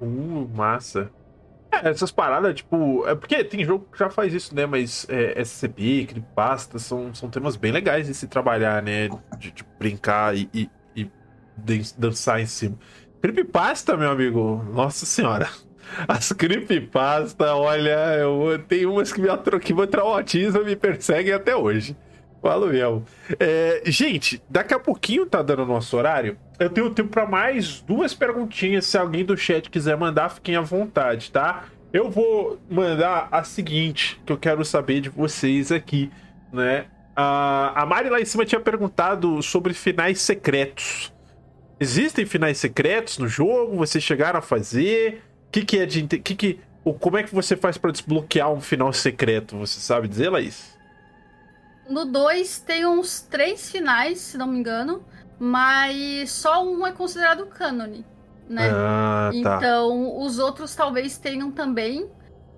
[0.00, 1.10] Uh, massa.
[1.70, 3.06] É, essas paradas, tipo.
[3.06, 4.66] É porque tem jogo que já faz isso, né?
[4.66, 9.08] Mas é, SCP, creepypasta, são, são temas bem legais de se trabalhar, né?
[9.38, 11.10] De, de brincar e, e, e,
[11.96, 12.78] dançar em cima.
[13.20, 15.48] Creepypasta, meu amigo, nossa senhora.
[16.08, 19.28] As creepypasta, olha, eu tenho umas que me,
[19.60, 21.96] que me traumatizam e me perseguem até hoje.
[22.42, 23.04] Falo mesmo.
[23.40, 26.36] É, gente, daqui a pouquinho tá dando nosso horário.
[26.58, 28.86] Eu tenho tempo para mais duas perguntinhas.
[28.86, 31.64] Se alguém do chat quiser mandar, fiquem à vontade, tá?
[31.92, 36.10] Eu vou mandar a seguinte, que eu quero saber de vocês aqui,
[36.52, 36.86] né?
[37.16, 41.12] A Mari lá em cima tinha perguntado sobre finais secretos.
[41.80, 43.76] Existem finais secretos no jogo?
[43.76, 45.22] Vocês chegaram a fazer?
[45.48, 46.06] O que, que é de.
[46.06, 46.60] Que que,
[47.00, 49.56] como é que você faz para desbloquear um final secreto?
[49.58, 50.76] Você sabe dizer, Laís?
[51.88, 55.04] No 2 tem uns três finais, se não me engano,
[55.38, 58.04] mas só um é considerado cânone,
[58.48, 58.68] né?
[58.72, 59.56] Ah, tá.
[59.56, 62.10] Então, os outros talvez tenham também,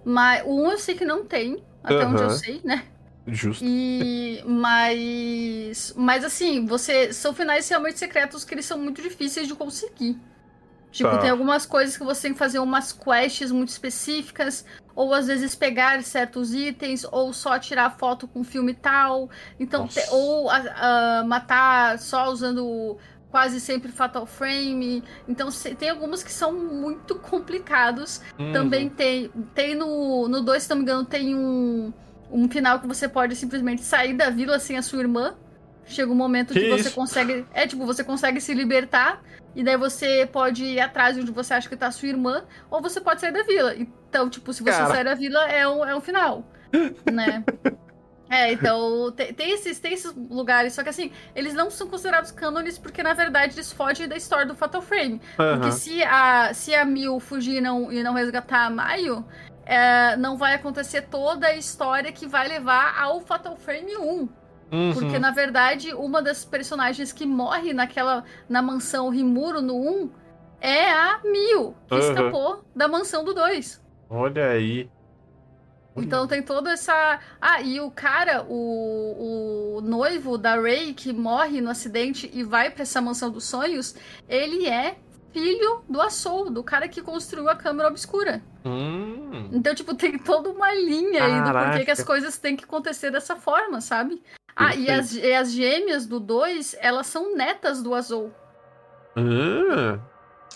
[0.05, 2.85] mas o 1 um eu sei que não tem, até onde eu sei, né?
[3.27, 3.63] Justo.
[3.63, 9.55] E mas mas assim, você são finais realmente secretos que eles são muito difíceis de
[9.55, 10.19] conseguir.
[10.91, 11.19] Tipo, Tá.
[11.19, 15.55] tem algumas coisas que você tem que fazer umas quests muito específicas, ou às vezes
[15.55, 19.29] pegar certos itens, ou só tirar foto com filme tal.
[19.61, 22.97] Então, te- ou a- a matar só usando
[23.31, 25.05] quase sempre Fatal Frame.
[25.29, 28.23] Então, se- tem alguns que são muito complicados.
[28.39, 28.53] Uhum.
[28.53, 29.31] Também tem.
[29.55, 29.85] Tem no
[30.27, 31.93] 2, no dois, se não me engano, tem um,
[32.33, 35.35] um final que você pode simplesmente sair da vila sem a sua irmã.
[35.85, 36.95] Chega um momento Que que, você isso?
[36.95, 37.47] consegue.
[37.53, 39.23] É tipo, você consegue se libertar.
[39.55, 42.45] E daí você pode ir atrás de onde você acha que tá a sua irmã.
[42.71, 43.75] Ou você pode sair da vila.
[43.77, 44.87] Então, tipo, se você Cara.
[44.87, 46.45] sair da vila, é um, é um final.
[47.11, 47.45] né?
[48.31, 52.31] É, então tem, tem esses, tem esses lugares, só que assim, eles não são considerados
[52.31, 55.21] cânones porque na verdade eles fogem da história do Fatal Frame.
[55.35, 55.71] Porque Aham.
[55.71, 59.25] se a, se a Mil fugir e não, e não resgatar a Maio,
[59.65, 64.29] é, não vai acontecer toda a história que vai levar ao Fatal Frame 1.
[64.71, 64.93] Uhum.
[64.93, 70.11] Porque, na verdade, uma das personagens que morre naquela na mansão Rimuro no 1
[70.61, 72.01] é a Mil, que Aham.
[72.01, 73.83] escapou da mansão do 2.
[74.11, 74.91] Olha aí.
[75.97, 77.19] Então tem toda essa.
[77.41, 82.71] Ah, e o cara, o, o noivo da Ray, que morre no acidente e vai
[82.71, 83.97] pra essa mansão dos sonhos,
[84.29, 84.97] ele é
[85.33, 88.43] filho do Assol, do cara que construiu a câmera obscura.
[88.65, 89.51] Hum.
[89.53, 91.85] Então, tipo, tem toda uma linha aí do porquê Caraca.
[91.85, 94.23] que as coisas têm que acontecer dessa forma, sabe?
[94.61, 98.33] Ah, e as, e as gêmeas do 2, elas são netas do Azul.
[99.17, 99.99] Ah.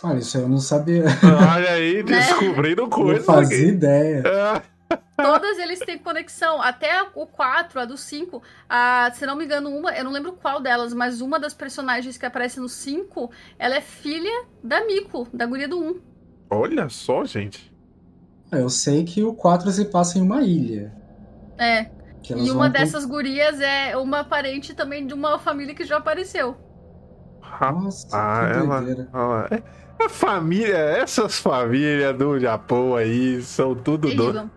[0.03, 1.05] Olha, isso eu não sabia.
[1.55, 2.19] Olha aí, Né?
[2.19, 3.66] descobrindo Não coisas fazia aqui.
[3.69, 4.23] ideia.
[4.27, 4.62] Ah,
[5.16, 6.61] Todas eles têm conexão.
[6.61, 8.43] Até o 4, a do 5.
[8.69, 12.19] A, se não me engano, uma, eu não lembro qual delas, mas uma das personagens
[12.19, 16.01] que aparece no 5, ela é filha da Miko, da guria do 1.
[16.51, 17.73] olha só, gente.
[18.51, 20.93] Eu sei que o 4 se passa em uma ilha.
[21.57, 21.87] É.
[22.31, 26.57] E uma dessas gurias é uma parente também de uma família que já apareceu.
[27.61, 28.81] Nossa, Ah, que ela.
[28.81, 29.09] doideira.
[29.12, 29.62] Ah, é-
[30.05, 34.51] A família, essas famílias do Japão aí são tudo doido.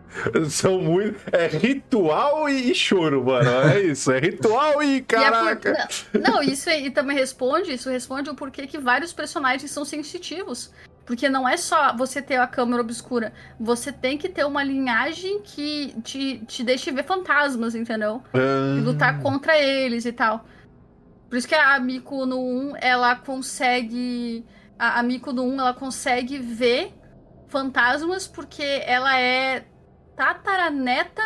[0.49, 1.19] São muito.
[1.31, 3.49] É ritual e, e choro, mano.
[3.69, 4.11] É isso.
[4.11, 5.87] É ritual e E a por- caraca.
[6.13, 10.71] Não, não, isso aí também responde, isso responde o porquê que vários personagens são sensitivos.
[11.05, 15.41] Porque não é só você ter a câmera obscura, você tem que ter uma linhagem
[15.43, 18.23] que te, te deixe ver fantasmas, entendeu?
[18.77, 20.45] E lutar contra eles e tal.
[21.29, 24.43] Por isso que a Miko no 1, ela consegue.
[24.79, 26.93] A, a Miko no 1, ela consegue ver
[27.47, 29.65] fantasmas porque ela é
[30.15, 31.21] tataraneta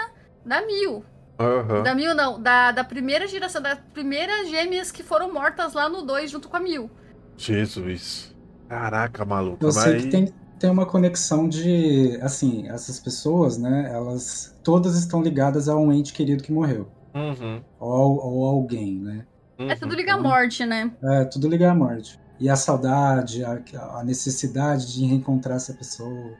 [0.46, 1.06] da Mil.
[1.40, 1.84] Aham.
[1.84, 6.02] Da Mil não, da, da primeira geração, das primeiras gêmeas que foram mortas lá no
[6.02, 6.92] 2 junto com a Mil.
[7.38, 8.36] Jesus.
[8.70, 9.66] Caraca, maluco.
[9.66, 12.20] Eu sei que tem, tem uma conexão de.
[12.22, 13.92] Assim, essas pessoas, né?
[13.92, 16.88] Elas todas estão ligadas a um ente querido que morreu.
[17.16, 19.26] Uhum, Ou, ou alguém, né?
[19.58, 19.98] É tudo uhum.
[19.98, 20.92] liga à morte, né?
[21.04, 22.20] É, tudo liga à morte.
[22.40, 23.60] E a saudade, a,
[23.98, 26.38] a necessidade de reencontrar essa pessoa.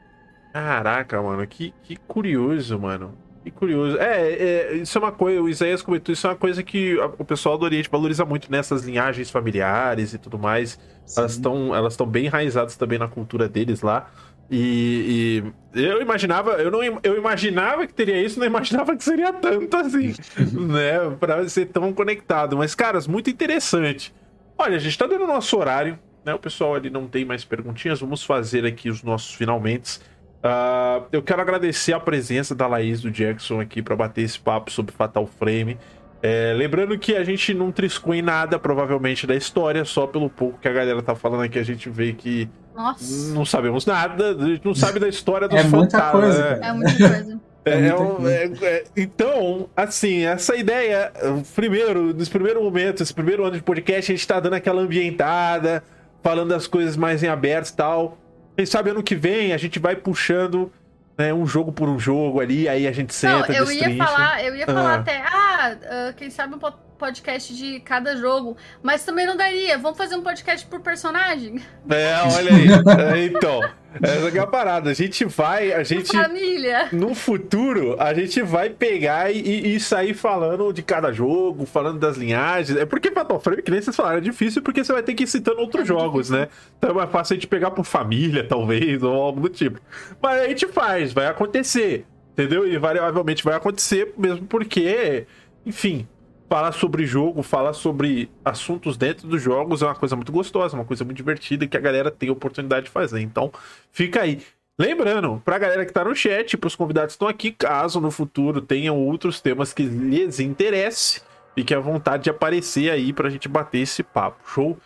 [0.52, 3.14] Caraca, mano, que, que curioso, mano.
[3.42, 3.96] Que curioso.
[3.98, 7.06] É, é, isso é uma coisa, o Isaías comentou, isso é uma coisa que a-
[7.18, 10.78] o pessoal do Oriente valoriza muito nessas linhagens familiares e tudo mais.
[11.16, 11.38] Elas Sim.
[11.38, 14.10] estão elas estão bem enraizadas também na cultura deles lá.
[14.50, 15.42] E,
[15.74, 19.74] e eu imaginava, eu não eu imaginava que teria isso, não imaginava que seria tanto
[19.76, 20.12] assim,
[20.52, 22.56] né, Pra ser tão conectado.
[22.58, 24.12] Mas caras, muito interessante.
[24.58, 26.34] Olha, a gente tá dando nosso horário, né?
[26.34, 29.98] O pessoal ali não tem mais perguntinhas, vamos fazer aqui os nossos finalmente.
[30.42, 34.70] Ah, eu quero agradecer a presença da Laís do Jackson aqui para bater esse papo
[34.70, 35.76] sobre Fatal Frame.
[36.22, 40.58] É, lembrando que a gente não triscou em nada, provavelmente, da história, só pelo pouco
[40.58, 44.44] que a galera tá falando aqui, a gente vê que Nossa, não sabemos nada, a
[44.46, 46.10] gente não sabe da história dos É fantasmas.
[46.36, 46.68] coisa, né?
[46.68, 47.40] é muita coisa.
[47.62, 48.32] É, É muita um- coisa.
[48.32, 51.12] é- é- então, assim, essa ideia,
[51.54, 55.82] primeiro, nesse primeiro momento, esse primeiro ano de podcast, a gente tá dando aquela ambientada,
[56.22, 58.16] falando das coisas mais em aberto e tal.
[58.60, 60.70] Quem sabe ano que vem a gente vai puxando
[61.16, 64.44] né, um jogo por um jogo ali, aí a gente Não, senta, eu ia falar,
[64.44, 64.94] eu ia falar Ah.
[64.96, 66.58] até, ah, ah, quem sabe um
[67.00, 69.78] podcast de cada jogo, mas também não daria.
[69.78, 71.56] Vamos fazer um podcast por personagem?
[71.88, 72.68] É, olha aí.
[73.20, 73.60] É, então,
[74.02, 74.90] essa é a parada.
[74.90, 76.12] A gente vai, a gente...
[76.14, 76.88] Família.
[76.92, 82.16] no futuro, a gente vai pegar e, e sair falando de cada jogo, falando das
[82.16, 82.76] linhagens.
[82.78, 85.24] É porque Fatal Frame, que nem vocês falaram, é difícil porque você vai ter que
[85.24, 86.36] ir citando outros É jogos, difícil.
[86.36, 86.48] né?
[86.78, 89.80] Então é mais fácil a gente pegar por família, talvez, ou algo do tipo.
[90.20, 92.68] Mas a gente faz, vai acontecer, entendeu?
[92.68, 95.26] E variavelmente vai acontecer, mesmo porque,
[95.64, 96.06] enfim,
[96.50, 100.84] falar sobre jogo, falar sobre assuntos dentro dos jogos é uma coisa muito gostosa, uma
[100.84, 103.20] coisa muito divertida que a galera tem a oportunidade de fazer.
[103.20, 103.52] Então,
[103.92, 104.42] fica aí.
[104.76, 108.60] Lembrando, pra galera que tá no chat, pros convidados que estão aqui, caso no futuro
[108.60, 111.22] tenham outros temas que lhes interesse,
[111.54, 114.42] fique à vontade de aparecer aí pra gente bater esse papo.
[114.44, 114.76] Show?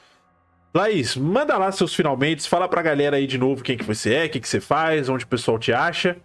[0.74, 4.24] Laís, manda lá seus finalmente, fala pra galera aí de novo quem que você é,
[4.26, 6.16] o que, que você faz, onde o pessoal te acha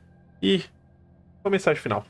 [0.41, 0.64] e
[1.45, 2.03] a mensagem final.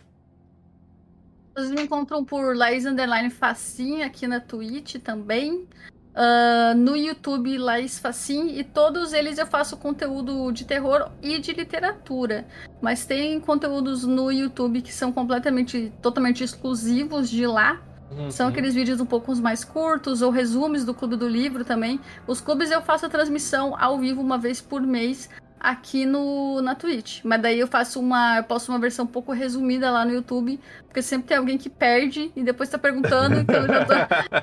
[1.59, 5.67] Vocês me encontram por Laís Underline Facinha aqui na Twitch também.
[6.15, 11.51] Uh, no YouTube, Laís Facim, e todos eles eu faço conteúdo de terror e de
[11.51, 12.47] literatura.
[12.81, 17.81] Mas tem conteúdos no YouTube que são completamente, totalmente exclusivos de lá.
[18.09, 18.31] Uhum.
[18.31, 21.99] São aqueles vídeos um pouco mais curtos ou resumos do Clube do Livro também.
[22.25, 25.29] Os clubes eu faço a transmissão ao vivo uma vez por mês
[25.59, 27.21] aqui no na Twitch.
[27.23, 30.59] Mas daí eu faço uma, eu posto uma versão um pouco resumida lá no YouTube,
[30.85, 33.93] porque sempre tem alguém que perde e depois tá perguntando, então eu já tô,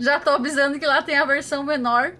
[0.05, 2.13] já tô avisando que lá tem a versão menor.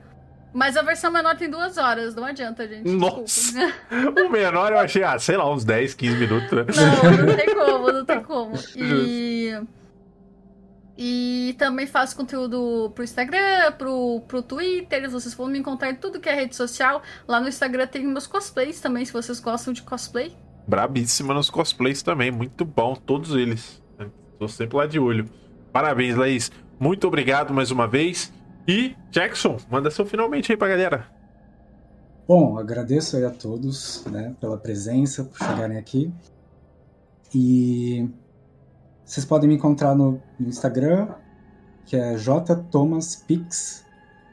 [0.55, 2.89] Mas a versão menor tem duas horas, não adianta, gente.
[2.89, 3.59] Nossa!
[4.27, 6.51] o menor eu achei, ah, sei lá, uns 10, 15 minutos.
[6.51, 6.65] Né?
[7.03, 8.55] Não, não tem como, não tem como.
[8.75, 9.53] E.
[10.99, 15.11] E também faço conteúdo pro Instagram, pro, pro Twitter.
[15.11, 17.03] Vocês vão me encontrar em tudo que é rede social.
[17.29, 20.35] Lá no Instagram tem meus cosplays também, se vocês gostam de cosplay.
[20.67, 23.81] Brabíssima nos cosplays também, muito bom, todos eles.
[24.39, 25.29] Tô sempre lá de olho.
[25.73, 26.51] Parabéns, Laís.
[26.79, 28.33] Muito obrigado mais uma vez.
[28.67, 31.07] E, Jackson, manda seu finalmente aí pra galera.
[32.27, 36.13] Bom, agradeço aí a todos, né, pela presença, por chegarem aqui.
[37.33, 38.09] E
[39.07, 41.15] vocês podem me encontrar no, Instagram,
[41.85, 43.87] que é jthomaspix,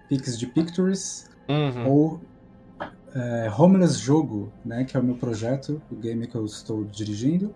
[0.10, 1.88] pix de pictures, uhum.
[1.88, 2.22] ou
[3.14, 7.54] é, Homeless Jogo, né, que é o meu projeto, o game que eu estou dirigindo.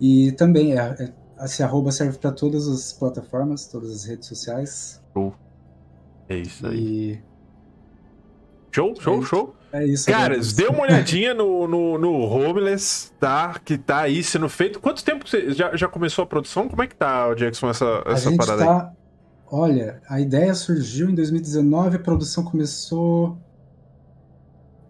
[0.00, 1.12] E também é, é
[1.44, 5.02] esse arroba serve para todas as plataformas, todas as redes sociais.
[5.12, 5.34] Show.
[6.26, 7.12] É isso aí.
[7.12, 7.35] E...
[8.76, 9.56] Show, show, é show.
[9.72, 10.06] É isso.
[10.06, 13.58] Caras, dê uma olhadinha no, no, no Homeless, tá?
[13.64, 14.78] Que tá aí sendo feito.
[14.78, 16.68] Quanto tempo você já, já começou a produção?
[16.68, 18.88] Como é que tá, Jackson, essa, essa a parada tá...
[18.90, 18.96] aí?
[19.50, 23.38] Olha, a ideia surgiu em 2019, a produção começou.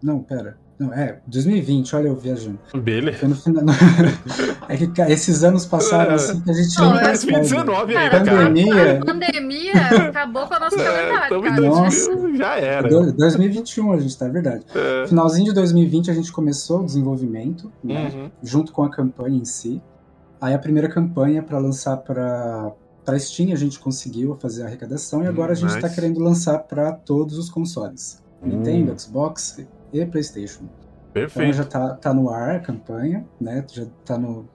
[0.03, 0.57] Não, pera.
[0.79, 2.59] Não, é, 2020, olha eu viajando.
[2.75, 3.17] Beleza.
[3.17, 3.63] Foi no final...
[4.69, 8.99] é que esses anos passaram assim que a gente não, não 2019 é ainda, pandemia...
[8.99, 9.73] A pandemia
[10.09, 11.61] acabou com a nossa calendário, é, cara.
[11.61, 13.11] Nossa, já era.
[13.11, 14.65] 2021 a gente tá, é verdade.
[14.75, 15.07] É.
[15.07, 18.31] Finalzinho de 2020 a gente começou o desenvolvimento, né, uhum.
[18.43, 19.81] junto com a campanha em si.
[20.39, 22.71] Aí a primeira campanha para lançar para
[23.03, 26.59] para Steam a gente conseguiu fazer a arrecadação e agora a gente está querendo lançar
[26.59, 28.21] para todos os consoles.
[28.43, 28.99] Nintendo, hum.
[28.99, 30.63] Xbox, e PlayStation.
[31.13, 31.49] Perfeito.
[31.49, 33.65] Então já tá, tá no ar a campanha, né?
[33.71, 34.47] Já tá no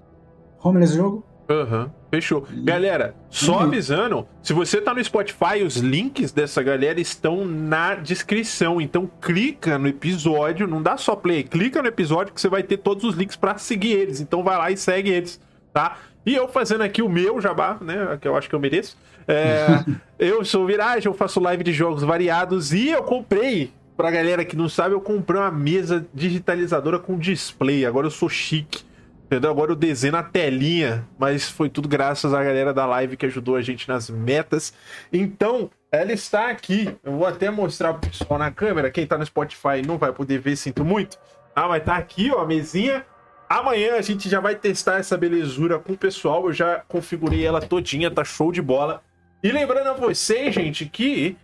[0.62, 1.24] Homeless Jogo.
[1.48, 2.46] Aham, uhum, fechou.
[2.64, 3.64] Galera, só uhum.
[3.64, 8.80] avisando, se você tá no Spotify, os links dessa galera estão na descrição.
[8.80, 12.78] Então clica no episódio, não dá só play, clica no episódio que você vai ter
[12.78, 14.20] todos os links para seguir eles.
[14.20, 15.40] Então vai lá e segue eles,
[15.72, 15.98] tá?
[16.24, 18.16] E eu fazendo aqui o meu jabá, né?
[18.20, 18.96] Que eu acho que eu mereço.
[19.26, 19.84] É,
[20.18, 24.56] eu sou Viragem, eu faço live de jogos variados e eu comprei Pra galera que
[24.56, 27.85] não sabe, eu comprei uma mesa digitalizadora com display.
[27.85, 28.85] Agora eu sou chique.
[29.27, 29.51] Entendeu?
[29.51, 31.06] Agora eu desenho na telinha.
[31.19, 34.73] Mas foi tudo graças à galera da live que ajudou a gente nas metas.
[35.12, 36.97] Então, ela está aqui.
[37.05, 38.90] Eu vou até mostrar pro pessoal na câmera.
[38.90, 41.19] Quem tá no Spotify não vai poder ver, sinto muito.
[41.55, 43.05] Ah, mas tá aqui, ó, a mesinha.
[43.48, 46.47] Amanhã a gente já vai testar essa belezura com o pessoal.
[46.47, 49.02] Eu já configurei ela todinha, tá show de bola.
[49.43, 51.36] E lembrando a vocês, gente, que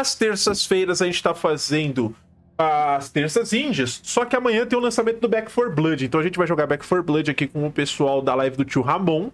[0.00, 2.14] às terças-feiras a gente tá fazendo
[2.58, 6.04] as terças índias, só que amanhã tem o lançamento do Back 4 Blood.
[6.04, 8.64] Então a gente vai jogar Back 4 Blood aqui com o pessoal da live do
[8.64, 9.30] tio Ramon,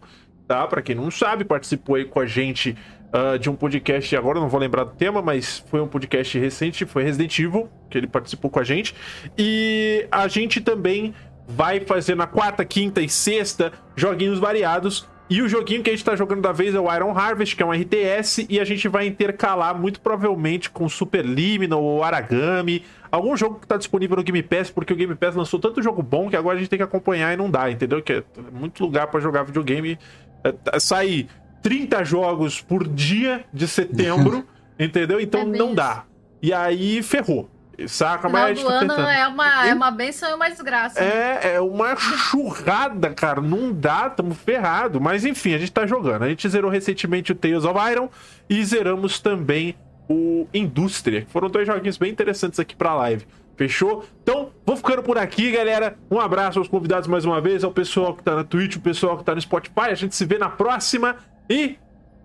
[0.46, 0.66] tá?
[0.66, 2.76] Pra quem não sabe, participou aí com a gente
[3.12, 6.84] uh, de um podcast, agora não vou lembrar do tema, mas foi um podcast recente,
[6.84, 8.94] foi Resident Evil, que ele participou com a gente.
[9.36, 11.14] E a gente também
[11.46, 16.04] vai fazer na quarta, quinta e sexta joguinhos variados e o joguinho que a gente
[16.04, 18.86] tá jogando da vez é o Iron Harvest, que é um RTS, e a gente
[18.86, 24.22] vai intercalar muito provavelmente com Super Liminal ou Aragami, algum jogo que tá disponível no
[24.22, 26.78] Game Pass, porque o Game Pass lançou tanto jogo bom que agora a gente tem
[26.78, 28.02] que acompanhar e não dá, entendeu?
[28.02, 29.98] Que é muito lugar para jogar videogame.
[30.44, 31.26] É, é sai
[31.62, 34.46] 30 jogos por dia de setembro,
[34.78, 35.18] entendeu?
[35.18, 36.04] Então é não dá.
[36.42, 37.48] E aí ferrou.
[37.88, 38.28] Saca?
[38.28, 39.08] Final Mas do tá ano tentando.
[39.08, 41.00] é uma, é uma benção e uma desgraça.
[41.00, 43.40] É, é uma churrada, cara.
[43.40, 45.00] Não dá, tamo ferrado.
[45.00, 46.22] Mas enfim, a gente tá jogando.
[46.22, 48.08] A gente zerou recentemente o Tales of Iron
[48.48, 49.74] e zeramos também
[50.08, 51.26] o Indústria.
[51.28, 53.26] Foram dois joguinhos bem interessantes aqui pra live.
[53.56, 54.04] Fechou?
[54.22, 55.96] Então, vou ficando por aqui, galera.
[56.10, 59.16] Um abraço aos convidados mais uma vez, ao pessoal que tá na Twitch, o pessoal
[59.16, 59.90] que tá no Spotify.
[59.90, 61.16] A gente se vê na próxima
[61.48, 61.76] e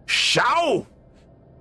[0.08, 0.88] Tchau!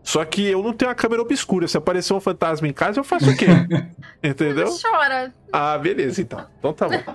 [0.06, 1.66] Só que eu não tenho a câmera obscura.
[1.66, 3.46] Se aparecer um fantasma em casa, eu faço o quê?
[4.22, 4.68] Entendeu?
[4.80, 5.34] Chora.
[5.52, 6.46] Ah, beleza, então.
[6.60, 7.14] Então tá bom.